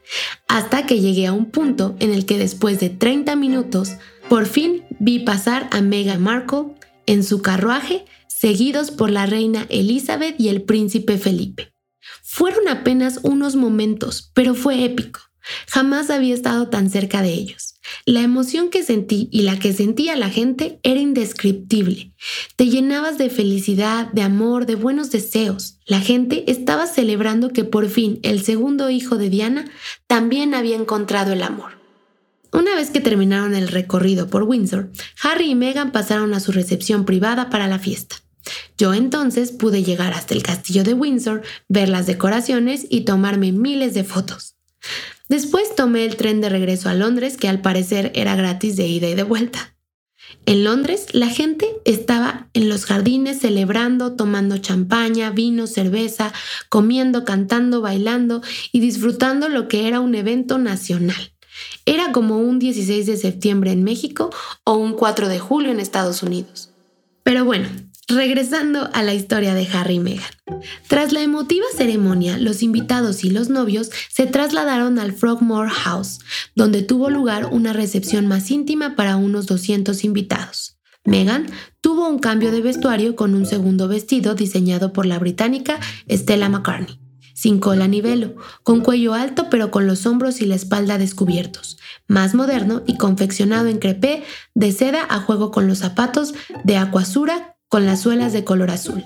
hasta 0.48 0.84
que 0.84 1.00
llegué 1.00 1.28
a 1.28 1.32
un 1.32 1.46
punto 1.46 1.94
en 2.00 2.12
el 2.12 2.26
que 2.26 2.38
después 2.38 2.80
de 2.80 2.90
30 2.90 3.36
minutos 3.36 3.94
por 4.28 4.46
fin 4.46 4.84
vi 4.98 5.20
pasar 5.20 5.68
a 5.70 5.80
Meghan 5.80 6.22
Markle 6.22 6.74
en 7.06 7.24
su 7.24 7.40
carruaje, 7.40 8.04
seguidos 8.26 8.90
por 8.90 9.10
la 9.10 9.26
reina 9.26 9.66
Elizabeth 9.70 10.38
y 10.38 10.48
el 10.48 10.62
príncipe 10.62 11.18
Felipe. 11.18 11.72
Fueron 12.22 12.68
apenas 12.68 13.20
unos 13.22 13.56
momentos, 13.56 14.30
pero 14.34 14.54
fue 14.54 14.84
épico. 14.84 15.20
Jamás 15.66 16.10
había 16.10 16.34
estado 16.34 16.68
tan 16.68 16.90
cerca 16.90 17.22
de 17.22 17.32
ellos. 17.32 17.74
La 18.04 18.20
emoción 18.20 18.68
que 18.68 18.82
sentí 18.82 19.30
y 19.32 19.42
la 19.42 19.58
que 19.58 19.72
sentía 19.72 20.14
la 20.14 20.28
gente 20.28 20.78
era 20.82 21.00
indescriptible. 21.00 22.12
Te 22.56 22.66
llenabas 22.66 23.16
de 23.16 23.30
felicidad, 23.30 24.12
de 24.12 24.20
amor, 24.20 24.66
de 24.66 24.74
buenos 24.74 25.10
deseos. 25.10 25.78
La 25.86 26.00
gente 26.00 26.44
estaba 26.50 26.86
celebrando 26.86 27.50
que 27.54 27.64
por 27.64 27.88
fin 27.88 28.20
el 28.22 28.42
segundo 28.44 28.90
hijo 28.90 29.16
de 29.16 29.30
Diana 29.30 29.70
también 30.06 30.54
había 30.54 30.76
encontrado 30.76 31.32
el 31.32 31.42
amor. 31.42 31.77
Una 32.52 32.74
vez 32.74 32.90
que 32.90 33.00
terminaron 33.00 33.54
el 33.54 33.68
recorrido 33.68 34.28
por 34.28 34.44
Windsor, 34.44 34.90
Harry 35.22 35.50
y 35.50 35.54
Meghan 35.54 35.92
pasaron 35.92 36.34
a 36.34 36.40
su 36.40 36.52
recepción 36.52 37.04
privada 37.04 37.50
para 37.50 37.68
la 37.68 37.78
fiesta. 37.78 38.16
Yo 38.78 38.94
entonces 38.94 39.52
pude 39.52 39.82
llegar 39.82 40.14
hasta 40.14 40.34
el 40.34 40.42
castillo 40.42 40.84
de 40.84 40.94
Windsor, 40.94 41.42
ver 41.68 41.88
las 41.88 42.06
decoraciones 42.06 42.86
y 42.88 43.02
tomarme 43.02 43.52
miles 43.52 43.94
de 43.94 44.04
fotos. 44.04 44.54
Después 45.28 45.74
tomé 45.74 46.06
el 46.06 46.16
tren 46.16 46.40
de 46.40 46.48
regreso 46.48 46.88
a 46.88 46.94
Londres, 46.94 47.36
que 47.36 47.48
al 47.48 47.60
parecer 47.60 48.12
era 48.14 48.34
gratis 48.34 48.76
de 48.76 48.86
ida 48.86 49.08
y 49.08 49.14
de 49.14 49.24
vuelta. 49.24 49.74
En 50.46 50.64
Londres, 50.64 51.08
la 51.12 51.28
gente 51.28 51.68
estaba 51.84 52.48
en 52.54 52.70
los 52.70 52.86
jardines 52.86 53.40
celebrando, 53.40 54.14
tomando 54.14 54.56
champaña, 54.58 55.30
vino, 55.30 55.66
cerveza, 55.66 56.32
comiendo, 56.70 57.24
cantando, 57.24 57.82
bailando 57.82 58.42
y 58.72 58.80
disfrutando 58.80 59.48
lo 59.50 59.68
que 59.68 59.88
era 59.88 60.00
un 60.00 60.14
evento 60.14 60.56
nacional. 60.56 61.32
Era 61.86 62.12
como 62.12 62.38
un 62.38 62.58
16 62.58 63.06
de 63.06 63.16
septiembre 63.16 63.72
en 63.72 63.84
México 63.84 64.30
o 64.64 64.74
un 64.74 64.92
4 64.94 65.28
de 65.28 65.38
julio 65.38 65.70
en 65.70 65.80
Estados 65.80 66.22
Unidos. 66.22 66.70
Pero 67.22 67.44
bueno, 67.44 67.68
regresando 68.08 68.88
a 68.94 69.02
la 69.02 69.14
historia 69.14 69.54
de 69.54 69.68
Harry 69.72 69.94
y 69.94 70.00
Meghan. 70.00 70.30
Tras 70.88 71.12
la 71.12 71.20
emotiva 71.20 71.66
ceremonia, 71.76 72.38
los 72.38 72.62
invitados 72.62 73.22
y 73.22 73.30
los 73.30 73.50
novios 73.50 73.90
se 74.10 74.26
trasladaron 74.26 74.98
al 74.98 75.12
Frogmore 75.12 75.70
House, 75.70 76.20
donde 76.54 76.82
tuvo 76.82 77.10
lugar 77.10 77.50
una 77.52 77.72
recepción 77.72 78.26
más 78.26 78.50
íntima 78.50 78.96
para 78.96 79.16
unos 79.16 79.46
200 79.46 80.04
invitados. 80.04 80.78
Meghan 81.04 81.46
tuvo 81.80 82.08
un 82.08 82.18
cambio 82.18 82.50
de 82.50 82.60
vestuario 82.60 83.14
con 83.14 83.34
un 83.34 83.46
segundo 83.46 83.88
vestido 83.88 84.34
diseñado 84.34 84.92
por 84.92 85.06
la 85.06 85.18
británica 85.18 85.78
Stella 86.10 86.48
McCartney 86.48 86.98
sin 87.38 87.60
cola 87.60 87.86
ni 87.86 88.00
velo, 88.00 88.34
con 88.64 88.80
cuello 88.80 89.14
alto 89.14 89.46
pero 89.48 89.70
con 89.70 89.86
los 89.86 90.06
hombros 90.06 90.40
y 90.40 90.44
la 90.44 90.56
espalda 90.56 90.98
descubiertos, 90.98 91.78
más 92.08 92.34
moderno 92.34 92.82
y 92.84 92.96
confeccionado 92.96 93.68
en 93.68 93.78
crepé 93.78 94.24
de 94.56 94.72
seda 94.72 95.06
a 95.08 95.20
juego 95.20 95.52
con 95.52 95.68
los 95.68 95.78
zapatos 95.78 96.34
de 96.64 96.76
acuasura 96.76 97.56
con 97.68 97.86
las 97.86 98.00
suelas 98.00 98.32
de 98.32 98.42
color 98.42 98.72
azul. 98.72 99.04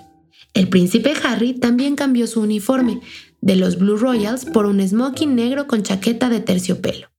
El 0.55 0.71
príncipe 0.71 1.13
Harry 1.23 1.53
también 1.53 1.95
cambió 1.95 2.27
su 2.27 2.41
uniforme, 2.41 3.03
de 3.43 3.57
los 3.57 3.77
Blue 3.77 3.99
Royals 3.99 4.47
por 4.47 4.65
un 4.65 4.81
smoking 4.81 5.35
negro 5.35 5.67
con 5.67 5.83
chaqueta 5.83 6.31
de 6.31 6.41
terciopelo. 6.41 7.12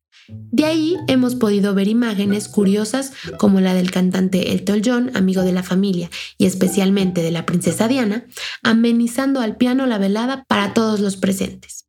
De 0.51 0.65
ahí 0.65 0.97
hemos 1.07 1.33
podido 1.33 1.73
ver 1.73 1.87
imágenes 1.87 2.47
curiosas 2.47 3.11
como 3.37 3.59
la 3.59 3.73
del 3.73 3.89
cantante 3.89 4.51
Elton 4.51 4.81
John, 4.85 5.11
amigo 5.15 5.41
de 5.41 5.51
la 5.51 5.63
familia 5.63 6.11
y 6.37 6.45
especialmente 6.45 7.23
de 7.23 7.31
la 7.31 7.47
princesa 7.47 7.87
Diana, 7.87 8.27
amenizando 8.61 9.41
al 9.41 9.57
piano 9.57 9.87
la 9.87 9.97
velada 9.97 10.45
para 10.47 10.75
todos 10.75 10.99
los 10.99 11.17
presentes. 11.17 11.83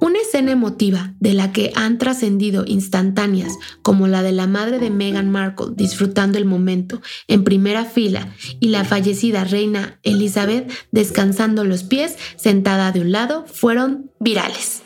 Una 0.00 0.18
escena 0.18 0.52
emotiva 0.52 1.14
de 1.20 1.34
la 1.34 1.52
que 1.52 1.72
han 1.74 1.98
trascendido 1.98 2.64
instantáneas 2.66 3.52
como 3.82 4.06
la 4.06 4.22
de 4.22 4.32
la 4.32 4.46
madre 4.46 4.78
de 4.78 4.90
Meghan 4.90 5.30
Markle 5.30 5.68
disfrutando 5.74 6.36
el 6.38 6.44
momento 6.44 7.00
en 7.28 7.44
primera 7.44 7.84
fila 7.84 8.34
y 8.60 8.68
la 8.68 8.84
fallecida 8.84 9.44
reina 9.44 9.98
Elizabeth 10.02 10.70
descansando 10.90 11.64
los 11.64 11.84
pies 11.84 12.16
sentada 12.36 12.92
de 12.92 13.00
un 13.00 13.12
lado 13.12 13.44
fueron 13.46 14.10
virales. 14.20 14.82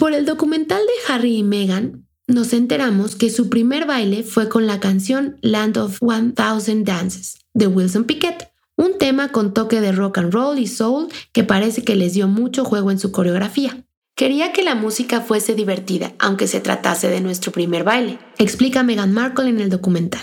Por 0.00 0.14
el 0.14 0.24
documental 0.24 0.80
de 0.80 1.12
Harry 1.12 1.36
y 1.36 1.42
Meghan, 1.42 2.06
nos 2.26 2.54
enteramos 2.54 3.16
que 3.16 3.28
su 3.28 3.50
primer 3.50 3.84
baile 3.84 4.22
fue 4.22 4.48
con 4.48 4.66
la 4.66 4.80
canción 4.80 5.36
Land 5.42 5.76
of 5.76 5.98
One 6.00 6.32
Thousand 6.32 6.86
Dances 6.86 7.44
de 7.52 7.66
Wilson 7.66 8.04
Piquet, 8.04 8.50
un 8.76 8.96
tema 8.96 9.30
con 9.30 9.52
toque 9.52 9.82
de 9.82 9.92
rock 9.92 10.16
and 10.16 10.32
roll 10.32 10.58
y 10.58 10.68
soul 10.68 11.08
que 11.32 11.44
parece 11.44 11.84
que 11.84 11.96
les 11.96 12.14
dio 12.14 12.28
mucho 12.28 12.64
juego 12.64 12.90
en 12.90 12.98
su 12.98 13.12
coreografía. 13.12 13.84
Quería 14.16 14.54
que 14.54 14.64
la 14.64 14.74
música 14.74 15.20
fuese 15.20 15.54
divertida, 15.54 16.14
aunque 16.18 16.46
se 16.46 16.60
tratase 16.60 17.10
de 17.10 17.20
nuestro 17.20 17.52
primer 17.52 17.84
baile, 17.84 18.18
explica 18.38 18.82
Meghan 18.82 19.12
Markle 19.12 19.50
en 19.50 19.60
el 19.60 19.68
documental. 19.68 20.22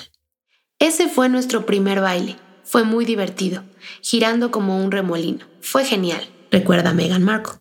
Ese 0.80 1.08
fue 1.08 1.30
nuestro 1.30 1.68
primer 1.68 2.02
baile. 2.02 2.36
Fue 2.64 2.84
muy 2.84 3.06
divertido, 3.06 3.64
girando 4.02 4.50
como 4.50 4.84
un 4.84 4.90
remolino. 4.90 5.46
Fue 5.62 5.86
genial, 5.86 6.28
recuerda 6.50 6.96
Meghan 6.96 7.22
Markle. 7.24 7.60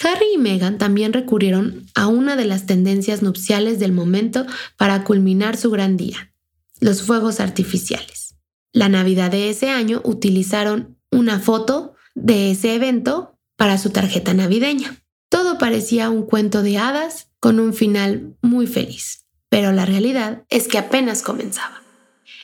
Harry 0.00 0.26
y 0.34 0.38
Meghan 0.38 0.78
también 0.78 1.12
recurrieron 1.12 1.86
a 1.94 2.06
una 2.06 2.36
de 2.36 2.44
las 2.44 2.66
tendencias 2.66 3.22
nupciales 3.22 3.78
del 3.78 3.92
momento 3.92 4.46
para 4.76 5.04
culminar 5.04 5.56
su 5.56 5.70
gran 5.70 5.96
día, 5.96 6.32
los 6.80 7.02
fuegos 7.02 7.40
artificiales. 7.40 8.34
La 8.72 8.88
Navidad 8.90 9.30
de 9.30 9.48
ese 9.48 9.70
año 9.70 10.02
utilizaron 10.04 10.98
una 11.10 11.40
foto 11.40 11.94
de 12.14 12.50
ese 12.50 12.74
evento 12.74 13.38
para 13.56 13.78
su 13.78 13.88
tarjeta 13.90 14.34
navideña. 14.34 15.02
Todo 15.30 15.56
parecía 15.56 16.10
un 16.10 16.26
cuento 16.26 16.62
de 16.62 16.76
hadas 16.76 17.30
con 17.40 17.58
un 17.58 17.72
final 17.72 18.36
muy 18.42 18.66
feliz, 18.66 19.24
pero 19.48 19.72
la 19.72 19.86
realidad 19.86 20.44
es 20.50 20.68
que 20.68 20.78
apenas 20.78 21.22
comenzaba. 21.22 21.82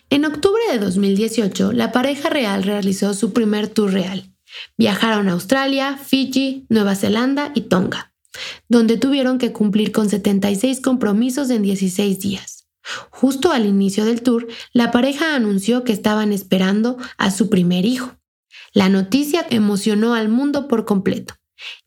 En 0.08 0.24
octubre 0.24 0.62
de 0.70 0.78
2018, 0.78 1.72
la 1.72 1.92
pareja 1.92 2.30
real 2.30 2.62
realizó 2.62 3.12
su 3.12 3.32
primer 3.32 3.68
tour 3.68 3.92
real 3.92 4.31
Viajaron 4.76 5.28
a 5.28 5.32
Australia, 5.32 5.96
Fiji, 5.96 6.66
Nueva 6.68 6.94
Zelanda 6.94 7.52
y 7.54 7.62
Tonga, 7.62 8.14
donde 8.68 8.96
tuvieron 8.96 9.38
que 9.38 9.52
cumplir 9.52 9.92
con 9.92 10.08
76 10.08 10.80
compromisos 10.80 11.50
en 11.50 11.62
16 11.62 12.18
días. 12.18 12.66
Justo 13.10 13.52
al 13.52 13.66
inicio 13.66 14.04
del 14.04 14.22
tour, 14.22 14.48
la 14.72 14.90
pareja 14.90 15.34
anunció 15.34 15.84
que 15.84 15.92
estaban 15.92 16.32
esperando 16.32 16.98
a 17.16 17.30
su 17.30 17.48
primer 17.48 17.84
hijo. 17.84 18.16
La 18.72 18.88
noticia 18.88 19.46
emocionó 19.50 20.14
al 20.14 20.28
mundo 20.28 20.68
por 20.68 20.84
completo. 20.84 21.34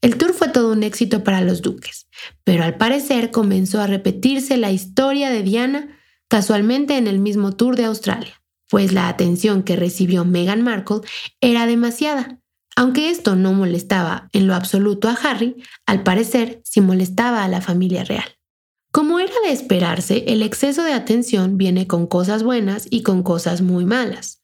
El 0.01 0.17
tour 0.17 0.33
fue 0.33 0.47
todo 0.49 0.71
un 0.71 0.83
éxito 0.83 1.23
para 1.23 1.41
los 1.41 1.61
duques, 1.61 2.07
pero 2.43 2.63
al 2.63 2.77
parecer 2.77 3.31
comenzó 3.31 3.81
a 3.81 3.87
repetirse 3.87 4.55
la 4.55 4.71
historia 4.71 5.29
de 5.29 5.43
Diana 5.43 5.99
casualmente 6.29 6.97
en 6.97 7.07
el 7.07 7.19
mismo 7.19 7.55
tour 7.55 7.75
de 7.75 7.85
Australia, 7.85 8.41
pues 8.69 8.93
la 8.93 9.09
atención 9.09 9.63
que 9.63 9.75
recibió 9.75 10.23
Meghan 10.23 10.61
Markle 10.61 11.01
era 11.41 11.65
demasiada, 11.65 12.39
aunque 12.75 13.09
esto 13.09 13.35
no 13.35 13.53
molestaba 13.53 14.29
en 14.33 14.47
lo 14.47 14.55
absoluto 14.55 15.07
a 15.07 15.13
Harry, 15.13 15.55
al 15.85 16.03
parecer 16.03 16.61
sí 16.63 16.81
molestaba 16.81 17.43
a 17.43 17.47
la 17.47 17.61
familia 17.61 18.03
real. 18.03 18.37
Como 18.91 19.19
era 19.19 19.33
de 19.45 19.51
esperarse, 19.51 20.23
el 20.27 20.41
exceso 20.41 20.83
de 20.83 20.93
atención 20.93 21.57
viene 21.57 21.87
con 21.87 22.07
cosas 22.07 22.43
buenas 22.43 22.87
y 22.89 23.03
con 23.03 23.23
cosas 23.23 23.61
muy 23.61 23.85
malas, 23.85 24.41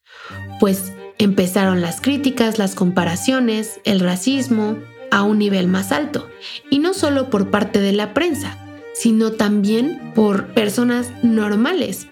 pues 0.60 0.92
empezaron 1.18 1.82
las 1.82 2.02
críticas, 2.02 2.58
las 2.58 2.76
comparaciones, 2.76 3.80
el 3.86 4.00
racismo 4.00 4.78
a 5.10 5.24
un 5.24 5.40
nivel 5.40 5.68
más 5.68 5.92
alto, 5.92 6.28
y 6.70 6.80
no 6.80 6.94
solo 6.94 7.30
por 7.30 7.50
parte 7.50 7.80
de 7.80 7.94
la 7.94 8.14
prensa, 8.14 8.58
sino 8.94 9.32
también 9.32 10.12
por 10.16 10.54
personas 10.54 11.12
normales, 11.24 12.08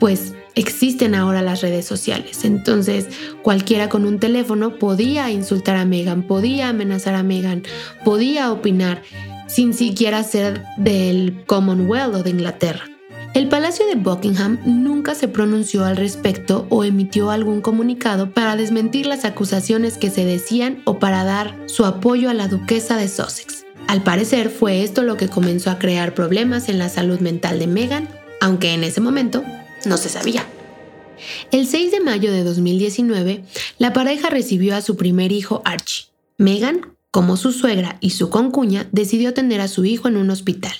pues 0.00 0.34
existen 0.54 1.14
ahora 1.14 1.42
las 1.42 1.60
redes 1.60 1.86
sociales. 1.86 2.44
Entonces, 2.44 3.06
cualquiera 3.42 3.88
con 3.88 4.04
un 4.06 4.18
teléfono 4.18 4.78
podía 4.78 5.30
insultar 5.30 5.76
a 5.76 5.84
Megan, 5.84 6.22
podía 6.22 6.68
amenazar 6.68 7.14
a 7.14 7.22
Megan, 7.22 7.62
podía 8.04 8.52
opinar 8.52 9.02
sin 9.46 9.72
siquiera 9.74 10.22
ser 10.22 10.62
del 10.76 11.44
Commonwealth 11.46 12.14
o 12.14 12.22
de 12.22 12.30
Inglaterra. 12.30 12.84
El 13.34 13.48
Palacio 13.48 13.86
de 13.86 13.94
Buckingham 13.94 14.58
nunca 14.64 15.14
se 15.14 15.28
pronunció 15.28 15.84
al 15.84 15.96
respecto 15.96 16.66
o 16.70 16.82
emitió 16.82 17.30
algún 17.30 17.60
comunicado 17.60 18.30
para 18.32 18.56
desmentir 18.56 19.06
las 19.06 19.24
acusaciones 19.24 19.98
que 19.98 20.10
se 20.10 20.24
decían 20.24 20.82
o 20.84 20.98
para 20.98 21.24
dar 21.24 21.54
su 21.66 21.84
apoyo 21.84 22.30
a 22.30 22.34
la 22.34 22.48
duquesa 22.48 22.96
de 22.96 23.06
Sussex. 23.06 23.64
Al 23.86 24.02
parecer 24.02 24.50
fue 24.50 24.82
esto 24.82 25.02
lo 25.02 25.16
que 25.16 25.28
comenzó 25.28 25.70
a 25.70 25.78
crear 25.78 26.14
problemas 26.14 26.68
en 26.68 26.78
la 26.78 26.88
salud 26.88 27.20
mental 27.20 27.58
de 27.58 27.66
Meghan, 27.66 28.08
aunque 28.40 28.72
en 28.74 28.82
ese 28.82 29.00
momento 29.00 29.42
no 29.88 29.96
se 29.96 30.08
sabía. 30.08 30.46
El 31.50 31.66
6 31.66 31.90
de 31.90 32.00
mayo 32.00 32.32
de 32.32 32.44
2019, 32.44 33.44
la 33.78 33.92
pareja 33.92 34.30
recibió 34.30 34.76
a 34.76 34.82
su 34.82 34.96
primer 34.96 35.32
hijo 35.32 35.62
Archie. 35.64 36.06
Meghan, 36.36 36.96
como 37.10 37.36
su 37.36 37.52
suegra 37.52 37.98
y 38.00 38.10
su 38.10 38.30
concuña, 38.30 38.88
decidió 38.92 39.34
tener 39.34 39.60
a 39.60 39.68
su 39.68 39.84
hijo 39.84 40.08
en 40.08 40.16
un 40.16 40.30
hospital, 40.30 40.74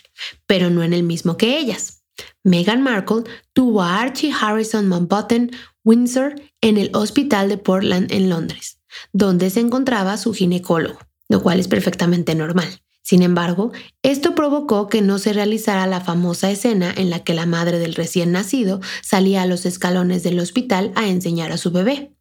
pero 0.47 0.71
no 0.71 0.83
en 0.83 0.93
el 0.93 1.03
mismo 1.03 1.37
que 1.37 1.59
ellas. 1.59 2.03
Meghan 2.45 2.83
Markle 2.83 3.25
tuvo 3.53 3.83
a 3.83 4.01
Archie 4.01 4.33
Harrison 4.33 4.89
Mountbatten 4.89 5.51
Windsor 5.85 6.35
en 6.61 6.77
el 6.77 6.91
Hospital 6.95 7.49
de 7.49 7.59
Portland 7.59 8.13
en 8.13 8.29
Londres, 8.29 8.79
donde 9.13 9.51
se 9.51 9.61
encontraba 9.61 10.17
su 10.17 10.33
ginecólogo, 10.33 10.99
lo 11.29 11.43
cual 11.43 11.61
es 11.61 11.69
perfectamente 11.69 12.35
normal. 12.35 12.83
Sin 13.09 13.23
embargo, 13.23 13.73
esto 14.03 14.35
provocó 14.35 14.89
que 14.89 15.01
no 15.01 15.19
se 15.19 15.33
realizara 15.33 15.87
la 15.87 16.03
famosa 16.03 16.51
escena 16.51 16.93
en 16.95 17.09
la 17.09 17.25
que 17.25 17.33
la 17.33 17.47
madre 17.47 17.79
del 17.79 17.95
recién 17.95 18.33
nacido 18.33 18.83
salía 19.01 19.41
a 19.41 19.47
los 19.47 19.65
escalones 19.65 20.23
del 20.25 20.39
hospital 20.39 20.93
a 20.95 21.09
enseñar 21.09 21.51
a 21.51 21.57
su 21.57 21.71
bebé. 21.71 22.13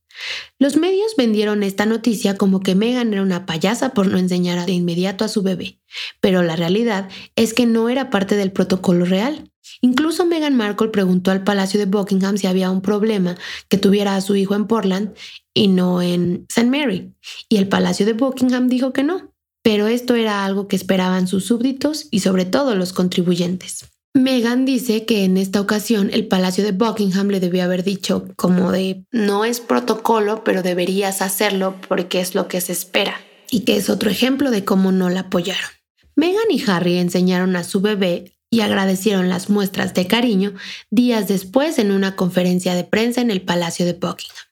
Los 0.60 0.78
medios 0.78 1.14
vendieron 1.18 1.62
esta 1.64 1.86
noticia 1.86 2.38
como 2.38 2.62
que 2.62 2.74
Meghan 2.74 3.12
era 3.12 3.22
una 3.22 3.46
payasa 3.46 3.90
por 3.90 4.08
no 4.08 4.18
enseñar 4.18 4.66
de 4.66 4.72
inmediato 4.72 5.26
a 5.26 5.28
su 5.28 5.42
bebé, 5.42 5.82
pero 6.22 6.42
la 6.42 6.56
realidad 6.56 7.10
es 7.36 7.54
que 7.54 7.66
no 7.66 7.90
era 7.90 8.10
parte 8.10 8.38
del 8.38 8.54
protocolo 8.54 9.04
real. 9.04 9.52
Incluso 9.82 10.26
Meghan 10.26 10.56
Markle 10.56 10.88
preguntó 10.88 11.32
al 11.32 11.44
Palacio 11.44 11.82
de 11.82 11.86
Buckingham 11.86 12.38
si 12.38 12.48
había 12.48 12.72
un 12.72 12.82
problema 12.82 13.36
que 13.68 13.78
tuviera 13.78 14.16
a 14.16 14.22
su 14.22 14.38
hijo 14.38 14.56
en 14.56 14.68
Portland 14.68 15.14
y 15.54 15.68
no 15.68 16.02
en 16.02 16.46
St. 16.48 16.70
Mary, 16.70 17.14
y 17.50 17.58
el 17.58 17.68
Palacio 17.68 18.06
de 18.06 18.14
Buckingham 18.14 18.70
dijo 18.70 18.94
que 18.94 19.04
no, 19.04 19.34
pero 19.68 19.88
esto 19.88 20.16
era 20.16 20.46
algo 20.46 20.70
que 20.70 20.78
esperaban 20.78 21.28
sus 21.28 21.48
súbditos 21.48 22.08
y 22.10 22.22
sobre 22.22 22.46
todo 22.46 22.74
los 22.74 22.94
contribuyentes. 22.94 23.84
Meghan 24.14 24.64
dice 24.64 25.04
que 25.04 25.26
en 25.26 25.36
esta 25.36 25.60
ocasión 25.60 26.10
el 26.14 26.26
Palacio 26.26 26.64
de 26.64 26.72
Buckingham 26.72 27.28
le 27.28 27.42
debió 27.42 27.66
haber 27.66 27.84
dicho 27.84 28.30
como 28.38 28.72
de 28.72 29.04
no 29.12 29.44
es 29.44 29.60
protocolo, 29.60 30.46
pero 30.46 30.64
deberías 30.64 31.22
hacerlo 31.22 31.76
porque 31.90 32.22
es 32.22 32.34
lo 32.34 32.48
que 32.48 32.62
se 32.62 32.72
espera, 32.72 33.20
y 33.52 33.66
que 33.66 33.76
es 33.76 33.90
otro 33.90 34.10
ejemplo 34.10 34.52
de 34.52 34.64
cómo 34.64 34.94
no 34.94 35.10
la 35.10 35.20
apoyaron. 35.20 35.70
Meghan 36.16 36.50
y 36.50 36.64
Harry 36.66 36.98
enseñaron 36.98 37.58
a 37.58 37.66
su 37.66 37.82
bebé 37.82 38.38
y 38.50 38.62
agradecieron 38.62 39.28
las 39.28 39.50
muestras 39.50 39.94
de 39.94 40.08
cariño 40.08 40.54
días 40.90 41.28
después 41.28 41.78
en 41.78 41.92
una 41.92 42.16
conferencia 42.16 42.74
de 42.74 42.86
prensa 42.86 43.20
en 43.20 43.32
el 43.32 43.42
Palacio 43.42 43.86
de 43.86 43.92
Buckingham. 43.92 44.47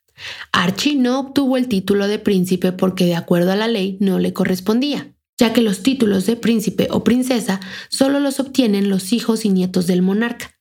Archie 0.52 0.96
no 0.96 1.20
obtuvo 1.20 1.58
el 1.58 1.68
título 1.68 2.08
de 2.08 2.20
príncipe 2.20 2.72
porque 2.72 3.06
de 3.06 3.16
acuerdo 3.16 3.52
a 3.52 3.56
la 3.56 3.68
ley 3.68 3.98
no 4.00 4.20
le 4.20 4.34
correspondía 4.34 5.16
ya 5.38 5.54
que 5.54 5.62
los 5.62 5.84
títulos 5.84 6.26
de 6.26 6.36
príncipe 6.36 6.88
o 6.92 7.04
princesa 7.04 7.60
solo 7.90 8.20
los 8.20 8.40
obtienen 8.40 8.90
los 8.90 9.12
hijos 9.14 9.46
y 9.46 9.50
nietos 9.50 9.88
del 9.88 10.02
monarca, 10.02 10.52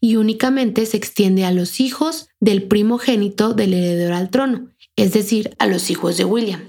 y 0.00 0.16
únicamente 0.16 0.86
se 0.86 0.96
extiende 0.96 1.44
a 1.44 1.52
los 1.52 1.80
hijos 1.80 2.28
del 2.40 2.62
primogénito 2.64 3.54
del 3.54 3.74
heredero 3.74 4.16
al 4.16 4.30
trono, 4.30 4.68
es 4.96 5.12
decir, 5.12 5.54
a 5.58 5.66
los 5.66 5.90
hijos 5.90 6.16
de 6.16 6.24
William. 6.24 6.62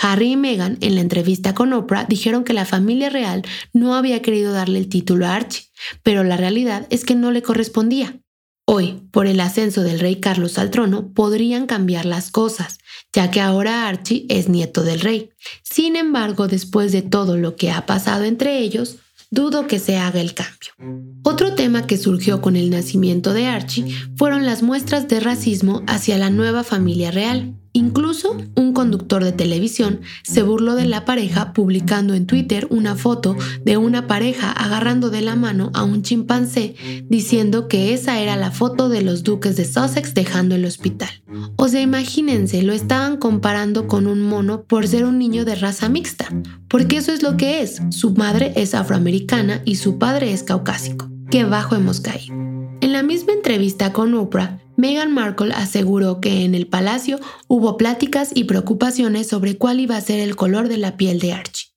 Harry 0.00 0.32
y 0.32 0.36
Meghan 0.36 0.78
en 0.80 0.94
la 0.94 1.02
entrevista 1.02 1.54
con 1.54 1.72
Oprah 1.74 2.06
dijeron 2.06 2.44
que 2.44 2.54
la 2.54 2.64
familia 2.64 3.10
real 3.10 3.42
no 3.74 3.94
había 3.94 4.22
querido 4.22 4.52
darle 4.52 4.78
el 4.78 4.88
título 4.88 5.26
a 5.26 5.34
Archie, 5.34 5.66
pero 6.02 6.24
la 6.24 6.38
realidad 6.38 6.86
es 6.88 7.04
que 7.04 7.14
no 7.14 7.30
le 7.30 7.42
correspondía. 7.42 8.21
Hoy, 8.64 9.02
por 9.10 9.26
el 9.26 9.40
ascenso 9.40 9.82
del 9.82 9.98
rey 9.98 10.16
Carlos 10.16 10.56
al 10.56 10.70
trono, 10.70 11.12
podrían 11.12 11.66
cambiar 11.66 12.06
las 12.06 12.30
cosas, 12.30 12.78
ya 13.12 13.30
que 13.30 13.40
ahora 13.40 13.88
Archie 13.88 14.24
es 14.28 14.48
nieto 14.48 14.84
del 14.84 15.00
rey. 15.00 15.30
Sin 15.62 15.96
embargo, 15.96 16.46
después 16.46 16.92
de 16.92 17.02
todo 17.02 17.36
lo 17.36 17.56
que 17.56 17.72
ha 17.72 17.86
pasado 17.86 18.24
entre 18.24 18.58
ellos, 18.58 18.98
dudo 19.30 19.66
que 19.66 19.80
se 19.80 19.96
haga 19.96 20.20
el 20.20 20.34
cambio. 20.34 20.72
Otro 21.24 21.54
tema 21.54 21.86
que 21.88 21.96
surgió 21.96 22.40
con 22.40 22.54
el 22.54 22.70
nacimiento 22.70 23.32
de 23.32 23.46
Archie 23.46 23.96
fueron 24.16 24.46
las 24.46 24.62
muestras 24.62 25.08
de 25.08 25.18
racismo 25.18 25.82
hacia 25.88 26.16
la 26.16 26.30
nueva 26.30 26.62
familia 26.62 27.10
real. 27.10 27.56
Incluso 27.74 28.36
un 28.54 28.74
conductor 28.74 29.24
de 29.24 29.32
televisión 29.32 30.00
se 30.22 30.42
burló 30.42 30.74
de 30.74 30.84
la 30.84 31.06
pareja 31.06 31.54
publicando 31.54 32.12
en 32.14 32.26
Twitter 32.26 32.66
una 32.68 32.96
foto 32.96 33.36
de 33.64 33.78
una 33.78 34.06
pareja 34.06 34.52
agarrando 34.52 35.08
de 35.08 35.22
la 35.22 35.36
mano 35.36 35.70
a 35.72 35.82
un 35.82 36.02
chimpancé 36.02 36.74
diciendo 37.08 37.68
que 37.68 37.94
esa 37.94 38.20
era 38.20 38.36
la 38.36 38.50
foto 38.50 38.90
de 38.90 39.00
los 39.00 39.22
duques 39.22 39.56
de 39.56 39.64
Sussex 39.64 40.12
dejando 40.12 40.54
el 40.54 40.66
hospital. 40.66 41.08
O 41.56 41.68
sea, 41.68 41.80
imagínense, 41.80 42.62
lo 42.62 42.74
estaban 42.74 43.16
comparando 43.16 43.86
con 43.86 44.06
un 44.06 44.20
mono 44.20 44.64
por 44.64 44.86
ser 44.86 45.06
un 45.06 45.18
niño 45.18 45.46
de 45.46 45.54
raza 45.54 45.88
mixta, 45.88 46.28
porque 46.68 46.98
eso 46.98 47.12
es 47.12 47.22
lo 47.22 47.38
que 47.38 47.62
es. 47.62 47.80
Su 47.90 48.12
madre 48.12 48.52
es 48.56 48.74
afroamericana 48.74 49.62
y 49.64 49.76
su 49.76 49.98
padre 49.98 50.32
es 50.32 50.42
caucásico. 50.42 51.10
Qué 51.30 51.44
bajo 51.44 51.74
hemos 51.74 52.00
caído. 52.00 52.34
En 52.82 52.92
la 52.92 53.02
misma 53.02 53.32
entrevista 53.32 53.92
con 53.92 54.12
Oprah, 54.14 54.58
Meghan 54.76 55.12
Markle 55.12 55.52
aseguró 55.54 56.20
que 56.20 56.44
en 56.44 56.54
el 56.54 56.66
palacio 56.66 57.20
hubo 57.48 57.76
pláticas 57.76 58.30
y 58.34 58.44
preocupaciones 58.44 59.28
sobre 59.28 59.58
cuál 59.58 59.80
iba 59.80 59.96
a 59.96 60.00
ser 60.00 60.20
el 60.20 60.36
color 60.36 60.68
de 60.68 60.78
la 60.78 60.96
piel 60.96 61.18
de 61.18 61.32
Archie. 61.32 61.68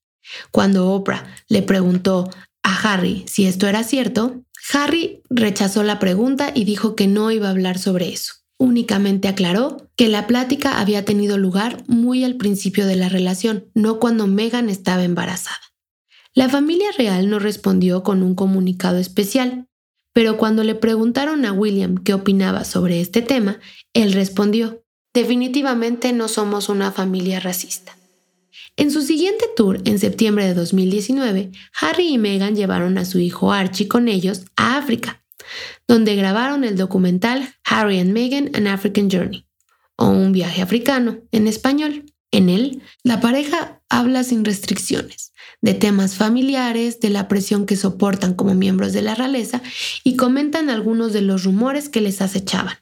Cuando 0.52 0.92
Oprah 0.92 1.26
le 1.48 1.62
preguntó 1.62 2.30
a 2.64 2.94
Harry 2.94 3.26
si 3.28 3.46
esto 3.46 3.68
era 3.68 3.84
cierto, 3.84 4.44
Harry 4.74 5.22
rechazó 5.30 5.84
la 5.84 6.00
pregunta 6.00 6.52
y 6.54 6.64
dijo 6.64 6.96
que 6.96 7.08
no 7.08 7.32
iba 7.32 7.48
a 7.48 7.52
hablar 7.52 7.78
sobre 7.78 8.10
eso. 8.10 8.34
Únicamente 8.58 9.28
aclaró 9.28 9.90
que 9.96 10.08
la 10.08 10.28
plática 10.28 10.80
había 10.80 11.04
tenido 11.04 11.38
lugar 11.38 11.84
muy 11.88 12.24
al 12.24 12.36
principio 12.36 12.88
de 12.88 12.96
la 12.96 13.10
relación, 13.10 13.70
no 13.74 14.00
cuando 14.00 14.28
Meghan 14.28 14.70
estaba 14.70 15.04
embarazada. 15.04 15.60
La 16.34 16.50
familia 16.50 16.88
real 16.98 17.30
no 17.30 17.40
respondió 17.40 18.04
con 18.04 18.24
un 18.24 18.34
comunicado 18.34 18.98
especial, 18.98 19.68
pero 20.16 20.38
cuando 20.38 20.64
le 20.64 20.76
preguntaron 20.76 21.44
a 21.44 21.52
William 21.52 21.98
qué 21.98 22.14
opinaba 22.14 22.64
sobre 22.64 23.02
este 23.02 23.22
tema, 23.22 23.60
él 23.94 24.14
respondió, 24.14 24.82
definitivamente 25.14 26.14
no 26.14 26.30
somos 26.30 26.70
una 26.70 26.94
familia 26.94 27.42
racista. 27.42 27.98
En 28.78 28.92
su 28.92 29.02
siguiente 29.02 29.44
tour, 29.58 29.82
en 29.84 30.00
septiembre 30.00 30.46
de 30.46 30.54
2019, 30.54 31.52
Harry 31.82 32.14
y 32.14 32.18
Meghan 32.18 32.56
llevaron 32.56 32.98
a 32.98 33.04
su 33.04 33.20
hijo 33.20 33.52
Archie 33.52 33.90
con 33.90 34.08
ellos 34.08 34.44
a 34.56 34.78
África, 34.78 35.22
donde 35.86 36.16
grabaron 36.16 36.64
el 36.64 36.78
documental 36.78 37.54
Harry 37.66 38.00
and 38.00 38.14
Meghan 38.14 38.52
An 38.54 38.68
African 38.68 39.10
Journey, 39.12 39.46
o 39.98 40.08
un 40.08 40.32
viaje 40.32 40.62
africano 40.62 41.18
en 41.34 41.48
español. 41.48 42.06
En 42.32 42.48
él, 42.48 42.82
la 43.04 43.20
pareja 43.20 43.82
habla 43.90 44.24
sin 44.24 44.46
restricciones, 44.46 45.34
de 45.66 45.74
temas 45.74 46.14
familiares, 46.14 47.00
de 47.00 47.10
la 47.10 47.28
presión 47.28 47.66
que 47.66 47.76
soportan 47.76 48.36
como 48.36 48.54
miembros 48.54 48.94
de 48.94 49.02
la 49.02 49.16
realeza 49.16 49.64
y 50.04 50.16
comentan 50.16 50.70
algunos 50.70 51.12
de 51.12 51.22
los 51.22 51.44
rumores 51.44 51.90
que 51.90 52.02
les 52.02 52.22
acechaban. 52.22 52.76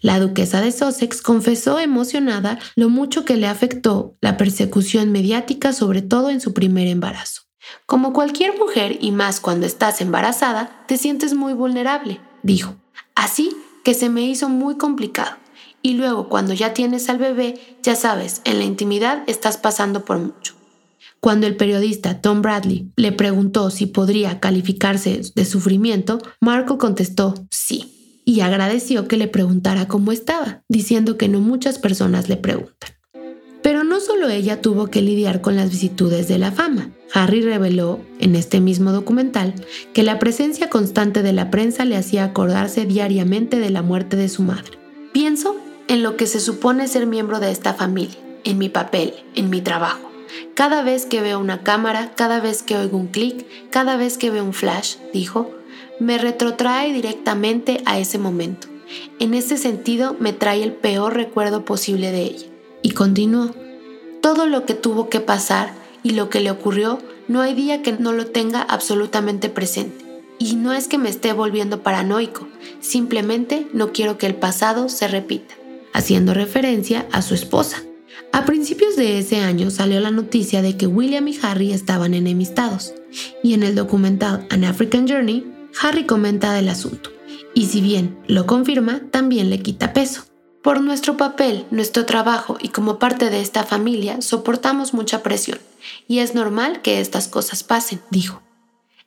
La 0.00 0.18
duquesa 0.18 0.62
de 0.62 0.72
Sussex 0.72 1.20
confesó 1.20 1.78
emocionada 1.78 2.58
lo 2.74 2.88
mucho 2.88 3.26
que 3.26 3.36
le 3.36 3.46
afectó 3.46 4.16
la 4.22 4.38
persecución 4.38 5.12
mediática, 5.12 5.74
sobre 5.74 6.00
todo 6.00 6.30
en 6.30 6.40
su 6.40 6.54
primer 6.54 6.88
embarazo. 6.88 7.42
Como 7.84 8.14
cualquier 8.14 8.58
mujer, 8.58 8.96
y 9.02 9.12
más 9.12 9.38
cuando 9.38 9.66
estás 9.66 10.00
embarazada, 10.00 10.84
te 10.88 10.96
sientes 10.96 11.34
muy 11.34 11.52
vulnerable, 11.52 12.18
dijo. 12.42 12.76
Así 13.14 13.54
que 13.84 13.92
se 13.92 14.08
me 14.08 14.22
hizo 14.22 14.48
muy 14.48 14.78
complicado. 14.78 15.36
Y 15.82 15.94
luego, 15.94 16.30
cuando 16.30 16.54
ya 16.54 16.72
tienes 16.72 17.10
al 17.10 17.18
bebé, 17.18 17.76
ya 17.82 17.94
sabes, 17.94 18.40
en 18.44 18.58
la 18.58 18.64
intimidad 18.64 19.22
estás 19.26 19.58
pasando 19.58 20.06
por 20.06 20.18
mucho. 20.18 20.61
Cuando 21.22 21.46
el 21.46 21.54
periodista 21.54 22.20
Tom 22.20 22.42
Bradley 22.42 22.90
le 22.96 23.12
preguntó 23.12 23.70
si 23.70 23.86
podría 23.86 24.40
calificarse 24.40 25.20
de 25.36 25.44
sufrimiento, 25.44 26.18
Marco 26.40 26.78
contestó 26.78 27.34
sí 27.48 28.22
y 28.24 28.40
agradeció 28.40 29.06
que 29.06 29.16
le 29.16 29.28
preguntara 29.28 29.86
cómo 29.86 30.10
estaba, 30.10 30.64
diciendo 30.68 31.16
que 31.16 31.28
no 31.28 31.38
muchas 31.38 31.78
personas 31.78 32.28
le 32.28 32.38
preguntan. 32.38 32.90
Pero 33.62 33.84
no 33.84 34.00
solo 34.00 34.28
ella 34.30 34.60
tuvo 34.60 34.88
que 34.88 35.00
lidiar 35.00 35.40
con 35.40 35.54
las 35.54 35.70
vicitudes 35.70 36.26
de 36.26 36.40
la 36.40 36.50
fama. 36.50 36.90
Harry 37.14 37.40
reveló 37.40 38.00
en 38.18 38.34
este 38.34 38.60
mismo 38.60 38.90
documental 38.90 39.54
que 39.92 40.02
la 40.02 40.18
presencia 40.18 40.70
constante 40.70 41.22
de 41.22 41.32
la 41.32 41.50
prensa 41.52 41.84
le 41.84 41.96
hacía 41.96 42.24
acordarse 42.24 42.84
diariamente 42.84 43.60
de 43.60 43.70
la 43.70 43.82
muerte 43.82 44.16
de 44.16 44.28
su 44.28 44.42
madre. 44.42 44.76
Pienso 45.12 45.54
en 45.86 46.02
lo 46.02 46.16
que 46.16 46.26
se 46.26 46.40
supone 46.40 46.88
ser 46.88 47.06
miembro 47.06 47.38
de 47.38 47.52
esta 47.52 47.74
familia, 47.74 48.18
en 48.42 48.58
mi 48.58 48.68
papel, 48.68 49.14
en 49.36 49.50
mi 49.50 49.60
trabajo. 49.60 50.11
Cada 50.54 50.82
vez 50.82 51.06
que 51.06 51.20
veo 51.20 51.38
una 51.38 51.62
cámara, 51.62 52.12
cada 52.14 52.40
vez 52.40 52.62
que 52.62 52.76
oigo 52.76 52.96
un 52.96 53.08
clic, 53.08 53.46
cada 53.70 53.96
vez 53.96 54.18
que 54.18 54.30
veo 54.30 54.44
un 54.44 54.52
flash, 54.52 54.96
dijo, 55.12 55.50
me 56.00 56.18
retrotrae 56.18 56.92
directamente 56.92 57.82
a 57.84 57.98
ese 57.98 58.18
momento. 58.18 58.68
En 59.18 59.34
ese 59.34 59.56
sentido, 59.56 60.16
me 60.18 60.32
trae 60.32 60.62
el 60.62 60.72
peor 60.72 61.14
recuerdo 61.14 61.64
posible 61.64 62.10
de 62.10 62.22
ella. 62.22 62.46
Y 62.82 62.90
continuó, 62.90 63.54
todo 64.20 64.46
lo 64.46 64.66
que 64.66 64.74
tuvo 64.74 65.08
que 65.08 65.20
pasar 65.20 65.72
y 66.02 66.10
lo 66.10 66.28
que 66.28 66.40
le 66.40 66.50
ocurrió, 66.50 66.98
no 67.28 67.40
hay 67.40 67.54
día 67.54 67.82
que 67.82 67.92
no 67.92 68.12
lo 68.12 68.26
tenga 68.26 68.62
absolutamente 68.62 69.48
presente. 69.48 70.04
Y 70.38 70.56
no 70.56 70.72
es 70.72 70.88
que 70.88 70.98
me 70.98 71.08
esté 71.08 71.32
volviendo 71.32 71.82
paranoico, 71.82 72.48
simplemente 72.80 73.68
no 73.72 73.92
quiero 73.92 74.18
que 74.18 74.26
el 74.26 74.34
pasado 74.34 74.88
se 74.88 75.06
repita, 75.06 75.54
haciendo 75.92 76.34
referencia 76.34 77.06
a 77.12 77.22
su 77.22 77.34
esposa, 77.34 77.84
a 78.32 78.44
principios 78.44 78.96
de 78.96 79.18
ese 79.18 79.40
año 79.40 79.70
salió 79.70 80.00
la 80.00 80.10
noticia 80.10 80.62
de 80.62 80.76
que 80.76 80.86
William 80.86 81.28
y 81.28 81.38
Harry 81.42 81.72
estaban 81.72 82.14
enemistados, 82.14 82.94
y 83.42 83.54
en 83.54 83.62
el 83.62 83.74
documental 83.74 84.46
An 84.50 84.64
African 84.64 85.06
Journey, 85.06 85.46
Harry 85.80 86.04
comenta 86.04 86.52
del 86.52 86.68
asunto, 86.68 87.10
y 87.54 87.66
si 87.66 87.80
bien 87.80 88.18
lo 88.26 88.46
confirma, 88.46 89.02
también 89.10 89.50
le 89.50 89.60
quita 89.60 89.92
peso. 89.92 90.24
Por 90.62 90.80
nuestro 90.80 91.16
papel, 91.16 91.66
nuestro 91.70 92.06
trabajo 92.06 92.56
y 92.60 92.68
como 92.68 92.98
parte 92.98 93.30
de 93.30 93.40
esta 93.40 93.64
familia 93.64 94.22
soportamos 94.22 94.94
mucha 94.94 95.22
presión, 95.22 95.58
y 96.08 96.20
es 96.20 96.34
normal 96.34 96.82
que 96.82 97.00
estas 97.00 97.28
cosas 97.28 97.64
pasen, 97.64 98.00
dijo. 98.10 98.42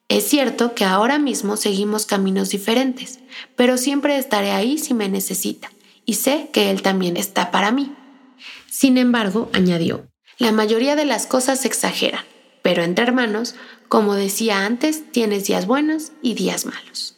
Es 0.07 0.25
cierto 0.25 0.75
que 0.75 0.85
ahora 0.85 1.17
mismo 1.17 1.57
seguimos 1.57 2.05
caminos 2.05 2.49
diferentes, 2.49 3.19
pero 3.55 3.77
siempre 3.77 4.17
estaré 4.17 4.51
ahí 4.51 4.77
si 4.77 4.93
me 4.93 5.09
necesita, 5.09 5.71
y 6.05 6.15
sé 6.15 6.49
que 6.53 6.69
él 6.69 6.83
también 6.83 7.17
está 7.17 7.49
para 7.49 7.71
mí. 7.71 7.91
Sin 8.77 8.97
embargo, 8.97 9.49
añadió, 9.53 10.11
la 10.37 10.51
mayoría 10.51 10.97
de 10.97 11.05
las 11.05 11.27
cosas 11.27 11.61
se 11.61 11.67
exageran, 11.69 12.25
pero 12.61 12.83
entre 12.83 13.05
hermanos, 13.05 13.55
como 13.87 14.15
decía 14.15 14.65
antes, 14.65 15.13
tienes 15.13 15.45
días 15.45 15.65
buenos 15.65 16.11
y 16.21 16.33
días 16.33 16.65
malos. 16.65 17.15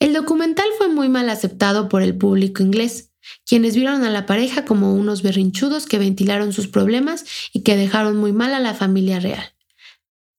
El 0.00 0.12
documental 0.12 0.66
fue 0.76 0.88
muy 0.88 1.08
mal 1.08 1.30
aceptado 1.30 1.88
por 1.88 2.02
el 2.02 2.14
público 2.14 2.62
inglés, 2.62 3.08
quienes 3.46 3.74
vieron 3.74 4.04
a 4.04 4.10
la 4.10 4.26
pareja 4.26 4.66
como 4.66 4.92
unos 4.92 5.22
berrinchudos 5.22 5.86
que 5.86 5.96
ventilaron 5.96 6.52
sus 6.52 6.68
problemas 6.68 7.24
y 7.54 7.62
que 7.62 7.78
dejaron 7.78 8.18
muy 8.18 8.32
mal 8.32 8.52
a 8.52 8.60
la 8.60 8.74
familia 8.74 9.18
real. 9.18 9.54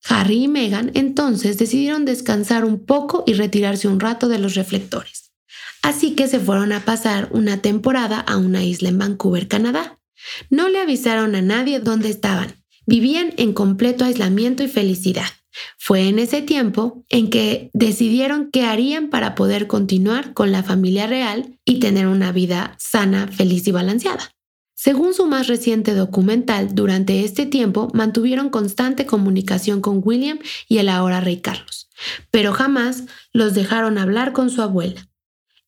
Harry 0.07 0.43
y 0.43 0.47
Meghan 0.47 0.91
entonces 0.93 1.57
decidieron 1.57 2.05
descansar 2.05 2.63
un 2.63 2.85
poco 2.85 3.23
y 3.25 3.33
retirarse 3.33 3.87
un 3.87 3.99
rato 3.99 4.27
de 4.27 4.37
los 4.37 4.53
reflectores. 4.53 5.31
Así 5.81 6.13
que 6.13 6.27
se 6.27 6.39
fueron 6.39 6.73
a 6.73 6.85
pasar 6.85 7.29
una 7.31 7.63
temporada 7.63 8.19
a 8.19 8.37
una 8.37 8.63
isla 8.63 8.89
en 8.89 8.99
Vancouver, 8.99 9.47
Canadá. 9.47 9.97
No 10.49 10.69
le 10.69 10.79
avisaron 10.79 11.35
a 11.35 11.41
nadie 11.41 11.79
dónde 11.79 12.09
estaban. 12.09 12.63
Vivían 12.85 13.33
en 13.37 13.53
completo 13.53 14.05
aislamiento 14.05 14.63
y 14.63 14.67
felicidad. 14.67 15.27
Fue 15.77 16.07
en 16.07 16.19
ese 16.19 16.41
tiempo 16.41 17.03
en 17.09 17.29
que 17.29 17.69
decidieron 17.73 18.49
qué 18.51 18.63
harían 18.63 19.09
para 19.09 19.35
poder 19.35 19.67
continuar 19.67 20.33
con 20.33 20.51
la 20.51 20.63
familia 20.63 21.07
real 21.07 21.59
y 21.65 21.79
tener 21.79 22.07
una 22.07 22.31
vida 22.31 22.75
sana, 22.79 23.27
feliz 23.27 23.67
y 23.67 23.71
balanceada. 23.71 24.31
Según 24.83 25.13
su 25.13 25.27
más 25.27 25.47
reciente 25.47 25.93
documental, 25.93 26.75
durante 26.75 27.23
este 27.23 27.45
tiempo 27.45 27.89
mantuvieron 27.93 28.49
constante 28.49 29.05
comunicación 29.05 29.79
con 29.79 30.01
William 30.03 30.39
y 30.67 30.79
el 30.79 30.89
ahora 30.89 31.21
rey 31.21 31.39
Carlos, 31.39 31.89
pero 32.31 32.51
jamás 32.51 33.03
los 33.31 33.53
dejaron 33.53 33.97
hablar 33.97 34.33
con 34.33 34.49
su 34.49 34.61
abuela. 34.61 35.07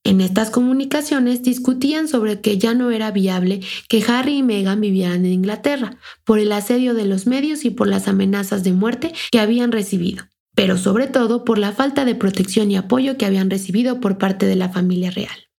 En 0.05 0.21
estas 0.21 0.51
comunicaciones 0.51 1.41
discutían 1.41 2.07
sobre 2.07 2.39
que 2.39 2.59
ya 2.59 2.75
no 2.75 2.91
era 2.91 3.09
viable 3.09 3.61
que 3.89 4.05
Harry 4.07 4.37
y 4.37 4.43
Meghan 4.43 4.79
vivieran 4.79 5.25
en 5.25 5.31
Inglaterra, 5.31 5.97
por 6.23 6.37
el 6.37 6.51
asedio 6.51 6.93
de 6.93 7.05
los 7.05 7.25
medios 7.25 7.65
y 7.65 7.71
por 7.71 7.87
las 7.87 8.07
amenazas 8.07 8.63
de 8.63 8.71
muerte 8.71 9.13
que 9.31 9.39
habían 9.39 9.71
recibido, 9.71 10.25
pero 10.53 10.77
sobre 10.77 11.07
todo 11.07 11.43
por 11.43 11.57
la 11.57 11.71
falta 11.71 12.05
de 12.05 12.13
protección 12.13 12.69
y 12.69 12.77
apoyo 12.77 13.17
que 13.17 13.25
habían 13.25 13.49
recibido 13.49 13.99
por 13.99 14.19
parte 14.19 14.45
de 14.45 14.55
la 14.55 14.69
familia 14.69 15.09
real. 15.09 15.49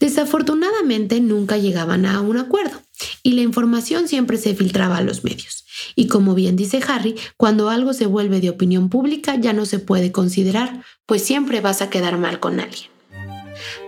Desafortunadamente 0.00 1.20
nunca 1.20 1.58
llegaban 1.58 2.06
a 2.06 2.22
un 2.22 2.38
acuerdo 2.38 2.80
y 3.22 3.32
la 3.32 3.42
información 3.42 4.08
siempre 4.08 4.38
se 4.38 4.54
filtraba 4.54 4.96
a 4.96 5.02
los 5.02 5.22
medios. 5.22 5.66
Y 5.96 6.06
como 6.06 6.34
bien 6.34 6.56
dice 6.56 6.80
Harry, 6.88 7.14
cuando 7.36 7.68
algo 7.68 7.92
se 7.92 8.06
vuelve 8.06 8.40
de 8.40 8.48
opinión 8.48 8.88
pública 8.88 9.36
ya 9.36 9.52
no 9.52 9.66
se 9.66 9.80
puede 9.80 10.12
considerar, 10.12 10.82
pues 11.04 11.22
siempre 11.22 11.60
vas 11.60 11.82
a 11.82 11.90
quedar 11.90 12.16
mal 12.16 12.40
con 12.40 12.58
alguien. 12.58 12.91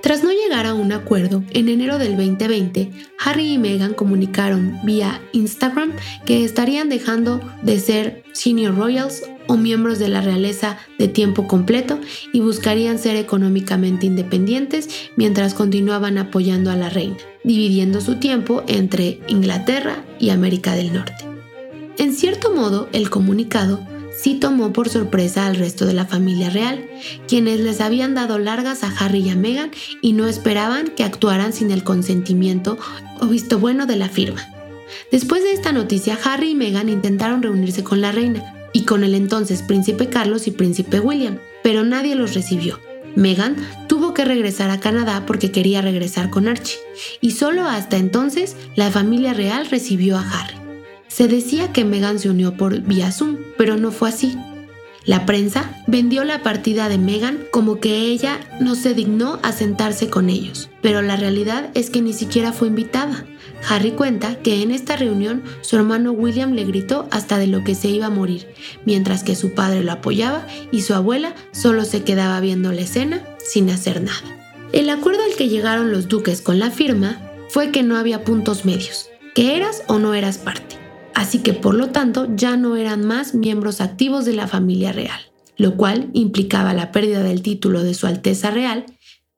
Tras 0.05 0.23
no 0.23 0.33
llegar 0.33 0.67
a 0.67 0.75
un 0.75 0.93
acuerdo, 0.93 1.43
en 1.53 1.71
enero 1.71 1.97
del 1.97 2.19
2020, 2.19 2.91
Harry 3.25 3.55
y 3.55 3.57
Meghan 3.57 3.95
comunicaron 3.95 4.79
vía 4.85 5.23
Instagram 5.33 5.93
que 6.27 6.45
estarían 6.45 6.91
dejando 6.91 7.41
de 7.63 7.81
ser 7.81 8.23
senior 8.33 8.77
royals 8.77 9.23
o 9.47 9.57
miembros 9.57 9.99
de 9.99 10.09
la 10.09 10.21
realeza 10.21 10.77
de 10.99 11.09
tiempo 11.09 11.49
completo 11.49 11.99
y 12.35 12.41
buscarían 12.41 12.99
ser 12.99 13.17
económicamente 13.17 14.05
independientes 14.05 14.91
mientras 15.17 15.55
continuaban 15.55 16.19
apoyando 16.19 16.71
a 16.71 16.77
la 16.77 16.91
reina, 16.91 17.17
dividiendo 17.43 18.03
su 18.03 18.17
tiempo 18.17 18.63
entre 18.67 19.21
Inglaterra 19.27 20.05
y 20.21 20.29
América 20.29 20.75
del 20.75 20.93
Norte. 20.93 21.25
En 21.97 22.13
cierto 22.13 22.53
modo, 22.55 22.91
el 22.93 23.09
comunicado 23.09 23.81
sí 24.17 24.35
tomó 24.35 24.73
por 24.73 24.89
sorpresa 24.89 25.47
al 25.47 25.57
resto 25.57 25.87
de 25.87 25.93
la 25.93 26.07
familia 26.07 26.51
real, 26.51 26.87
quienes 27.29 27.61
les 27.61 27.81
habían 27.81 28.15
dado 28.15 28.39
largas 28.39 28.83
a 28.83 28.93
Harry 28.99 29.21
y 29.21 29.31
a 29.31 29.37
Meghan 29.37 29.71
y 30.01 30.13
no 30.13 30.27
esperaban 30.27 30.89
que 30.89 31.05
actuaran 31.05 31.53
sin 31.53 31.71
el 31.71 31.85
consentimiento 31.85 32.79
o 33.21 33.27
visto 33.27 33.59
bueno 33.59 33.87
de 33.87 33.97
la 33.97 34.09
firma. 34.09 34.49
Después 35.11 35.43
de 35.43 35.53
esta 35.53 35.73
noticia, 35.73 36.19
Harry 36.25 36.51
y 36.51 36.55
Meghan 36.55 36.89
intentaron 36.89 37.43
reunirse 37.43 37.83
con 37.83 38.01
la 38.01 38.13
reina 38.13 38.69
y 38.73 38.85
con 38.85 39.05
el 39.05 39.15
entonces 39.15 39.63
príncipe 39.63 40.09
Carlos 40.09 40.47
y 40.47 40.51
príncipe 40.51 41.01
William, 41.01 41.39
pero 41.63 41.85
nadie 41.85 42.15
los 42.15 42.35
recibió. 42.35 42.81
Meghan 43.17 43.57
tuvo 43.89 44.13
que 44.13 44.25
regresar 44.25 44.71
a 44.71 44.81
Canadá 44.81 45.25
porque 45.27 45.53
quería 45.53 45.81
regresar 45.81 46.31
con 46.31 46.49
Archie, 46.49 46.79
y 47.21 47.33
solo 47.33 47.65
hasta 47.65 47.97
entonces 47.97 48.57
la 48.75 48.91
familia 48.91 49.33
real 49.33 49.67
recibió 49.71 50.17
a 50.17 50.29
Harry. 50.29 50.64
Se 51.15 51.29
decía 51.29 51.73
que 51.73 51.85
Meghan 51.85 52.19
se 52.19 52.29
unió 52.29 52.57
por 52.57 52.81
vía 52.81 53.13
Zoom, 53.13 53.37
pero 53.57 53.77
no 53.77 53.93
fue 53.93 54.09
así. 54.09 54.37
La 55.05 55.27
prensa 55.27 55.81
vendió 55.87 56.25
la 56.25 56.43
partida 56.43 56.89
de 56.89 56.99
Meghan 56.99 57.39
como 57.53 57.79
que 57.79 57.99
ella 57.99 58.41
no 58.61 58.75
se 58.75 58.95
dignó 58.95 59.39
a 59.45 59.53
sentarse 59.53 60.11
con 60.11 60.29
ellos, 60.29 60.71
pero 60.83 61.03
la 61.03 61.15
realidad 61.15 61.71
es 61.75 61.89
que 61.91 62.03
ni 62.03 62.13
siquiera 62.13 62.51
fue 62.53 62.67
invitada. 62.67 63.27
Harry 63.69 63.93
cuenta 63.93 64.41
que 64.41 64.61
en 64.61 64.73
esta 64.73 64.97
reunión 64.97 65.45
su 65.61 65.77
hermano 65.77 66.11
William 66.11 66.53
le 66.53 66.65
gritó 66.65 67.07
hasta 67.13 67.39
de 67.39 67.47
lo 67.47 67.63
que 67.63 67.77
se 67.77 67.87
iba 67.87 68.07
a 68.07 68.11
morir, 68.11 68.49
mientras 68.85 69.23
que 69.23 69.37
su 69.37 69.55
padre 69.55 69.85
lo 69.85 69.93
apoyaba 69.93 70.45
y 70.73 70.81
su 70.81 70.95
abuela 70.95 71.37
solo 71.53 71.85
se 71.85 72.03
quedaba 72.03 72.41
viendo 72.41 72.73
la 72.73 72.81
escena 72.81 73.23
sin 73.39 73.71
hacer 73.71 74.03
nada. 74.03 74.19
El 74.73 74.91
acuerdo 74.91 75.23
al 75.23 75.37
que 75.37 75.49
llegaron 75.49 75.93
los 75.93 76.09
duques 76.09 76.43
con 76.43 76.59
la 76.59 76.73
firma 76.73 77.21
fue 77.51 77.71
que 77.71 77.85
no 77.85 77.97
había 77.97 78.25
puntos 78.25 78.65
medios, 78.65 79.11
que 79.33 79.57
eras 79.57 79.85
o 79.87 80.01
no 80.01 80.15
eras 80.15 80.39
parte, 80.39 80.84
así 81.15 81.39
que 81.39 81.53
por 81.53 81.75
lo 81.75 81.91
tanto 81.91 82.29
ya 82.35 82.57
no 82.57 82.77
eran 82.77 83.05
más 83.05 83.35
miembros 83.35 83.81
activos 83.81 84.25
de 84.25 84.35
la 84.35 84.47
familia 84.47 84.93
real, 84.93 85.21
lo 85.57 85.77
cual 85.77 86.11
implicaba 86.13 86.75
la 86.75 86.93
pérdida 86.93 87.23
del 87.23 87.43
título 87.43 87.83
de 87.83 87.95
Su 87.95 88.07
Alteza 88.07 88.51
Real 88.51 88.87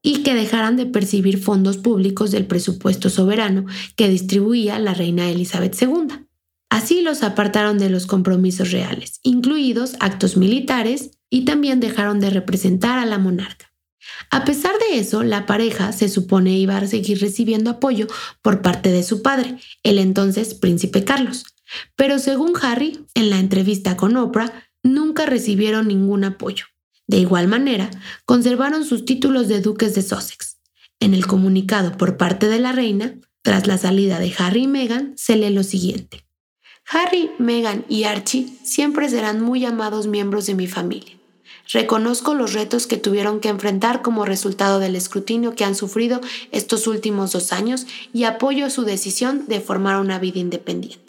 y 0.03 0.23
que 0.23 0.35
dejaran 0.35 0.77
de 0.77 0.87
percibir 0.87 1.43
fondos 1.43 1.79
públicos 1.79 2.31
del 2.31 2.47
presupuesto 2.47 3.11
soberano 3.11 3.67
que 3.97 4.09
distribuía 4.09 4.79
la 4.79 4.95
reina 4.95 5.29
Elizabeth 5.29 5.77
II. 5.81 6.27
Así 6.71 7.01
los 7.01 7.23
apartaron 7.23 7.79
de 7.79 7.91
los 7.91 8.07
compromisos 8.07 8.71
reales, 8.73 9.21
incluidos 9.23 9.95
actos 10.01 10.37
militares, 10.37 11.11
y 11.29 11.45
también 11.45 11.81
dejaron 11.81 12.21
de 12.21 12.31
representar 12.31 12.99
a 12.99 13.07
la 13.07 13.19
monarca. 13.19 13.73
A 14.31 14.45
pesar 14.45 14.73
de 14.79 14.99
eso, 14.99 15.23
la 15.23 15.47
pareja 15.47 15.93
se 15.93 16.09
supone 16.09 16.59
iba 16.59 16.77
a 16.77 16.87
seguir 16.87 17.21
recibiendo 17.21 17.71
apoyo 17.71 18.07
por 18.43 18.63
parte 18.63 18.91
de 18.93 19.03
su 19.03 19.23
padre, 19.23 19.59
el 19.83 19.99
entonces 19.99 20.55
príncipe 20.55 21.05
Carlos. 21.05 21.45
Pero 21.97 22.19
según 22.19 22.53
Harry, 22.63 23.05
en 23.15 23.31
la 23.31 23.39
entrevista 23.39 23.97
con 23.97 24.17
Oprah, 24.17 24.53
nunca 24.83 25.27
recibieron 25.27 25.89
ningún 25.89 26.25
apoyo. 26.25 26.67
De 27.07 27.19
igual 27.19 27.49
manera, 27.49 27.91
conservaron 28.25 28.85
sus 28.85 29.05
títulos 29.05 29.49
de 29.49 29.61
duques 29.61 29.95
de 29.95 30.03
Sussex. 30.03 30.59
En 31.01 31.15
el 31.15 31.27
comunicado 31.27 31.97
por 31.97 32.17
parte 32.17 32.49
de 32.49 32.59
la 32.59 32.73
reina, 32.73 33.15
tras 33.43 33.67
la 33.67 33.79
salida 33.79 34.19
de 34.19 34.35
Harry 34.39 34.65
y 34.65 34.67
Meghan, 34.67 35.13
se 35.17 35.37
lee 35.37 35.51
lo 35.51 35.63
siguiente. 35.63 36.27
Harry, 36.89 37.31
Meghan 37.39 37.85
y 37.89 38.05
Archie 38.05 38.49
siempre 38.63 39.09
serán 39.09 39.41
muy 39.41 39.65
amados 39.65 40.07
miembros 40.07 40.47
de 40.47 40.55
mi 40.55 40.67
familia. 40.67 41.17
Reconozco 41.73 42.35
los 42.35 42.53
retos 42.53 42.87
que 42.87 42.97
tuvieron 42.97 43.41
que 43.41 43.49
enfrentar 43.49 44.03
como 44.03 44.25
resultado 44.25 44.79
del 44.79 44.95
escrutinio 44.95 45.55
que 45.55 45.65
han 45.65 45.75
sufrido 45.75 46.21
estos 46.53 46.87
últimos 46.87 47.33
dos 47.33 47.53
años 47.53 47.87
y 48.13 48.25
apoyo 48.25 48.71
su 48.71 48.83
decisión 48.83 49.47
de 49.47 49.61
formar 49.61 50.01
una 50.01 50.19
vida 50.19 50.39
independiente. 50.39 51.06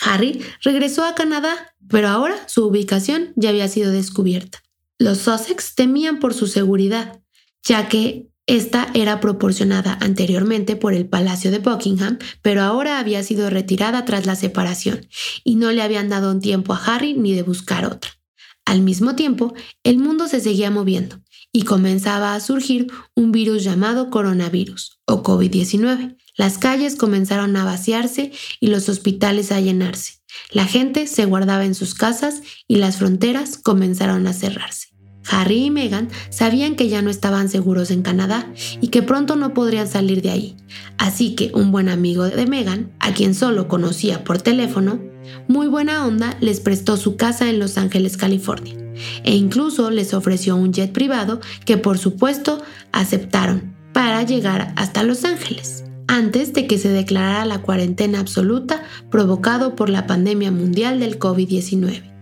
Harry 0.00 0.42
regresó 0.62 1.04
a 1.04 1.14
Canadá, 1.14 1.74
pero 1.88 2.08
ahora 2.08 2.36
su 2.48 2.66
ubicación 2.66 3.32
ya 3.36 3.50
había 3.50 3.68
sido 3.68 3.92
descubierta. 3.92 4.62
Los 4.98 5.18
Sussex 5.18 5.74
temían 5.74 6.18
por 6.18 6.34
su 6.34 6.46
seguridad, 6.46 7.20
ya 7.62 7.88
que 7.88 8.28
esta 8.46 8.88
era 8.92 9.20
proporcionada 9.20 9.96
anteriormente 10.00 10.76
por 10.76 10.92
el 10.92 11.06
Palacio 11.06 11.50
de 11.50 11.58
Buckingham, 11.58 12.18
pero 12.42 12.62
ahora 12.62 12.98
había 12.98 13.22
sido 13.22 13.48
retirada 13.48 14.04
tras 14.04 14.26
la 14.26 14.36
separación, 14.36 15.06
y 15.44 15.56
no 15.56 15.72
le 15.72 15.82
habían 15.82 16.10
dado 16.10 16.30
un 16.30 16.40
tiempo 16.40 16.74
a 16.74 16.84
Harry 16.84 17.14
ni 17.14 17.32
de 17.32 17.42
buscar 17.42 17.86
otra. 17.86 18.10
Al 18.66 18.80
mismo 18.80 19.14
tiempo, 19.14 19.54
el 19.82 19.98
mundo 19.98 20.28
se 20.28 20.40
seguía 20.40 20.70
moviendo 20.70 21.20
y 21.52 21.62
comenzaba 21.62 22.34
a 22.34 22.40
surgir 22.40 22.88
un 23.14 23.30
virus 23.30 23.62
llamado 23.62 24.10
coronavirus 24.10 25.00
o 25.06 25.22
COVID-19. 25.22 26.16
Las 26.36 26.58
calles 26.58 26.96
comenzaron 26.96 27.56
a 27.56 27.64
vaciarse 27.64 28.32
y 28.60 28.66
los 28.66 28.88
hospitales 28.88 29.52
a 29.52 29.60
llenarse. 29.60 30.14
La 30.50 30.64
gente 30.64 31.06
se 31.06 31.24
guardaba 31.26 31.64
en 31.64 31.74
sus 31.74 31.94
casas 31.94 32.42
y 32.66 32.76
las 32.76 32.96
fronteras 32.96 33.56
comenzaron 33.58 34.26
a 34.26 34.32
cerrarse. 34.32 34.88
Harry 35.30 35.64
y 35.64 35.70
Meghan 35.70 36.08
sabían 36.30 36.74
que 36.74 36.88
ya 36.88 37.02
no 37.02 37.10
estaban 37.10 37.48
seguros 37.48 37.90
en 37.90 38.02
Canadá 38.02 38.52
y 38.80 38.88
que 38.88 39.02
pronto 39.02 39.36
no 39.36 39.54
podrían 39.54 39.88
salir 39.88 40.22
de 40.22 40.30
ahí, 40.30 40.56
así 40.98 41.34
que 41.34 41.50
un 41.54 41.72
buen 41.72 41.88
amigo 41.88 42.24
de 42.24 42.46
Meghan, 42.46 42.92
a 43.00 43.14
quien 43.14 43.34
solo 43.34 43.68
conocía 43.68 44.22
por 44.24 44.42
teléfono, 44.42 45.00
muy 45.48 45.66
buena 45.66 46.06
onda 46.06 46.36
les 46.40 46.60
prestó 46.60 46.96
su 46.96 47.16
casa 47.16 47.48
en 47.48 47.58
Los 47.58 47.78
Ángeles, 47.78 48.16
California, 48.16 48.74
e 49.22 49.34
incluso 49.34 49.90
les 49.90 50.12
ofreció 50.12 50.56
un 50.56 50.72
jet 50.72 50.92
privado 50.92 51.40
que 51.64 51.78
por 51.78 51.96
supuesto 51.96 52.62
aceptaron 52.92 53.74
para 53.94 54.22
llegar 54.24 54.74
hasta 54.76 55.02
Los 55.04 55.24
Ángeles. 55.24 55.83
Antes 56.08 56.52
de 56.52 56.66
que 56.66 56.78
se 56.78 56.88
declarara 56.88 57.44
la 57.44 57.62
cuarentena 57.62 58.20
absoluta 58.20 58.82
provocado 59.10 59.74
por 59.74 59.88
la 59.88 60.06
pandemia 60.06 60.50
mundial 60.50 61.00
del 61.00 61.18
COVID-19. 61.18 62.12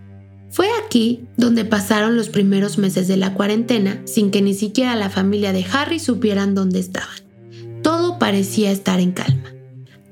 Fue 0.51 0.69
aquí 0.85 1.25
donde 1.37 1.65
pasaron 1.65 2.17
los 2.17 2.29
primeros 2.29 2.77
meses 2.77 3.09
de 3.09 3.17
la 3.17 3.33
cuarentena 3.35 4.03
sin 4.05 4.31
que 4.31 4.43
ni 4.43 4.55
siquiera 4.55 4.95
la 4.97 5.09
familia 5.09 5.53
de 5.53 5.65
Harry 5.73 5.99
supieran 5.99 6.55
dónde 6.55 6.79
estaban. 6.79 7.17
Todo 7.83 8.19
parecía 8.19 8.71
estar 8.71 9.01
en 9.01 9.13
calma. 9.13 9.55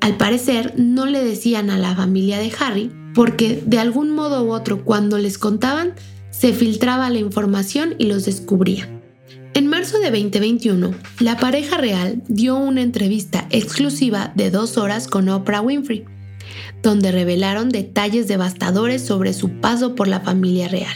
Al 0.01 0.16
parecer 0.16 0.75
no 0.79 1.05
le 1.05 1.23
decían 1.23 1.68
a 1.68 1.79
la 1.79 1.95
familia 1.95 2.39
de 2.39 2.51
Harry 2.59 2.91
porque 3.14 3.62
de 3.66 3.79
algún 3.79 4.12
modo 4.12 4.43
u 4.45 4.53
otro 4.53 4.85
cuando 4.85 5.18
les 5.18 5.37
contaban 5.37 5.93
se 6.31 6.55
filtraba 6.55 7.11
la 7.11 7.18
información 7.18 7.95
y 7.99 8.07
los 8.07 8.25
descubrían. 8.25 8.99
En 9.53 9.66
marzo 9.66 9.98
de 9.98 10.11
2021, 10.11 10.94
la 11.18 11.36
pareja 11.36 11.76
real 11.76 12.22
dio 12.28 12.57
una 12.57 12.82
entrevista 12.82 13.48
exclusiva 13.51 14.32
de 14.36 14.51
dos 14.51 14.78
horas 14.78 15.09
con 15.09 15.28
Oprah 15.28 15.61
Winfrey, 15.61 16.05
donde 16.82 17.11
revelaron 17.11 17.68
detalles 17.68 18.28
devastadores 18.28 19.03
sobre 19.03 19.32
su 19.32 19.61
paso 19.61 19.96
por 19.96 20.07
la 20.07 20.20
familia 20.20 20.68
real. 20.68 20.94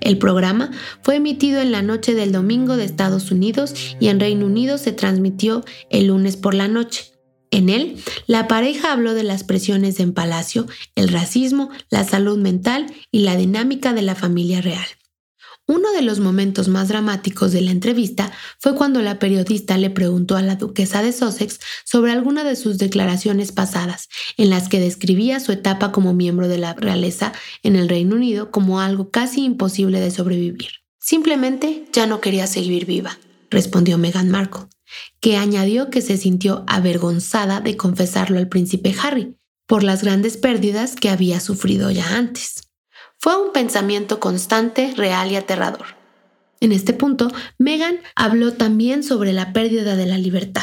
El 0.00 0.18
programa 0.18 0.72
fue 1.02 1.16
emitido 1.16 1.60
en 1.60 1.70
la 1.70 1.82
noche 1.82 2.14
del 2.14 2.32
domingo 2.32 2.76
de 2.76 2.84
Estados 2.84 3.30
Unidos 3.30 3.74
y 4.00 4.08
en 4.08 4.18
Reino 4.18 4.46
Unido 4.46 4.76
se 4.76 4.90
transmitió 4.90 5.64
el 5.90 6.08
lunes 6.08 6.36
por 6.36 6.54
la 6.54 6.66
noche. 6.66 7.12
En 7.52 7.68
él, 7.68 7.96
la 8.26 8.48
pareja 8.48 8.92
habló 8.92 9.14
de 9.14 9.22
las 9.22 9.44
presiones 9.44 10.00
en 10.00 10.12
palacio, 10.12 10.66
el 10.96 11.08
racismo, 11.08 11.70
la 11.88 12.02
salud 12.02 12.38
mental 12.38 12.86
y 13.12 13.20
la 13.20 13.36
dinámica 13.36 13.92
de 13.92 14.02
la 14.02 14.16
familia 14.16 14.60
real. 14.60 14.86
Uno 15.70 15.92
de 15.92 16.02
los 16.02 16.18
momentos 16.18 16.66
más 16.66 16.88
dramáticos 16.88 17.52
de 17.52 17.60
la 17.60 17.70
entrevista 17.70 18.32
fue 18.58 18.74
cuando 18.74 19.02
la 19.02 19.20
periodista 19.20 19.78
le 19.78 19.88
preguntó 19.88 20.36
a 20.36 20.42
la 20.42 20.56
duquesa 20.56 21.00
de 21.00 21.12
Sussex 21.12 21.60
sobre 21.84 22.10
alguna 22.10 22.42
de 22.42 22.56
sus 22.56 22.76
declaraciones 22.76 23.52
pasadas, 23.52 24.08
en 24.36 24.50
las 24.50 24.68
que 24.68 24.80
describía 24.80 25.38
su 25.38 25.52
etapa 25.52 25.92
como 25.92 26.12
miembro 26.12 26.48
de 26.48 26.58
la 26.58 26.74
realeza 26.74 27.32
en 27.62 27.76
el 27.76 27.88
Reino 27.88 28.16
Unido 28.16 28.50
como 28.50 28.80
algo 28.80 29.10
casi 29.12 29.44
imposible 29.44 30.00
de 30.00 30.10
sobrevivir. 30.10 30.70
Simplemente 30.98 31.84
ya 31.92 32.08
no 32.08 32.20
quería 32.20 32.48
seguir 32.48 32.84
viva, 32.84 33.16
respondió 33.48 33.96
Meghan 33.96 34.28
Markle, 34.28 34.66
que 35.20 35.36
añadió 35.36 35.88
que 35.88 36.02
se 36.02 36.16
sintió 36.16 36.64
avergonzada 36.66 37.60
de 37.60 37.76
confesarlo 37.76 38.38
al 38.38 38.48
príncipe 38.48 38.92
Harry 39.00 39.36
por 39.68 39.84
las 39.84 40.02
grandes 40.02 40.36
pérdidas 40.36 40.96
que 40.96 41.10
había 41.10 41.38
sufrido 41.38 41.92
ya 41.92 42.16
antes. 42.16 42.69
Fue 43.22 43.36
un 43.36 43.52
pensamiento 43.52 44.18
constante, 44.18 44.94
real 44.96 45.30
y 45.30 45.36
aterrador. 45.36 45.84
En 46.60 46.72
este 46.72 46.94
punto, 46.94 47.30
Megan 47.58 48.00
habló 48.14 48.54
también 48.54 49.02
sobre 49.02 49.34
la 49.34 49.52
pérdida 49.52 49.94
de 49.94 50.06
la 50.06 50.16
libertad. 50.16 50.62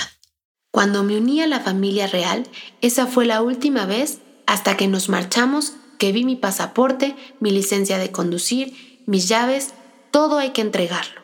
Cuando 0.72 1.03
me 1.03 1.18
uní 1.18 1.39
a 1.41 1.47
la 1.47 1.60
familia 1.60 2.08
real, 2.08 2.47
esa 2.82 3.05
fue 3.05 3.28
la 3.28 3.43
última 3.43 3.86
vez 3.86 4.22
hasta 4.47 4.76
que 4.76 4.88
nos 4.88 5.08
marchamos 5.08 5.74
que 5.99 6.12
vi 6.12 6.24
mi 6.24 6.36
pasaporte, 6.36 7.16
mi 7.39 7.51
licencia 7.51 7.99
de 7.99 8.12
conducir, 8.12 9.03
mis 9.05 9.28
llaves, 9.28 9.76
todo 10.10 10.39
hay 10.39 10.49
que 10.49 10.62
entregarlo. 10.62 11.22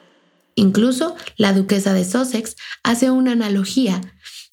Incluso 0.53 1.15
la 1.35 1.53
duquesa 1.53 1.93
de 1.93 2.05
Sussex 2.05 2.55
hace 2.83 3.09
una 3.09 3.31
analogía 3.31 4.01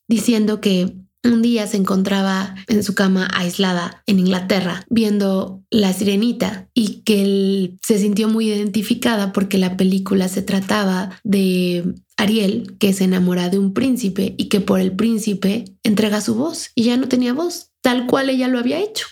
diciendo 0.08 0.62
que 0.62 0.96
un 1.24 1.42
día 1.42 1.66
se 1.66 1.76
encontraba 1.76 2.54
en 2.66 2.82
su 2.82 2.94
cama 2.94 3.28
aislada 3.34 4.02
en 4.06 4.18
Inglaterra 4.18 4.84
viendo 4.88 5.62
La 5.70 5.92
Sirenita 5.92 6.68
y 6.74 7.02
que 7.02 7.22
él 7.22 7.78
se 7.82 7.98
sintió 7.98 8.28
muy 8.28 8.50
identificada 8.50 9.32
porque 9.32 9.58
la 9.58 9.76
película 9.76 10.28
se 10.28 10.42
trataba 10.42 11.20
de 11.24 11.94
Ariel 12.16 12.76
que 12.78 12.92
se 12.92 13.04
enamora 13.04 13.48
de 13.48 13.58
un 13.58 13.74
príncipe 13.74 14.34
y 14.38 14.48
que 14.48 14.60
por 14.60 14.80
el 14.80 14.92
príncipe 14.92 15.64
entrega 15.82 16.20
su 16.20 16.34
voz 16.34 16.70
y 16.74 16.84
ya 16.84 16.96
no 16.96 17.08
tenía 17.08 17.34
voz, 17.34 17.70
tal 17.82 18.06
cual 18.06 18.30
ella 18.30 18.48
lo 18.48 18.58
había 18.58 18.80
hecho. 18.80 19.06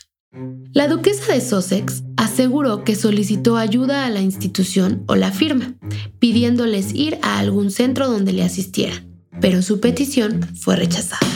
La 0.72 0.88
duquesa 0.88 1.32
de 1.32 1.40
Sussex 1.40 2.04
aseguró 2.16 2.84
que 2.84 2.94
solicitó 2.94 3.56
ayuda 3.56 4.04
a 4.04 4.10
la 4.10 4.20
institución 4.20 5.04
o 5.08 5.16
la 5.16 5.32
firma, 5.32 5.74
pidiéndoles 6.18 6.94
ir 6.94 7.18
a 7.22 7.38
algún 7.38 7.70
centro 7.70 8.08
donde 8.08 8.32
le 8.32 8.44
asistieran, 8.44 9.22
pero 9.40 9.62
su 9.62 9.80
petición 9.80 10.40
fue 10.54 10.76
rechazada. 10.76 11.26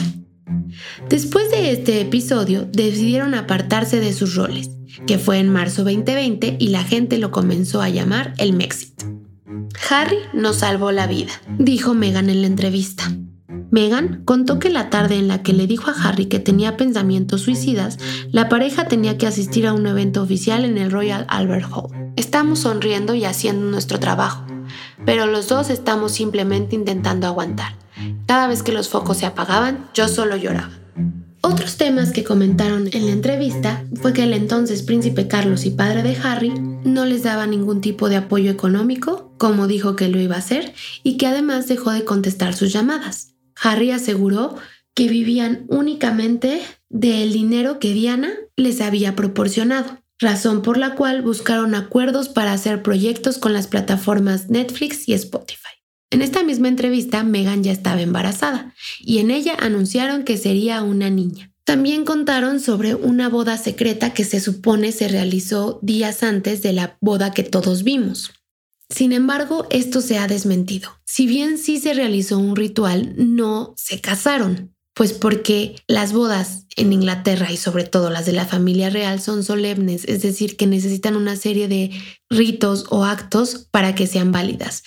Después 1.09 1.51
de 1.51 1.71
este 1.71 2.01
episodio, 2.01 2.65
decidieron 2.71 3.33
apartarse 3.33 3.99
de 3.99 4.13
sus 4.13 4.35
roles, 4.35 4.69
que 5.07 5.17
fue 5.17 5.39
en 5.39 5.49
marzo 5.49 5.83
2020 5.83 6.57
y 6.59 6.67
la 6.69 6.83
gente 6.83 7.17
lo 7.17 7.31
comenzó 7.31 7.81
a 7.81 7.89
llamar 7.89 8.33
el 8.37 8.53
Mexit. 8.53 9.03
Harry 9.89 10.17
nos 10.33 10.57
salvó 10.57 10.91
la 10.91 11.07
vida, 11.07 11.31
dijo 11.57 11.93
Megan 11.93 12.29
en 12.29 12.41
la 12.41 12.47
entrevista. 12.47 13.11
Megan 13.71 14.21
contó 14.23 14.59
que 14.59 14.69
la 14.69 14.91
tarde 14.91 15.15
en 15.15 15.27
la 15.27 15.41
que 15.41 15.51
le 15.51 15.65
dijo 15.65 15.89
a 15.89 15.95
Harry 16.03 16.27
que 16.27 16.39
tenía 16.39 16.77
pensamientos 16.77 17.41
suicidas, 17.41 17.97
la 18.31 18.47
pareja 18.47 18.87
tenía 18.87 19.17
que 19.17 19.25
asistir 19.25 19.65
a 19.65 19.73
un 19.73 19.87
evento 19.87 20.21
oficial 20.21 20.63
en 20.63 20.77
el 20.77 20.91
Royal 20.91 21.25
Albert 21.27 21.65
Hall. 21.71 22.13
Estamos 22.15 22.59
sonriendo 22.59 23.15
y 23.15 23.25
haciendo 23.25 23.65
nuestro 23.65 23.99
trabajo, 23.99 24.45
pero 25.05 25.25
los 25.25 25.47
dos 25.47 25.71
estamos 25.71 26.11
simplemente 26.11 26.75
intentando 26.75 27.25
aguantar. 27.25 27.82
Cada 28.27 28.47
vez 28.47 28.63
que 28.63 28.71
los 28.71 28.89
focos 28.89 29.17
se 29.17 29.25
apagaban, 29.25 29.89
yo 29.93 30.07
solo 30.07 30.35
lloraba. 30.35 30.71
Otros 31.45 31.75
temas 31.75 32.11
que 32.13 32.23
comentaron 32.23 32.89
en 32.93 33.05
la 33.05 33.11
entrevista 33.11 33.83
fue 34.01 34.13
que 34.13 34.23
el 34.23 34.31
entonces 34.31 34.81
príncipe 34.81 35.27
Carlos 35.27 35.65
y 35.65 35.71
padre 35.71 36.01
de 36.01 36.15
Harry 36.23 36.53
no 36.85 37.05
les 37.05 37.23
daba 37.23 37.45
ningún 37.47 37.81
tipo 37.81 38.07
de 38.07 38.15
apoyo 38.15 38.49
económico, 38.49 39.33
como 39.37 39.67
dijo 39.67 39.97
que 39.97 40.07
lo 40.07 40.21
iba 40.21 40.35
a 40.35 40.39
hacer, 40.39 40.73
y 41.03 41.17
que 41.17 41.27
además 41.27 41.67
dejó 41.67 41.91
de 41.91 42.05
contestar 42.05 42.53
sus 42.53 42.71
llamadas. 42.71 43.33
Harry 43.61 43.91
aseguró 43.91 44.55
que 44.95 45.09
vivían 45.09 45.65
únicamente 45.67 46.61
del 46.89 47.33
dinero 47.33 47.77
que 47.77 47.91
Diana 47.93 48.31
les 48.55 48.79
había 48.79 49.15
proporcionado, 49.15 49.99
razón 50.19 50.61
por 50.61 50.77
la 50.77 50.95
cual 50.95 51.23
buscaron 51.23 51.75
acuerdos 51.75 52.29
para 52.29 52.53
hacer 52.53 52.81
proyectos 52.83 53.37
con 53.37 53.51
las 53.51 53.67
plataformas 53.67 54.49
Netflix 54.49 55.09
y 55.09 55.13
Spotify. 55.13 55.82
En 56.13 56.21
esta 56.21 56.43
misma 56.43 56.67
entrevista, 56.67 57.23
Megan 57.23 57.63
ya 57.63 57.71
estaba 57.71 57.99
embarazada 57.99 58.75
y 58.99 59.17
en 59.17 59.31
ella 59.31 59.57
anunciaron 59.59 60.23
que 60.23 60.37
sería 60.37 60.83
una 60.83 61.09
niña. 61.09 61.51
También 61.63 62.05
contaron 62.05 62.59
sobre 62.59 62.93
una 62.93 63.29
boda 63.29 63.57
secreta 63.57 64.13
que 64.13 64.23
se 64.23 64.39
supone 64.39 64.91
se 64.91 65.07
realizó 65.07 65.79
días 65.81 66.21
antes 66.21 66.61
de 66.61 66.71
la 66.71 66.99
boda 67.01 67.31
que 67.31 67.41
todos 67.41 67.81
vimos. 67.83 68.31
Sin 68.91 69.11
embargo, 69.11 69.65
esto 69.71 70.01
se 70.01 70.19
ha 70.19 70.27
desmentido. 70.27 70.91
Si 71.03 71.25
bien 71.25 71.57
sí 71.57 71.79
se 71.79 71.95
realizó 71.95 72.37
un 72.37 72.55
ritual, 72.55 73.15
no 73.17 73.73
se 73.75 73.99
casaron, 73.99 74.75
pues 74.93 75.13
porque 75.13 75.77
las 75.87 76.13
bodas 76.13 76.67
en 76.75 76.93
Inglaterra 76.93 77.51
y 77.51 77.57
sobre 77.57 77.85
todo 77.85 78.11
las 78.11 78.27
de 78.27 78.33
la 78.33 78.45
familia 78.45 78.91
real 78.91 79.19
son 79.19 79.43
solemnes, 79.43 80.05
es 80.07 80.21
decir, 80.21 80.57
que 80.57 80.67
necesitan 80.67 81.15
una 81.15 81.37
serie 81.37 81.67
de 81.67 81.89
ritos 82.29 82.85
o 82.91 83.03
actos 83.03 83.67
para 83.71 83.95
que 83.95 84.05
sean 84.05 84.31
válidas 84.31 84.83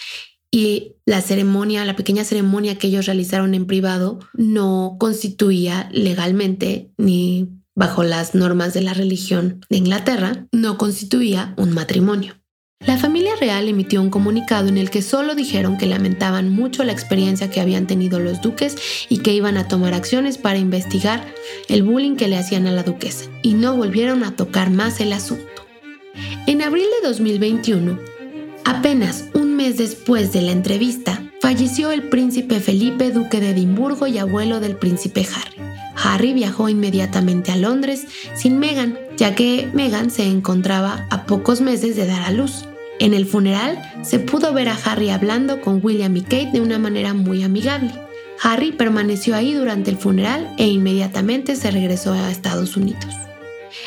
y 0.51 0.95
la 1.05 1.21
ceremonia, 1.21 1.85
la 1.85 1.97
pequeña 1.97 2.25
ceremonia 2.25 2.79
que 2.79 2.87
ellos 2.89 3.07
realizaron 3.07 3.55
en 3.55 3.67
privado 3.67 4.19
no 4.35 4.97
constituía 4.99 5.89
legalmente 5.93 6.91
ni 6.97 7.49
bajo 7.75 8.03
las 8.03 8.35
normas 8.35 8.73
de 8.73 8.81
la 8.81 8.95
religión 8.95 9.61
de 9.69 9.77
Inglaterra, 9.77 10.47
no 10.51 10.79
constituía 10.79 11.55
un 11.59 11.73
matrimonio. 11.73 12.35
La 12.81 12.99
familia 12.99 13.33
real 13.41 13.69
emitió 13.69 14.01
un 14.01 14.11
comunicado 14.11 14.69
en 14.69 14.79
el 14.79 14.91
que 14.91 15.03
solo 15.03 15.35
dijeron 15.35 15.77
que 15.77 15.87
lamentaban 15.87 16.51
mucho 16.51 16.85
la 16.85 16.93
experiencia 16.93 17.51
que 17.51 17.61
habían 17.61 17.87
tenido 17.87 18.21
los 18.21 18.43
duques 18.43 18.77
y 19.09 19.19
que 19.19 19.33
iban 19.33 19.57
a 19.57 19.67
tomar 19.67 19.95
acciones 19.95 20.39
para 20.39 20.59
investigar 20.59 21.27
el 21.69 21.83
bullying 21.83 22.17
que 22.17 22.29
le 22.29 22.37
hacían 22.37 22.67
a 22.67 22.73
la 22.73 22.83
duquesa, 22.83 23.31
y 23.43 23.55
no 23.55 23.77
volvieron 23.77 24.25
a 24.25 24.37
tocar 24.37 24.71
más 24.71 25.01
el 25.01 25.13
asunto. 25.13 25.45
En 26.47 26.63
abril 26.63 26.87
de 27.01 27.09
2021, 27.09 27.99
apenas 28.67 29.27
un 29.33 29.55
mes 29.55 29.79
después 29.79 30.33
de 30.33 30.43
la 30.43 30.51
entrevista, 30.51 31.23
falleció 31.41 31.93
el 31.93 32.09
príncipe 32.09 32.59
Felipe, 32.59 33.13
duque 33.13 33.41
de 33.41 33.51
Edimburgo 33.51 34.09
y 34.09 34.19
abuelo 34.19 34.59
del 34.59 34.75
príncipe 34.75 35.25
Harry. 35.25 35.57
Harry 35.95 36.33
viajó 36.33 36.69
inmediatamente 36.69 37.53
a 37.53 37.57
Londres 37.57 38.07
sin 38.35 38.59
Meghan, 38.59 38.99
ya 39.17 39.37
que 39.37 39.71
Meghan 39.73 40.11
se 40.11 40.25
encontraba 40.25 41.07
a 41.11 41.27
pocos 41.27 41.61
meses 41.61 41.95
de 41.95 42.07
dar 42.07 42.23
a 42.23 42.33
luz. 42.33 42.65
En 42.99 43.15
el 43.15 43.25
funeral 43.25 43.81
se 44.03 44.19
pudo 44.19 44.53
ver 44.53 44.69
a 44.69 44.79
Harry 44.85 45.11
hablando 45.11 45.61
con 45.61 45.81
William 45.83 46.17
y 46.17 46.23
Kate 46.23 46.51
de 46.53 46.61
una 46.61 46.81
manera 46.81 47.15
muy 47.15 47.45
amigable. 47.45 47.93
Harry 48.43 48.73
permaneció 48.73 49.37
ahí 49.37 49.55
durante 49.55 49.91
el 49.91 49.97
funeral 49.97 50.53
e 50.59 50.67
inmediatamente 50.67 51.55
se 51.55 51.71
regresó 51.71 52.13
a 52.15 52.31
Estados 52.33 52.77
Unidos. 52.77 53.26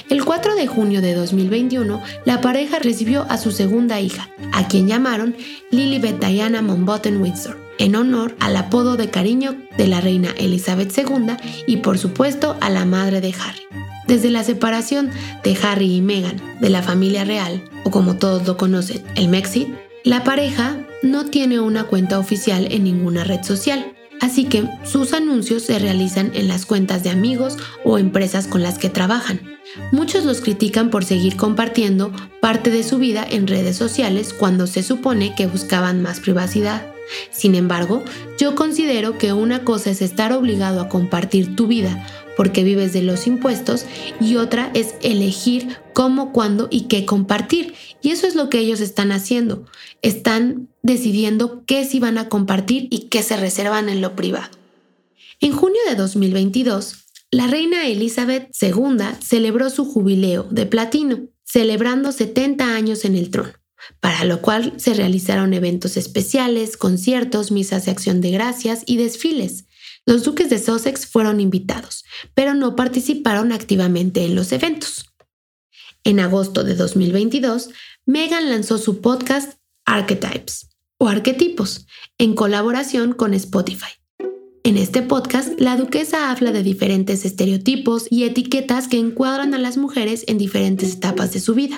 El 0.10 0.26
4 0.26 0.55
de 0.55 0.66
junio 0.66 1.01
de 1.01 1.14
2021, 1.14 2.01
la 2.26 2.41
pareja 2.41 2.80
recibió 2.80 3.28
a 3.30 3.38
su 3.38 3.51
segunda 3.51 3.99
hija, 3.99 4.28
a 4.53 4.68
quien 4.68 4.88
llamaron 4.88 5.36
Lilibet 5.70 6.20
Diana 6.20 6.64
Monbotton 6.64 7.22
Windsor, 7.22 7.60
en 7.78 7.95
honor 7.95 8.36
al 8.39 8.57
apodo 8.57 8.97
de 8.97 9.12
cariño 9.12 9.55
de 9.78 9.88
la 9.88 10.01
reina 10.01 10.32
Elizabeth 10.36 10.97
II 10.97 11.36
y 11.68 11.78
por 11.78 11.99
supuesto 11.99 12.57
a 12.60 12.72
la 12.72 12.86
madre 12.86 13.22
de 13.22 13.36
Harry. 13.39 13.62
Desde 14.07 14.32
la 14.32 14.43
separación 14.43 15.12
de 15.43 15.55
Harry 15.62 15.93
y 15.97 16.01
Meghan 16.01 16.41
de 16.60 16.72
la 16.72 16.82
familia 16.82 17.24
real, 17.24 17.64
o 17.84 17.91
como 17.91 18.16
todos 18.16 18.47
lo 18.47 18.57
conocen, 18.57 19.03
el 19.16 19.28
Mexit, 19.28 19.68
la 20.03 20.24
pareja 20.24 20.76
no 21.03 21.26
tiene 21.26 21.60
una 21.60 21.84
cuenta 21.84 22.18
oficial 22.18 22.68
en 22.72 22.84
ninguna 22.84 23.24
red 23.24 23.43
social, 23.43 23.93
Así 24.22 24.43
que 24.43 24.68
sus 24.84 25.14
anuncios 25.14 25.64
se 25.64 25.80
realizan 25.80 26.32
en 26.34 26.49
las 26.49 26.66
cuentas 26.66 27.03
de 27.03 27.10
amigos 27.10 27.57
o 27.86 27.97
empresas 27.97 28.47
con 28.47 28.62
las 28.62 28.78
que 28.78 28.89
trabajan. 28.89 29.59
Muchos 29.91 30.26
los 30.26 30.41
critican 30.41 30.89
por 30.89 31.05
seguir 31.05 31.36
compartiendo 31.36 32.11
parte 32.41 32.70
de 32.70 32.84
su 32.84 32.97
vida 32.97 33.26
en 33.30 33.47
redes 33.47 33.78
sociales 33.78 34.34
cuando 34.34 34.67
se 34.67 34.84
supone 34.84 35.36
que 35.36 35.47
buscaban 35.47 36.01
más 36.01 36.20
privacidad. 36.20 36.88
Sin 37.32 37.55
embargo, 37.55 38.03
yo 38.38 38.55
considero 38.55 39.17
que 39.17 39.34
una 39.34 39.63
cosa 39.63 39.89
es 39.89 40.01
estar 40.01 40.32
obligado 40.34 40.82
a 40.82 40.89
compartir 40.89 41.55
tu 41.55 41.67
vida 41.67 42.05
porque 42.38 42.63
vives 42.63 42.93
de 42.93 43.01
los 43.01 43.28
impuestos 43.28 43.86
y 44.22 44.38
otra 44.38 44.72
es 44.74 44.95
elegir 45.01 45.78
cómo, 45.93 46.32
cuándo 46.32 46.67
y 46.72 46.84
qué 46.84 47.05
compartir. 47.05 47.74
Y 48.01 48.11
eso 48.11 48.28
es 48.28 48.36
lo 48.36 48.49
que 48.49 48.59
ellos 48.59 48.80
están 48.80 49.11
haciendo. 49.11 49.65
Están 50.01 50.70
decidiendo 50.82 51.63
qué 51.65 51.84
sí 51.84 51.99
van 51.99 52.17
a 52.17 52.30
compartir 52.30 52.88
y 52.91 53.09
qué 53.09 53.24
se 53.24 53.36
reservan 53.36 53.89
en 53.89 54.01
lo 54.01 54.15
privado. 54.15 54.49
En 55.41 55.51
junio 55.51 55.80
de 55.89 55.95
2022, 55.95 57.09
la 57.32 57.46
reina 57.46 57.88
Elizabeth 57.88 58.50
II 58.60 58.98
celebró 59.22 59.70
su 59.70 59.86
jubileo 59.86 60.48
de 60.50 60.66
platino, 60.66 61.28
celebrando 61.44 62.12
70 62.12 62.76
años 62.76 63.06
en 63.06 63.16
el 63.16 63.30
trono, 63.30 63.54
para 64.00 64.24
lo 64.26 64.42
cual 64.42 64.74
se 64.78 64.96
realizaron 64.96 65.54
eventos 65.54 65.96
especiales, 65.96 66.76
conciertos, 66.76 67.52
misas 67.52 67.86
de 67.86 67.92
acción 67.92 68.22
de 68.22 68.32
gracias 68.32 68.82
y 68.88 68.98
desfiles. 68.98 69.66
Los 70.08 70.24
duques 70.24 70.50
de 70.50 70.58
Sussex 70.58 71.06
fueron 71.06 71.40
invitados, 71.40 72.04
pero 72.34 72.56
no 72.56 72.76
participaron 72.76 73.52
activamente 73.52 74.26
en 74.26 74.34
los 74.34 74.52
eventos. 74.52 75.06
En 76.04 76.20
agosto 76.20 76.64
de 76.64 76.74
2022, 76.74 77.70
Meghan 78.08 78.50
lanzó 78.50 78.80
su 78.80 79.02
podcast 79.02 79.60
Archetypes 79.86 80.70
o 80.98 81.08
Arquetipos 81.08 81.86
en 82.18 82.34
colaboración 82.34 83.14
con 83.14 83.36
Spotify. 83.36 83.99
En 84.70 84.78
este 84.78 85.01
podcast, 85.01 85.59
la 85.59 85.78
duquesa 85.78 86.30
habla 86.30 86.51
de 86.51 86.61
diferentes 86.61 87.26
estereotipos 87.26 88.05
y 88.11 88.26
etiquetas 88.26 88.88
que 88.88 88.99
encuadran 88.99 89.55
a 89.55 89.57
las 89.57 89.78
mujeres 89.78 90.26
en 90.28 90.38
diferentes 90.38 90.93
etapas 90.93 91.34
de 91.34 91.39
su 91.39 91.55
vida. 91.55 91.78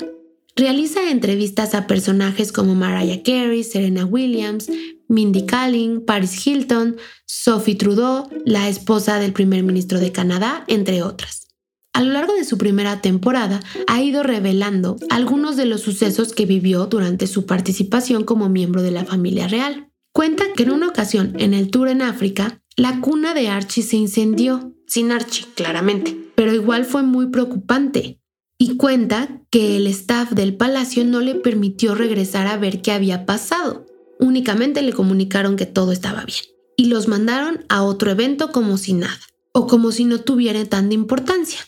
Realiza 0.57 1.09
entrevistas 1.09 1.73
a 1.73 1.87
personajes 1.87 2.51
como 2.51 2.75
Mariah 2.75 3.23
Carey, 3.23 3.63
Serena 3.63 4.03
Williams, 4.03 4.69
Mindy 5.07 5.45
Kaling, 5.45 6.03
Paris 6.03 6.45
Hilton, 6.45 6.97
Sophie 7.25 7.75
Trudeau, 7.75 8.27
la 8.43 8.67
esposa 8.67 9.19
del 9.19 9.31
primer 9.31 9.63
ministro 9.63 9.97
de 9.97 10.11
Canadá, 10.11 10.65
entre 10.67 11.01
otras. 11.01 11.47
A 11.93 12.03
lo 12.03 12.11
largo 12.11 12.33
de 12.33 12.43
su 12.43 12.57
primera 12.57 12.99
temporada 12.99 13.61
ha 13.87 14.01
ido 14.01 14.21
revelando 14.21 14.97
algunos 15.09 15.55
de 15.55 15.63
los 15.63 15.79
sucesos 15.79 16.33
que 16.33 16.45
vivió 16.45 16.87
durante 16.87 17.27
su 17.27 17.45
participación 17.45 18.25
como 18.25 18.49
miembro 18.49 18.81
de 18.81 18.91
la 18.91 19.05
familia 19.05 19.47
real. 19.47 19.87
Cuenta 20.11 20.43
que 20.53 20.63
en 20.63 20.71
una 20.71 20.89
ocasión 20.89 21.35
en 21.39 21.53
el 21.53 21.71
tour 21.71 21.87
en 21.87 22.01
África, 22.01 22.60
la 22.77 23.01
cuna 23.01 23.33
de 23.33 23.49
Archie 23.49 23.83
se 23.83 23.97
incendió, 23.97 24.73
sin 24.87 25.11
Archie, 25.11 25.45
claramente, 25.55 26.17
pero 26.35 26.53
igual 26.53 26.85
fue 26.85 27.03
muy 27.03 27.27
preocupante. 27.27 28.19
Y 28.57 28.77
cuenta 28.77 29.41
que 29.49 29.77
el 29.77 29.87
staff 29.87 30.31
del 30.31 30.55
palacio 30.55 31.03
no 31.03 31.19
le 31.19 31.35
permitió 31.35 31.95
regresar 31.95 32.47
a 32.47 32.57
ver 32.57 32.81
qué 32.81 32.91
había 32.91 33.25
pasado. 33.25 33.85
Únicamente 34.19 34.81
le 34.83 34.93
comunicaron 34.93 35.55
que 35.55 35.65
todo 35.65 35.91
estaba 35.91 36.23
bien. 36.25 36.43
Y 36.77 36.85
los 36.85 37.07
mandaron 37.07 37.65
a 37.69 37.83
otro 37.83 38.11
evento 38.11 38.51
como 38.51 38.77
si 38.77 38.93
nada, 38.93 39.19
o 39.51 39.67
como 39.67 39.91
si 39.91 40.05
no 40.05 40.19
tuviera 40.19 40.63
tanta 40.65 40.93
importancia. 40.93 41.59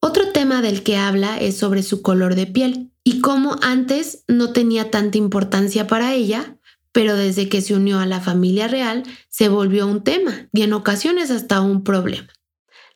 Otro 0.00 0.32
tema 0.32 0.62
del 0.62 0.82
que 0.82 0.96
habla 0.96 1.38
es 1.38 1.56
sobre 1.56 1.84
su 1.84 2.02
color 2.02 2.34
de 2.34 2.46
piel 2.46 2.92
y 3.04 3.20
cómo 3.20 3.56
antes 3.62 4.24
no 4.26 4.52
tenía 4.52 4.90
tanta 4.90 5.16
importancia 5.18 5.86
para 5.86 6.12
ella, 6.12 6.58
pero 6.92 7.16
desde 7.16 7.48
que 7.48 7.60
se 7.60 7.74
unió 7.74 7.98
a 7.98 8.06
la 8.06 8.20
familia 8.20 8.68
real 8.68 9.02
se 9.28 9.48
volvió 9.48 9.86
un 9.86 10.04
tema 10.04 10.48
y 10.52 10.62
en 10.62 10.72
ocasiones 10.72 11.30
hasta 11.30 11.60
un 11.60 11.82
problema. 11.82 12.28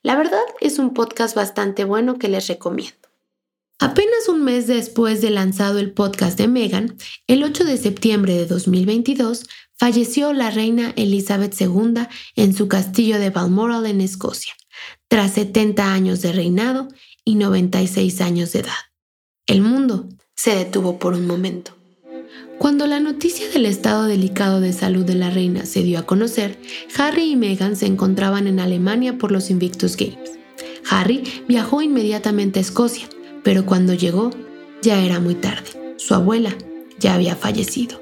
La 0.02 0.16
verdad 0.16 0.42
es 0.60 0.78
un 0.78 0.94
podcast 0.94 1.34
bastante 1.34 1.84
bueno 1.84 2.18
que 2.18 2.28
les 2.28 2.46
recomiendo. 2.46 2.96
Apenas 3.78 4.28
un 4.28 4.42
mes 4.42 4.66
después 4.66 5.20
de 5.20 5.30
lanzado 5.30 5.78
el 5.78 5.92
podcast 5.92 6.38
de 6.38 6.48
Meghan, 6.48 6.96
el 7.26 7.42
8 7.42 7.64
de 7.64 7.76
septiembre 7.76 8.34
de 8.34 8.46
2022, 8.46 9.46
falleció 9.74 10.32
la 10.32 10.50
reina 10.50 10.94
Elizabeth 10.96 11.60
II 11.60 12.06
en 12.36 12.54
su 12.54 12.68
castillo 12.68 13.18
de 13.18 13.30
Balmoral 13.30 13.84
en 13.86 14.00
Escocia 14.00 14.54
tras 15.08 15.32
70 15.32 15.92
años 15.92 16.22
de 16.22 16.32
reinado 16.32 16.88
y 17.24 17.34
96 17.34 18.20
años 18.20 18.52
de 18.52 18.60
edad. 18.60 18.72
El 19.46 19.60
mundo 19.60 20.08
se 20.34 20.54
detuvo 20.54 20.98
por 20.98 21.14
un 21.14 21.26
momento. 21.26 21.75
Cuando 22.58 22.86
la 22.86 23.00
noticia 23.00 23.48
del 23.50 23.66
estado 23.66 24.06
delicado 24.06 24.60
de 24.60 24.72
salud 24.72 25.04
de 25.04 25.14
la 25.14 25.28
reina 25.30 25.66
se 25.66 25.82
dio 25.82 25.98
a 25.98 26.06
conocer, 26.06 26.58
Harry 26.96 27.32
y 27.32 27.36
Meghan 27.36 27.76
se 27.76 27.86
encontraban 27.86 28.46
en 28.46 28.60
Alemania 28.60 29.18
por 29.18 29.30
los 29.30 29.50
Invictus 29.50 29.96
Games. 29.96 30.38
Harry 30.88 31.22
viajó 31.46 31.82
inmediatamente 31.82 32.58
a 32.58 32.62
Escocia, 32.62 33.08
pero 33.42 33.66
cuando 33.66 33.92
llegó 33.92 34.30
ya 34.80 35.04
era 35.04 35.20
muy 35.20 35.34
tarde. 35.34 35.94
Su 35.98 36.14
abuela 36.14 36.56
ya 36.98 37.14
había 37.14 37.36
fallecido. 37.36 38.00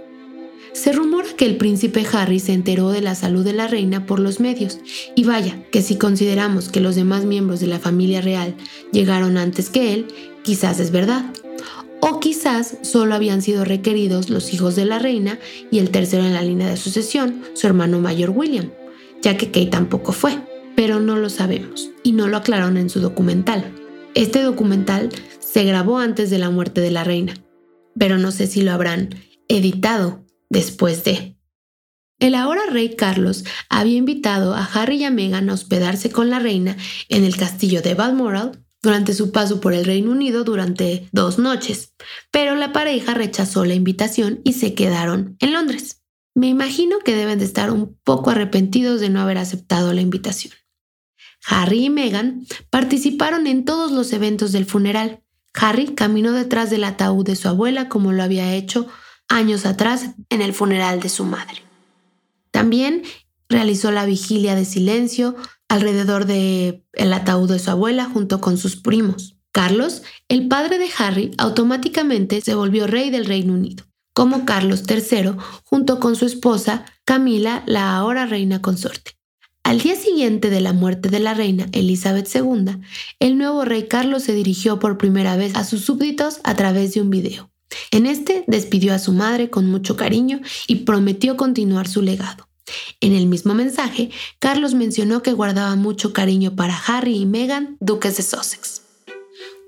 Se 0.73 0.93
rumora 0.93 1.29
que 1.37 1.47
el 1.47 1.57
príncipe 1.57 2.07
Harry 2.13 2.39
se 2.39 2.53
enteró 2.53 2.91
de 2.91 3.01
la 3.01 3.15
salud 3.15 3.45
de 3.45 3.53
la 3.53 3.67
reina 3.67 4.07
por 4.07 4.21
los 4.21 4.39
medios, 4.39 4.79
y 5.17 5.25
vaya, 5.25 5.65
que 5.73 5.83
si 5.83 5.97
consideramos 5.97 6.69
que 6.69 6.81
los 6.81 6.95
demás 6.95 7.25
miembros 7.25 7.61
de 7.61 7.67
la 7.67 7.79
familia 7.81 8.21
real 8.21 8.55
llegaron 8.93 9.37
antes 9.37 9.69
que 9.69 9.95
él, 9.95 10.07
quizás 10.43 10.79
es 10.79 10.91
verdad. 10.91 11.25
O 12.07 12.21
quizás 12.21 12.77
solo 12.83 13.15
habían 13.15 13.41
sido 13.41 13.65
requeridos 13.65 14.29
los 14.29 14.53
hijos 14.53 14.77
de 14.77 14.85
la 14.85 14.99
reina 14.99 15.39
y 15.71 15.79
el 15.79 15.89
tercero 15.89 16.23
en 16.23 16.35
la 16.35 16.43
línea 16.43 16.69
de 16.69 16.77
sucesión, 16.77 17.43
su 17.55 17.67
hermano 17.67 17.99
mayor 17.99 18.29
William, 18.29 18.73
ya 19.23 19.39
que 19.39 19.47
Kate 19.47 19.69
tampoco 19.69 20.13
fue, 20.13 20.39
pero 20.77 21.01
no 21.01 21.17
lo 21.17 21.31
sabemos 21.31 21.93
y 22.03 22.13
no 22.13 22.29
lo 22.29 22.37
aclararon 22.37 22.77
en 22.77 22.91
su 22.91 23.01
documental. 23.01 23.73
Este 24.15 24.43
documental 24.43 25.09
se 25.39 25.65
grabó 25.65 25.99
antes 25.99 26.29
de 26.29 26.37
la 26.37 26.51
muerte 26.51 26.83
de 26.83 26.91
la 26.91 27.05
reina, 27.05 27.33
pero 27.99 28.19
no 28.19 28.33
sé 28.33 28.49
si 28.49 28.61
lo 28.61 28.73
habrán 28.73 29.15
editado 29.49 30.27
después 30.51 31.05
de. 31.05 31.39
El 32.19 32.35
ahora 32.35 32.67
rey 32.71 32.97
Carlos 32.97 33.47
había 33.71 33.97
invitado 33.97 34.53
a 34.55 34.63
Harry 34.63 34.97
y 34.97 35.05
a 35.05 35.11
Meghan 35.11 35.49
a 35.49 35.55
hospedarse 35.55 36.11
con 36.11 36.29
la 36.29 36.39
reina 36.39 36.77
en 37.09 37.25
el 37.25 37.39
castillo 37.39 37.81
de 37.81 37.95
Balmoral 37.95 38.64
durante 38.85 39.15
su 39.15 39.33
paso 39.33 39.61
por 39.61 39.75
el 39.75 39.85
Reino 39.85 40.13
Unido 40.13 40.45
durante 40.45 41.09
dos 41.13 41.39
noches, 41.39 41.93
pero 42.31 42.55
la 42.55 42.73
pareja 42.73 43.15
rechazó 43.15 43.65
la 43.65 43.75
invitación 43.75 44.41
y 44.45 44.53
se 44.53 44.75
quedaron 44.75 45.37
en 45.41 45.53
Londres. 45.53 46.03
Me 46.35 46.49
imagino 46.49 46.99
que 47.01 47.17
deben 47.17 47.39
de 47.39 47.45
estar 47.45 47.71
un 47.71 47.99
poco 48.05 48.31
arrepentidos 48.31 49.01
de 49.01 49.09
no 49.09 49.21
haber 49.21 49.39
aceptado 49.39 49.93
la 49.93 50.01
invitación. 50.01 50.53
Harry 51.47 51.85
y 51.85 51.91
Meghan 51.91 52.47
participaron 52.71 53.47
en 53.47 53.65
todos 53.65 53.93
los 53.93 54.13
eventos 54.13 54.53
del 54.53 54.65
funeral. 54.65 55.23
Harry 55.53 55.95
caminó 55.95 56.33
detrás 56.33 56.71
del 56.71 56.85
ataúd 56.85 57.25
de 57.27 57.37
su 57.37 57.49
abuela 57.49 57.89
como 57.89 58.13
lo 58.13 58.23
había 58.23 58.55
hecho 58.55 58.89
años 59.29 59.67
atrás 59.67 60.11
en 60.31 60.43
el 60.43 60.55
funeral 60.55 61.01
de 61.01 61.09
su 61.09 61.25
madre. 61.25 61.63
También 62.51 63.03
realizó 63.49 63.91
la 63.91 64.07
vigilia 64.07 64.55
de 64.55 64.65
silencio 64.65 65.37
alrededor 65.75 66.25
del 66.25 66.85
el 66.93 67.13
ataúd 67.13 67.51
de 67.51 67.59
su 67.59 67.71
abuela 67.71 68.05
junto 68.05 68.41
con 68.41 68.57
sus 68.57 68.77
primos. 68.77 69.37
Carlos, 69.53 70.03
el 70.29 70.49
padre 70.49 70.79
de 70.79 70.89
Harry, 70.99 71.31
automáticamente 71.39 72.41
se 72.41 72.55
volvió 72.55 72.87
rey 72.87 73.11
del 73.11 73.27
Reino 73.27 73.53
Unido, 73.53 73.85
como 74.13 74.45
Carlos 74.45 74.83
III, 74.89 75.33
junto 75.65 76.01
con 76.01 76.17
su 76.17 76.27
esposa 76.27 76.85
Camila, 77.05 77.63
la 77.67 77.97
ahora 77.97 78.27
reina 78.27 78.63
consorte. 78.63 79.13
Al 79.63 79.81
día 79.81 79.97
siguiente 79.97 80.51
de 80.51 80.61
la 80.61 80.73
muerte 80.73 81.09
de 81.09 81.21
la 81.21 81.35
reina 81.35 81.67
Elizabeth 81.73 82.29
II, 82.35 82.77
el 83.19 83.39
nuevo 83.39 83.65
rey 83.65 83.85
Carlos 83.89 84.25
se 84.25 84.35
dirigió 84.35 84.79
por 84.79 84.99
primera 84.99 85.37
vez 85.37 85.55
a 85.57 85.65
sus 85.65 85.85
súbditos 85.85 86.41
a 86.45 86.55
través 86.55 86.95
de 86.95 87.01
un 87.01 87.11
video. 87.11 87.51
En 87.91 88.07
este 88.07 88.45
despidió 88.47 88.95
a 88.95 88.99
su 88.99 89.13
madre 89.13 89.51
con 89.51 89.67
mucho 89.67 89.97
cariño 89.97 90.41
y 90.67 90.77
prometió 90.85 91.37
continuar 91.37 91.89
su 91.89 92.03
legado. 92.03 92.44
En 93.01 93.13
el 93.13 93.27
mismo 93.27 93.55
mensaje, 93.55 94.11
Carlos 94.39 94.75
mencionó 94.75 95.23
que 95.23 95.33
guardaba 95.33 95.77
mucho 95.77 96.13
cariño 96.13 96.57
para 96.57 96.77
Harry 96.77 97.17
y 97.17 97.27
Meghan, 97.27 97.77
duques 97.81 98.17
de 98.17 98.23
Sussex. 98.23 98.83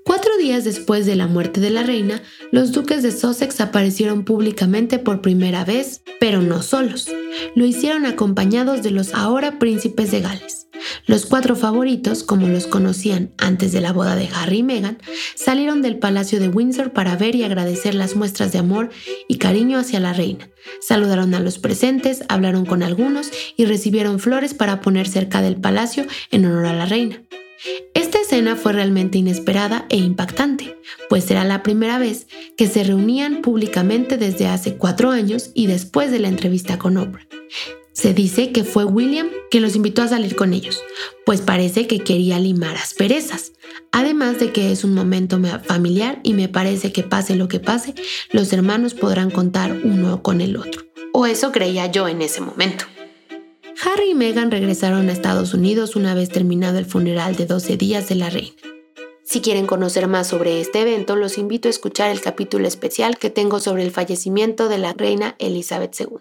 Cuatro 0.03 0.37
días 0.37 0.63
después 0.63 1.05
de 1.05 1.17
la 1.17 1.27
muerte 1.27 1.59
de 1.59 1.69
la 1.69 1.83
reina, 1.83 2.23
los 2.51 2.71
duques 2.71 3.03
de 3.03 3.11
Sussex 3.11 3.59
aparecieron 3.59 4.23
públicamente 4.23 4.99
por 4.99 5.21
primera 5.21 5.65
vez, 5.65 6.01
pero 6.19 6.41
no 6.41 6.61
solos. 6.61 7.09
Lo 7.55 7.65
hicieron 7.65 8.05
acompañados 8.05 8.83
de 8.83 8.91
los 8.91 9.13
ahora 9.13 9.59
príncipes 9.59 10.09
de 10.11 10.21
Gales. 10.21 10.56
Los 11.05 11.25
cuatro 11.25 11.55
favoritos, 11.55 12.23
como 12.23 12.47
los 12.47 12.67
conocían 12.67 13.31
antes 13.37 13.71
de 13.71 13.81
la 13.81 13.93
boda 13.93 14.15
de 14.15 14.29
Harry 14.33 14.59
y 14.59 14.63
Meghan, 14.63 14.97
salieron 15.35 15.81
del 15.81 15.97
Palacio 15.97 16.39
de 16.39 16.49
Windsor 16.49 16.91
para 16.91 17.15
ver 17.15 17.35
y 17.35 17.43
agradecer 17.43 17.95
las 17.95 18.15
muestras 18.15 18.51
de 18.51 18.59
amor 18.59 18.89
y 19.27 19.37
cariño 19.37 19.77
hacia 19.77 19.99
la 19.99 20.13
reina. 20.13 20.49
Saludaron 20.81 21.33
a 21.33 21.39
los 21.39 21.59
presentes, 21.59 22.23
hablaron 22.29 22.65
con 22.65 22.83
algunos 22.83 23.31
y 23.55 23.65
recibieron 23.65 24.19
flores 24.19 24.53
para 24.53 24.81
poner 24.81 25.07
cerca 25.07 25.41
del 25.41 25.57
palacio 25.57 26.05
en 26.31 26.45
honor 26.45 26.65
a 26.65 26.73
la 26.73 26.85
reina. 26.85 27.21
Esta 27.93 28.19
escena 28.19 28.55
fue 28.55 28.73
realmente 28.73 29.17
inesperada 29.17 29.85
e 29.89 29.97
impactante, 29.97 30.77
pues 31.09 31.29
era 31.31 31.43
la 31.43 31.63
primera 31.63 31.97
vez 31.97 32.27
que 32.55 32.67
se 32.67 32.83
reunían 32.83 33.41
públicamente 33.41 34.17
desde 34.17 34.47
hace 34.47 34.77
cuatro 34.77 35.09
años 35.09 35.51
y 35.55 35.67
después 35.67 36.11
de 36.11 36.19
la 36.19 36.27
entrevista 36.27 36.77
con 36.77 36.97
Oprah. 36.97 37.27
Se 37.97 38.13
dice 38.13 38.51
que 38.51 38.63
fue 38.63 38.85
William 38.85 39.27
quien 39.49 39.63
los 39.63 39.75
invitó 39.75 40.03
a 40.03 40.07
salir 40.07 40.35
con 40.35 40.53
ellos, 40.53 40.83
pues 41.25 41.41
parece 41.41 41.87
que 41.87 42.01
quería 42.01 42.37
limar 42.37 42.77
asperezas. 42.77 43.53
Además 43.91 44.37
de 44.37 44.51
que 44.51 44.71
es 44.71 44.83
un 44.83 44.93
momento 44.93 45.39
familiar 45.63 46.19
y 46.21 46.33
me 46.33 46.47
parece 46.47 46.91
que 46.91 47.01
pase 47.01 47.33
lo 47.33 47.47
que 47.47 47.59
pase, 47.59 47.95
los 48.29 48.53
hermanos 48.53 48.93
podrán 48.93 49.31
contar 49.31 49.75
uno 49.83 50.21
con 50.21 50.41
el 50.41 50.57
otro. 50.57 50.83
O 51.11 51.25
eso 51.25 51.51
creía 51.51 51.87
yo 51.87 52.07
en 52.07 52.21
ese 52.21 52.39
momento. 52.39 52.85
Harry 53.83 54.11
y 54.11 54.13
Meghan 54.13 54.51
regresaron 54.51 55.09
a 55.09 55.11
Estados 55.11 55.55
Unidos 55.55 55.95
una 55.95 56.13
vez 56.13 56.29
terminado 56.29 56.77
el 56.77 56.85
funeral 56.85 57.35
de 57.35 57.47
12 57.47 57.77
días 57.77 58.07
de 58.09 58.15
la 58.15 58.29
reina. 58.29 58.57
Si 59.23 59.41
quieren 59.41 59.65
conocer 59.65 60.07
más 60.07 60.27
sobre 60.27 60.61
este 60.61 60.81
evento, 60.81 61.15
los 61.15 61.39
invito 61.39 61.67
a 61.67 61.71
escuchar 61.71 62.11
el 62.11 62.21
capítulo 62.21 62.67
especial 62.67 63.17
que 63.17 63.31
tengo 63.31 63.59
sobre 63.59 63.81
el 63.81 63.89
fallecimiento 63.89 64.69
de 64.69 64.77
la 64.77 64.93
reina 64.93 65.35
Elizabeth 65.39 65.99
II. 65.99 66.19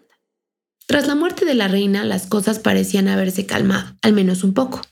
Tras 0.86 1.08
la 1.08 1.16
muerte 1.16 1.44
de 1.44 1.54
la 1.54 1.66
reina, 1.66 2.04
las 2.04 2.26
cosas 2.26 2.60
parecían 2.60 3.08
haberse 3.08 3.44
calmado, 3.44 3.96
al 4.02 4.12
menos 4.12 4.44
un 4.44 4.54
poco. 4.54 4.82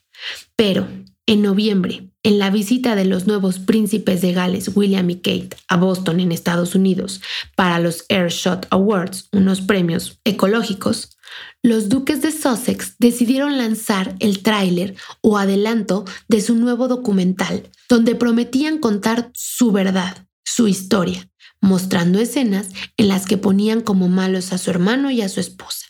Pero, 0.56 0.88
en 1.26 1.40
noviembre, 1.40 2.10
en 2.24 2.38
la 2.38 2.50
visita 2.50 2.96
de 2.96 3.04
los 3.04 3.26
nuevos 3.26 3.60
príncipes 3.60 4.20
de 4.20 4.32
Gales, 4.32 4.70
William 4.74 5.08
y 5.08 5.16
Kate, 5.16 5.50
a 5.68 5.76
Boston, 5.76 6.18
en 6.18 6.32
Estados 6.32 6.74
Unidos, 6.74 7.20
para 7.54 7.78
los 7.78 8.06
Airshot 8.08 8.66
Awards, 8.70 9.28
unos 9.32 9.60
premios 9.60 10.18
ecológicos, 10.24 11.16
los 11.62 11.88
duques 11.88 12.22
de 12.22 12.32
Sussex 12.32 12.96
decidieron 12.98 13.56
lanzar 13.56 14.16
el 14.18 14.42
tráiler 14.42 14.96
o 15.20 15.38
adelanto 15.38 16.04
de 16.28 16.40
su 16.40 16.56
nuevo 16.56 16.88
documental, 16.88 17.70
donde 17.88 18.14
prometían 18.14 18.78
contar 18.78 19.30
su 19.32 19.72
verdad, 19.72 20.26
su 20.44 20.68
historia, 20.68 21.28
mostrando 21.60 22.18
escenas 22.18 22.68
en 22.96 23.08
las 23.08 23.26
que 23.26 23.38
ponían 23.38 23.80
como 23.80 24.08
malos 24.08 24.52
a 24.52 24.58
su 24.58 24.70
hermano 24.70 25.10
y 25.10 25.22
a 25.22 25.28
su 25.28 25.40
esposa. 25.40 25.83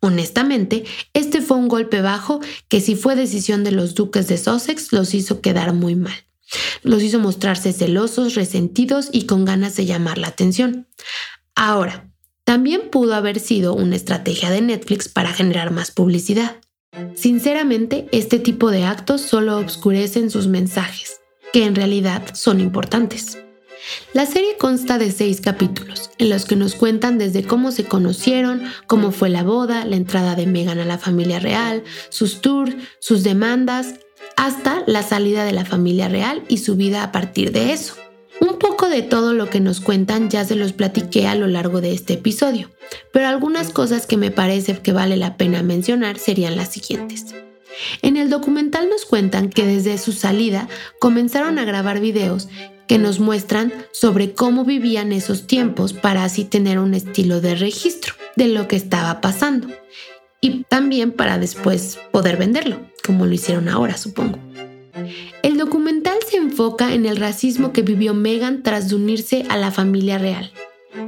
Honestamente, 0.00 0.84
este 1.12 1.40
fue 1.40 1.56
un 1.56 1.68
golpe 1.68 2.00
bajo 2.00 2.40
que 2.68 2.80
si 2.80 2.96
fue 2.96 3.16
decisión 3.16 3.64
de 3.64 3.72
los 3.72 3.94
duques 3.94 4.28
de 4.28 4.38
Sussex 4.38 4.92
los 4.92 5.14
hizo 5.14 5.40
quedar 5.40 5.72
muy 5.72 5.94
mal. 5.94 6.14
Los 6.82 7.02
hizo 7.02 7.18
mostrarse 7.18 7.72
celosos, 7.72 8.34
resentidos 8.34 9.08
y 9.12 9.26
con 9.26 9.44
ganas 9.44 9.76
de 9.76 9.86
llamar 9.86 10.18
la 10.18 10.28
atención. 10.28 10.88
Ahora, 11.54 12.10
también 12.44 12.90
pudo 12.90 13.14
haber 13.14 13.40
sido 13.40 13.74
una 13.74 13.96
estrategia 13.96 14.50
de 14.50 14.60
Netflix 14.60 15.08
para 15.08 15.32
generar 15.32 15.70
más 15.70 15.90
publicidad. 15.90 16.56
Sinceramente, 17.14 18.06
este 18.12 18.38
tipo 18.38 18.70
de 18.70 18.84
actos 18.84 19.22
solo 19.22 19.58
obscurecen 19.58 20.30
sus 20.30 20.46
mensajes, 20.46 21.20
que 21.52 21.64
en 21.64 21.74
realidad 21.74 22.22
son 22.34 22.60
importantes. 22.60 23.38
La 24.12 24.26
serie 24.26 24.56
consta 24.58 24.98
de 24.98 25.10
seis 25.10 25.40
capítulos, 25.40 26.10
en 26.18 26.30
los 26.30 26.44
que 26.44 26.56
nos 26.56 26.74
cuentan 26.74 27.18
desde 27.18 27.44
cómo 27.44 27.72
se 27.72 27.84
conocieron, 27.84 28.62
cómo 28.86 29.10
fue 29.10 29.28
la 29.28 29.42
boda, 29.42 29.84
la 29.84 29.96
entrada 29.96 30.34
de 30.34 30.46
Meghan 30.46 30.78
a 30.78 30.84
la 30.84 30.98
familia 30.98 31.40
real, 31.40 31.82
sus 32.08 32.40
tours, 32.40 32.74
sus 32.98 33.22
demandas, 33.22 33.94
hasta 34.36 34.82
la 34.86 35.02
salida 35.02 35.44
de 35.44 35.52
la 35.52 35.64
familia 35.64 36.08
real 36.08 36.42
y 36.48 36.58
su 36.58 36.76
vida 36.76 37.02
a 37.02 37.12
partir 37.12 37.52
de 37.52 37.72
eso. 37.72 37.94
Un 38.40 38.58
poco 38.58 38.88
de 38.88 39.02
todo 39.02 39.32
lo 39.32 39.48
que 39.48 39.60
nos 39.60 39.80
cuentan 39.80 40.28
ya 40.28 40.44
se 40.44 40.56
los 40.56 40.72
platiqué 40.72 41.26
a 41.26 41.34
lo 41.34 41.46
largo 41.46 41.80
de 41.80 41.92
este 41.92 42.14
episodio, 42.14 42.70
pero 43.12 43.28
algunas 43.28 43.70
cosas 43.70 44.06
que 44.06 44.16
me 44.16 44.30
parece 44.30 44.78
que 44.78 44.92
vale 44.92 45.16
la 45.16 45.36
pena 45.36 45.62
mencionar 45.62 46.18
serían 46.18 46.56
las 46.56 46.72
siguientes. 46.72 47.34
En 48.02 48.16
el 48.16 48.30
documental 48.30 48.88
nos 48.88 49.04
cuentan 49.04 49.50
que 49.50 49.66
desde 49.66 49.98
su 49.98 50.12
salida 50.12 50.68
comenzaron 51.00 51.58
a 51.58 51.64
grabar 51.64 52.00
videos 52.00 52.48
que 52.86 52.98
nos 52.98 53.20
muestran 53.20 53.72
sobre 53.92 54.34
cómo 54.34 54.64
vivían 54.64 55.12
esos 55.12 55.46
tiempos 55.46 55.92
para 55.92 56.24
así 56.24 56.44
tener 56.44 56.78
un 56.78 56.94
estilo 56.94 57.40
de 57.40 57.54
registro 57.54 58.14
de 58.36 58.48
lo 58.48 58.68
que 58.68 58.76
estaba 58.76 59.20
pasando 59.20 59.68
y 60.40 60.64
también 60.64 61.12
para 61.12 61.38
después 61.38 61.98
poder 62.10 62.36
venderlo, 62.36 62.80
como 63.04 63.26
lo 63.26 63.32
hicieron 63.32 63.68
ahora, 63.68 63.96
supongo. 63.96 64.38
El 65.42 65.56
documental 65.56 66.18
se 66.28 66.36
enfoca 66.36 66.92
en 66.92 67.06
el 67.06 67.16
racismo 67.16 67.72
que 67.72 67.82
vivió 67.82 68.14
Meghan 68.14 68.62
tras 68.62 68.92
unirse 68.92 69.44
a 69.48 69.56
la 69.56 69.70
familia 69.70 70.18
real 70.18 70.50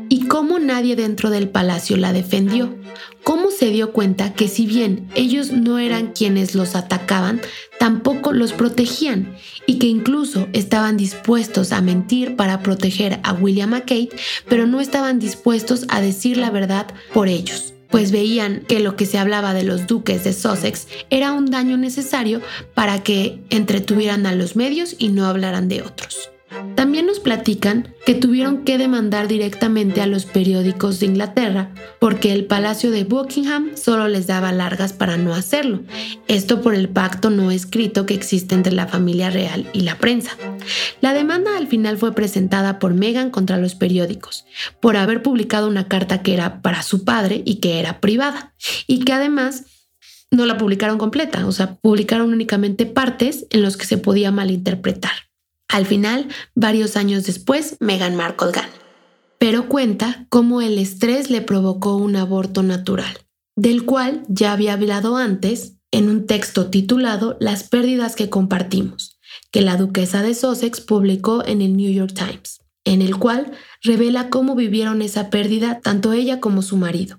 y 0.09 0.27
cómo 0.27 0.59
nadie 0.59 0.97
dentro 0.97 1.31
del 1.31 1.49
palacio 1.49 1.97
la 1.97 2.13
defendió, 2.13 2.77
cómo 3.23 3.51
se 3.51 3.71
dio 3.71 3.93
cuenta 3.93 4.33
que 4.33 4.49
si 4.49 4.67
bien 4.67 5.09
ellos 5.15 5.53
no 5.53 5.79
eran 5.79 6.13
quienes 6.13 6.55
los 6.55 6.75
atacaban, 6.75 7.41
tampoco 7.79 8.33
los 8.33 8.53
protegían 8.53 9.37
y 9.67 9.79
que 9.79 9.87
incluso 9.87 10.49
estaban 10.53 10.97
dispuestos 10.97 11.73
a 11.73 11.81
mentir 11.81 12.37
para 12.37 12.63
proteger 12.63 13.21
a 13.23 13.33
William 13.33 13.75
a 13.75 13.81
Kate, 13.81 14.11
pero 14.49 14.67
no 14.67 14.81
estaban 14.81 15.19
dispuestos 15.19 15.87
a 15.89 16.01
decir 16.01 16.37
la 16.37 16.51
verdad 16.51 16.87
por 17.13 17.29
ellos 17.29 17.73
pues 17.91 18.11
veían 18.11 18.63
que 18.67 18.81
lo 18.81 18.97
que 18.97 19.07
se 19.07 19.17
hablaba 19.17 19.55
de 19.55 19.63
los 19.63 19.87
duques 19.87 20.25
de 20.25 20.33
Sussex 20.33 20.89
era 21.09 21.33
un 21.33 21.47
daño 21.47 21.77
necesario 21.77 22.43
para 22.75 23.03
que 23.03 23.41
entretuvieran 23.51 24.27
a 24.27 24.35
los 24.35 24.57
medios 24.57 24.97
y 24.99 25.09
no 25.09 25.27
hablaran 25.27 25.69
de 25.69 25.83
otros. 25.83 26.31
También 26.75 27.07
nos 27.07 27.21
platican 27.21 27.95
que 28.05 28.15
tuvieron 28.15 28.65
que 28.65 28.79
demandar 28.79 29.29
directamente 29.29 30.01
a 30.01 30.07
los 30.07 30.27
periódicos 30.27 31.01
de 31.01 31.07
Inglaterra 31.07 31.73
porque 31.99 32.33
el 32.33 32.45
Palacio 32.45 32.91
de 32.91 33.05
Buckingham 33.05 33.77
solo 33.77 34.09
les 34.09 34.27
daba 34.27 34.53
largas 34.53 34.93
para 34.93 35.17
no 35.17 35.35
hacerlo. 35.35 35.83
Esto 36.29 36.63
por 36.63 36.75
el 36.75 36.89
pacto 36.89 37.31
no 37.31 37.51
escrito 37.51 38.07
que 38.07 38.15
existe 38.15 38.55
entre 38.55 38.73
la 38.73 38.87
familia 38.87 39.31
real 39.31 39.69
y 39.73 39.81
la 39.81 39.99
prensa. 39.99 40.33
La 41.01 41.13
demanda 41.13 41.57
al 41.57 41.67
final 41.67 41.99
fue 41.99 42.15
presentada 42.15 42.79
por 42.79 42.95
Meghan 42.95 43.31
contra 43.31 43.57
los 43.57 43.75
periódicos 43.75 44.45
por 44.81 44.97
haber 44.97 45.23
publicado 45.23 45.69
una 45.69 45.89
carta 45.89 46.23
que 46.23 46.35
era 46.35 46.63
para 46.63 46.83
su 46.83 47.05
padre 47.05 47.43
y 47.45 47.57
que 47.57 47.81
era 47.81 48.01
privada 48.01 48.55
y 48.87 49.01
que 49.01 49.13
además 49.13 49.65
no 50.31 50.47
la 50.47 50.59
publicaron 50.59 50.99
completa, 50.99 51.47
o 51.47 51.53
sea, 51.53 51.77
publicaron 51.77 52.33
únicamente 52.33 52.87
partes 52.87 53.47
en 53.51 53.63
los 53.63 53.77
que 53.77 53.87
se 53.87 53.99
podía 53.99 54.31
malinterpretar. 54.31 55.13
Al 55.69 55.87
final, 55.87 56.29
varios 56.55 56.97
años 56.97 57.25
después, 57.25 57.77
Meghan 57.81 58.17
Markle 58.17 58.53
gana. 58.53 58.73
Pero 59.39 59.69
cuenta 59.69 60.27
cómo 60.29 60.63
el 60.63 60.79
estrés 60.79 61.31
le 61.31 61.43
provocó 61.43 61.97
un 61.97 62.17
aborto 62.17 62.63
natural, 62.63 63.19
del 63.57 63.85
cual 63.85 64.23
ya 64.29 64.53
había 64.53 64.75
hablado 64.75 65.17
antes 65.17 65.75
en 65.91 66.09
un 66.09 66.27
texto 66.27 66.71
titulado 66.71 67.37
Las 67.41 67.65
pérdidas 67.65 68.17
que 68.17 68.31
compartimos, 68.31 69.19
que 69.51 69.61
la 69.61 69.77
duquesa 69.77 70.23
de 70.23 70.35
Sussex 70.35 70.81
publicó 70.81 71.45
en 71.45 71.61
el 71.63 71.77
New 71.77 71.93
York 71.93 72.15
Times, 72.15 72.61
en 72.85 73.03
el 73.03 73.19
cual 73.19 73.53
revela 73.83 74.31
cómo 74.31 74.55
vivieron 74.55 75.03
esa 75.03 75.31
pérdida 75.31 75.81
tanto 75.81 76.13
ella 76.13 76.41
como 76.41 76.63
su 76.63 76.77
marido. 76.77 77.19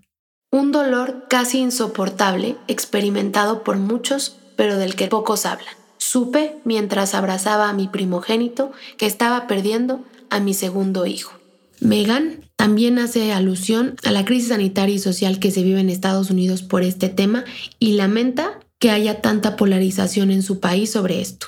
Un 0.52 0.72
dolor 0.72 1.26
casi 1.30 1.60
insoportable 1.60 2.56
experimentado 2.68 3.64
por 3.64 3.78
muchos, 3.78 4.38
pero 4.56 4.78
del 4.78 4.96
que 4.96 5.08
pocos 5.08 5.46
hablan. 5.46 5.76
Supe 6.10 6.56
mientras 6.64 7.14
abrazaba 7.14 7.68
a 7.68 7.74
mi 7.74 7.90
primogénito 7.90 8.72
que 8.96 9.06
estaba 9.06 9.46
perdiendo 9.46 10.06
a 10.30 10.40
mi 10.40 10.54
segundo 10.54 11.06
hijo. 11.06 11.34
Megan 11.82 12.50
también 12.56 12.98
hace 12.98 13.34
alusión 13.34 13.98
a 14.06 14.12
la 14.12 14.24
crisis 14.24 14.48
sanitaria 14.48 14.96
y 14.96 15.00
social 15.00 15.38
que 15.40 15.52
se 15.52 15.64
vive 15.64 15.82
en 15.82 15.90
Estados 15.90 16.30
Unidos 16.30 16.64
por 16.64 16.82
este 16.82 17.10
tema 17.10 17.44
y 17.78 17.92
lamenta 17.92 18.58
que 18.80 18.90
haya 18.90 19.20
tanta 19.20 19.58
polarización 19.58 20.32
en 20.32 20.44
su 20.44 20.62
país 20.62 20.90
sobre 20.94 21.20
esto. 21.20 21.48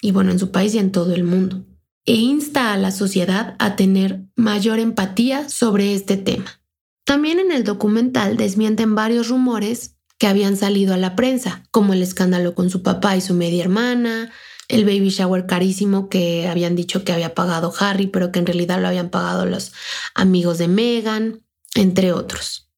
Y 0.00 0.12
bueno, 0.12 0.30
en 0.30 0.38
su 0.38 0.52
país 0.52 0.72
y 0.76 0.78
en 0.78 0.92
todo 0.92 1.12
el 1.12 1.24
mundo. 1.24 1.64
E 2.06 2.14
insta 2.14 2.72
a 2.72 2.76
la 2.76 2.92
sociedad 2.92 3.56
a 3.58 3.74
tener 3.74 4.20
mayor 4.36 4.78
empatía 4.78 5.48
sobre 5.48 5.94
este 5.94 6.16
tema. 6.16 6.62
También 7.04 7.40
en 7.40 7.50
el 7.50 7.64
documental 7.64 8.36
desmienten 8.36 8.94
varios 8.94 9.30
rumores 9.30 9.96
que 10.20 10.26
habían 10.26 10.58
salido 10.58 10.92
a 10.92 10.98
la 10.98 11.16
prensa, 11.16 11.64
como 11.70 11.94
el 11.94 12.02
escándalo 12.02 12.54
con 12.54 12.68
su 12.68 12.82
papá 12.82 13.16
y 13.16 13.22
su 13.22 13.32
media 13.32 13.64
hermana, 13.64 14.30
el 14.68 14.84
baby 14.84 15.08
shower 15.08 15.46
carísimo 15.46 16.10
que 16.10 16.46
habían 16.46 16.76
dicho 16.76 17.04
que 17.04 17.12
había 17.12 17.34
pagado 17.34 17.72
Harry, 17.80 18.06
pero 18.06 18.30
que 18.30 18.38
en 18.38 18.44
realidad 18.44 18.82
lo 18.82 18.88
habían 18.88 19.08
pagado 19.08 19.46
los 19.46 19.72
amigos 20.14 20.58
de 20.58 20.68
Meghan, 20.68 21.40
entre 21.74 22.12
otros. 22.12 22.69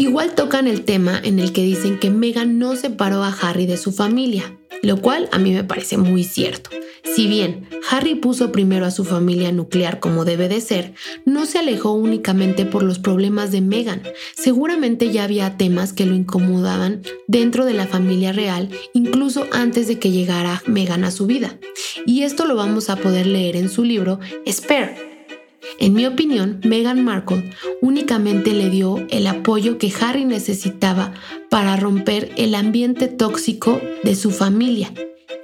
Igual 0.00 0.36
tocan 0.36 0.68
el 0.68 0.84
tema 0.84 1.20
en 1.24 1.40
el 1.40 1.52
que 1.52 1.64
dicen 1.64 1.98
que 1.98 2.08
Meghan 2.08 2.60
no 2.60 2.76
separó 2.76 3.24
a 3.24 3.36
Harry 3.42 3.66
de 3.66 3.76
su 3.76 3.90
familia, 3.90 4.56
lo 4.80 5.02
cual 5.02 5.28
a 5.32 5.40
mí 5.40 5.52
me 5.52 5.64
parece 5.64 5.96
muy 5.96 6.22
cierto. 6.22 6.70
Si 7.16 7.26
bien 7.26 7.66
Harry 7.90 8.14
puso 8.14 8.52
primero 8.52 8.86
a 8.86 8.92
su 8.92 9.04
familia 9.04 9.50
nuclear 9.50 9.98
como 9.98 10.24
debe 10.24 10.48
de 10.48 10.60
ser, 10.60 10.94
no 11.24 11.46
se 11.46 11.58
alejó 11.58 11.94
únicamente 11.94 12.64
por 12.64 12.84
los 12.84 13.00
problemas 13.00 13.50
de 13.50 13.60
Meghan. 13.60 14.02
Seguramente 14.36 15.10
ya 15.10 15.24
había 15.24 15.56
temas 15.56 15.92
que 15.92 16.06
lo 16.06 16.14
incomodaban 16.14 17.02
dentro 17.26 17.64
de 17.64 17.74
la 17.74 17.88
familia 17.88 18.32
real, 18.32 18.70
incluso 18.94 19.48
antes 19.50 19.88
de 19.88 19.98
que 19.98 20.12
llegara 20.12 20.62
Meghan 20.66 21.02
a 21.02 21.10
su 21.10 21.26
vida. 21.26 21.58
Y 22.06 22.22
esto 22.22 22.46
lo 22.46 22.54
vamos 22.54 22.88
a 22.88 22.94
poder 22.94 23.26
leer 23.26 23.56
en 23.56 23.68
su 23.68 23.82
libro 23.82 24.20
Spare, 24.48 25.07
en 25.78 25.92
mi 25.94 26.06
opinión, 26.06 26.60
Meghan 26.64 27.04
Markle 27.04 27.50
únicamente 27.80 28.52
le 28.52 28.70
dio 28.70 29.06
el 29.10 29.26
apoyo 29.26 29.78
que 29.78 29.92
Harry 30.00 30.24
necesitaba 30.24 31.12
para 31.50 31.76
romper 31.76 32.32
el 32.36 32.54
ambiente 32.54 33.06
tóxico 33.08 33.80
de 34.02 34.14
su 34.14 34.30
familia. 34.30 34.92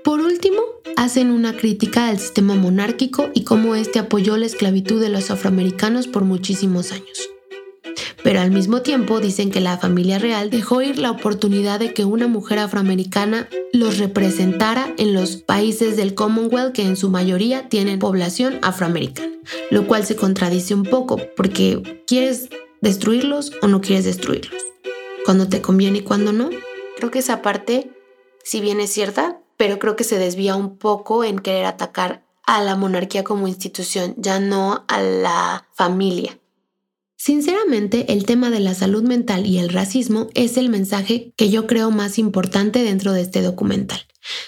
Por 0.02 0.20
último, 0.20 0.60
hacen 0.96 1.30
una 1.30 1.56
crítica 1.56 2.08
al 2.08 2.18
sistema 2.18 2.54
monárquico 2.54 3.30
y 3.34 3.44
cómo 3.44 3.74
este 3.74 3.98
apoyó 3.98 4.36
la 4.36 4.46
esclavitud 4.46 5.00
de 5.00 5.08
los 5.08 5.30
afroamericanos 5.30 6.06
por 6.08 6.24
muchísimos 6.24 6.92
años. 6.92 7.33
Pero 8.22 8.40
al 8.40 8.50
mismo 8.50 8.82
tiempo 8.82 9.20
dicen 9.20 9.50
que 9.50 9.60
la 9.60 9.78
familia 9.78 10.18
real 10.18 10.50
dejó 10.50 10.82
ir 10.82 10.98
la 10.98 11.10
oportunidad 11.10 11.78
de 11.78 11.92
que 11.92 12.04
una 12.04 12.26
mujer 12.26 12.58
afroamericana 12.58 13.48
los 13.72 13.98
representara 13.98 14.92
en 14.98 15.12
los 15.12 15.36
países 15.36 15.96
del 15.96 16.14
Commonwealth 16.14 16.72
que 16.72 16.82
en 16.82 16.96
su 16.96 17.10
mayoría 17.10 17.68
tienen 17.68 17.98
población 17.98 18.58
afroamericana, 18.62 19.32
lo 19.70 19.86
cual 19.86 20.06
se 20.06 20.16
contradice 20.16 20.74
un 20.74 20.84
poco 20.84 21.18
porque 21.36 22.02
¿quieres 22.06 22.48
destruirlos 22.80 23.52
o 23.62 23.68
no 23.68 23.80
quieres 23.80 24.04
destruirlos? 24.04 24.62
¿Cuándo 25.24 25.48
te 25.48 25.62
conviene 25.62 25.98
y 25.98 26.02
cuándo 26.02 26.32
no? 26.32 26.50
Creo 26.96 27.10
que 27.10 27.18
esa 27.18 27.42
parte, 27.42 27.90
si 28.42 28.60
bien 28.60 28.80
es 28.80 28.90
cierta, 28.90 29.40
pero 29.56 29.78
creo 29.78 29.96
que 29.96 30.04
se 30.04 30.18
desvía 30.18 30.54
un 30.56 30.76
poco 30.76 31.24
en 31.24 31.38
querer 31.38 31.66
atacar 31.66 32.22
a 32.46 32.62
la 32.62 32.76
monarquía 32.76 33.24
como 33.24 33.48
institución, 33.48 34.14
ya 34.18 34.38
no 34.38 34.84
a 34.86 35.00
la 35.00 35.66
familia. 35.72 36.38
Sinceramente, 37.24 38.12
el 38.12 38.26
tema 38.26 38.50
de 38.50 38.60
la 38.60 38.74
salud 38.74 39.02
mental 39.02 39.46
y 39.46 39.56
el 39.56 39.70
racismo 39.70 40.28
es 40.34 40.58
el 40.58 40.68
mensaje 40.68 41.32
que 41.38 41.48
yo 41.48 41.66
creo 41.66 41.90
más 41.90 42.18
importante 42.18 42.82
dentro 42.82 43.14
de 43.14 43.22
este 43.22 43.40
documental. 43.40 43.98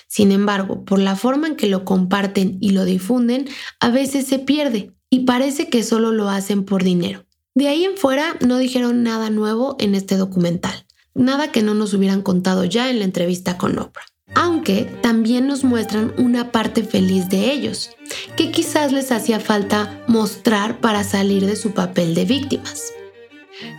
Sin 0.08 0.30
embargo, 0.30 0.84
por 0.84 0.98
la 0.98 1.16
forma 1.16 1.46
en 1.46 1.56
que 1.56 1.68
lo 1.68 1.86
comparten 1.86 2.58
y 2.60 2.72
lo 2.72 2.84
difunden, 2.84 3.48
a 3.80 3.88
veces 3.88 4.26
se 4.26 4.38
pierde 4.38 4.92
y 5.08 5.20
parece 5.20 5.70
que 5.70 5.82
solo 5.82 6.12
lo 6.12 6.28
hacen 6.28 6.66
por 6.66 6.84
dinero. 6.84 7.24
De 7.54 7.68
ahí 7.68 7.86
en 7.86 7.96
fuera 7.96 8.36
no 8.46 8.58
dijeron 8.58 9.02
nada 9.02 9.30
nuevo 9.30 9.76
en 9.78 9.94
este 9.94 10.18
documental, 10.18 10.84
nada 11.14 11.52
que 11.52 11.62
no 11.62 11.72
nos 11.72 11.94
hubieran 11.94 12.20
contado 12.20 12.66
ya 12.66 12.90
en 12.90 12.98
la 12.98 13.06
entrevista 13.06 13.56
con 13.56 13.78
Oprah 13.78 14.04
aunque 14.34 14.84
también 15.02 15.46
nos 15.46 15.64
muestran 15.64 16.12
una 16.18 16.50
parte 16.50 16.82
feliz 16.82 17.28
de 17.28 17.52
ellos, 17.52 17.90
que 18.36 18.50
quizás 18.50 18.92
les 18.92 19.12
hacía 19.12 19.40
falta 19.40 20.02
mostrar 20.08 20.80
para 20.80 21.04
salir 21.04 21.46
de 21.46 21.56
su 21.56 21.72
papel 21.72 22.14
de 22.14 22.24
víctimas. 22.24 22.92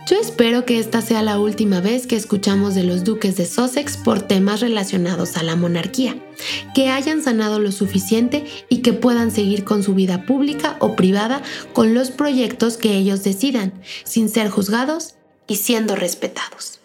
Yo 0.08 0.18
espero 0.18 0.64
que 0.64 0.80
esta 0.80 1.02
sea 1.02 1.22
la 1.22 1.38
última 1.38 1.80
vez 1.80 2.06
que 2.08 2.16
escuchamos 2.16 2.74
de 2.74 2.82
los 2.82 3.04
duques 3.04 3.36
de 3.36 3.46
Sussex 3.46 3.96
por 3.96 4.22
temas 4.22 4.60
relacionados 4.60 5.36
a 5.36 5.44
la 5.44 5.54
monarquía, 5.54 6.16
que 6.74 6.88
hayan 6.88 7.22
sanado 7.22 7.60
lo 7.60 7.70
suficiente 7.70 8.44
y 8.68 8.78
que 8.78 8.92
puedan 8.92 9.30
seguir 9.30 9.64
con 9.64 9.84
su 9.84 9.94
vida 9.94 10.26
pública 10.26 10.76
o 10.80 10.96
privada 10.96 11.42
con 11.72 11.94
los 11.94 12.10
proyectos 12.10 12.76
que 12.76 12.96
ellos 12.96 13.22
decidan, 13.22 13.72
sin 14.04 14.28
ser 14.28 14.48
juzgados 14.48 15.14
y 15.46 15.56
siendo 15.56 15.94
respetados. 15.94 16.80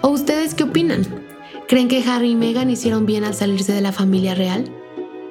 ¿O 0.00 0.08
ustedes 0.08 0.54
qué 0.54 0.64
opinan? 0.64 1.35
¿Creen 1.68 1.88
que 1.88 2.04
Harry 2.08 2.30
y 2.30 2.36
Meghan 2.36 2.70
hicieron 2.70 3.06
bien 3.06 3.24
al 3.24 3.34
salirse 3.34 3.72
de 3.72 3.80
la 3.80 3.90
familia 3.90 4.36
real? 4.36 4.70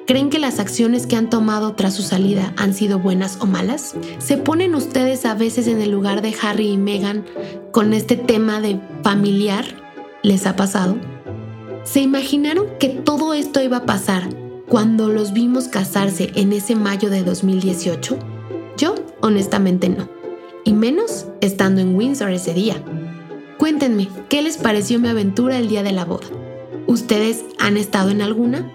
¿Creen 0.06 0.28
que 0.28 0.38
las 0.38 0.60
acciones 0.60 1.06
que 1.06 1.16
han 1.16 1.30
tomado 1.30 1.72
tras 1.72 1.94
su 1.94 2.02
salida 2.02 2.52
han 2.58 2.74
sido 2.74 2.98
buenas 2.98 3.38
o 3.40 3.46
malas? 3.46 3.94
¿Se 4.18 4.36
ponen 4.36 4.74
ustedes 4.74 5.24
a 5.24 5.34
veces 5.34 5.66
en 5.66 5.80
el 5.80 5.90
lugar 5.90 6.20
de 6.20 6.34
Harry 6.42 6.68
y 6.68 6.76
Meghan 6.76 7.24
con 7.72 7.94
este 7.94 8.16
tema 8.16 8.60
de 8.60 8.78
familiar? 9.02 9.64
¿Les 10.22 10.46
ha 10.46 10.56
pasado? 10.56 10.98
¿Se 11.84 12.00
imaginaron 12.00 12.66
que 12.78 12.90
todo 12.90 13.32
esto 13.32 13.62
iba 13.62 13.78
a 13.78 13.86
pasar 13.86 14.28
cuando 14.68 15.08
los 15.08 15.32
vimos 15.32 15.68
casarse 15.68 16.32
en 16.34 16.52
ese 16.52 16.76
mayo 16.76 17.08
de 17.08 17.24
2018? 17.24 18.18
Yo, 18.76 18.94
honestamente, 19.22 19.88
no. 19.88 20.10
Y 20.64 20.74
menos 20.74 21.28
estando 21.40 21.80
en 21.80 21.96
Windsor 21.96 22.30
ese 22.32 22.52
día. 22.52 22.76
Cuéntenme, 23.58 24.08
¿qué 24.28 24.42
les 24.42 24.58
pareció 24.58 24.98
mi 24.98 25.08
aventura 25.08 25.58
el 25.58 25.68
día 25.68 25.82
de 25.82 25.92
la 25.92 26.04
boda? 26.04 26.26
¿Ustedes 26.86 27.44
han 27.58 27.78
estado 27.78 28.10
en 28.10 28.20
alguna? 28.20 28.70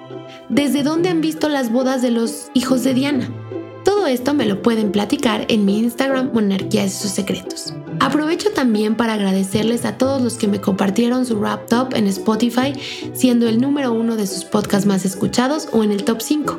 ¿Desde 0.49 0.81
dónde 0.81 1.09
han 1.09 1.21
visto 1.21 1.49
las 1.49 1.71
bodas 1.71 2.01
de 2.01 2.09
los 2.09 2.49
hijos 2.55 2.83
de 2.83 2.95
Diana? 2.95 3.29
Todo 3.85 4.07
esto 4.07 4.33
me 4.33 4.47
lo 4.47 4.63
pueden 4.63 4.91
platicar 4.91 5.45
en 5.49 5.65
mi 5.65 5.77
Instagram 5.79 6.31
Monarquías 6.33 6.87
y 6.87 6.97
sus 7.03 7.11
secretos. 7.11 7.73
Aprovecho 7.99 8.49
también 8.51 8.95
para 8.95 9.13
agradecerles 9.13 9.85
a 9.85 9.99
todos 9.99 10.19
los 10.19 10.33
que 10.33 10.47
me 10.47 10.59
compartieron 10.59 11.27
su 11.27 11.39
rap 11.39 11.69
top 11.69 11.93
en 11.93 12.07
Spotify, 12.07 12.73
siendo 13.13 13.47
el 13.47 13.61
número 13.61 13.93
uno 13.93 14.15
de 14.15 14.25
sus 14.25 14.45
podcasts 14.45 14.87
más 14.87 15.05
escuchados 15.05 15.69
o 15.71 15.83
en 15.83 15.91
el 15.91 16.03
top 16.03 16.21
5. 16.21 16.57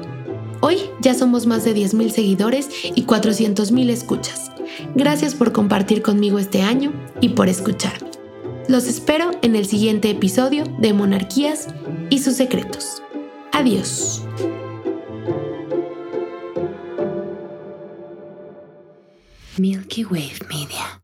Hoy 0.60 0.78
ya 1.00 1.14
somos 1.14 1.46
más 1.46 1.64
de 1.64 1.74
10.000 1.74 2.10
seguidores 2.10 2.68
y 2.94 3.02
400.000 3.04 3.90
escuchas. 3.90 4.52
Gracias 4.94 5.34
por 5.34 5.50
compartir 5.50 6.02
conmigo 6.02 6.38
este 6.38 6.62
año 6.62 6.92
y 7.20 7.30
por 7.30 7.48
escucharme. 7.48 8.11
Los 8.68 8.86
espero 8.86 9.32
en 9.42 9.56
el 9.56 9.66
siguiente 9.66 10.08
episodio 10.10 10.64
de 10.78 10.92
Monarquías 10.92 11.68
y 12.10 12.20
sus 12.20 12.36
secretos. 12.36 13.02
Adiós. 13.52 14.22
Milky 19.58 20.04
Wave 20.04 20.38
Media. 20.48 21.01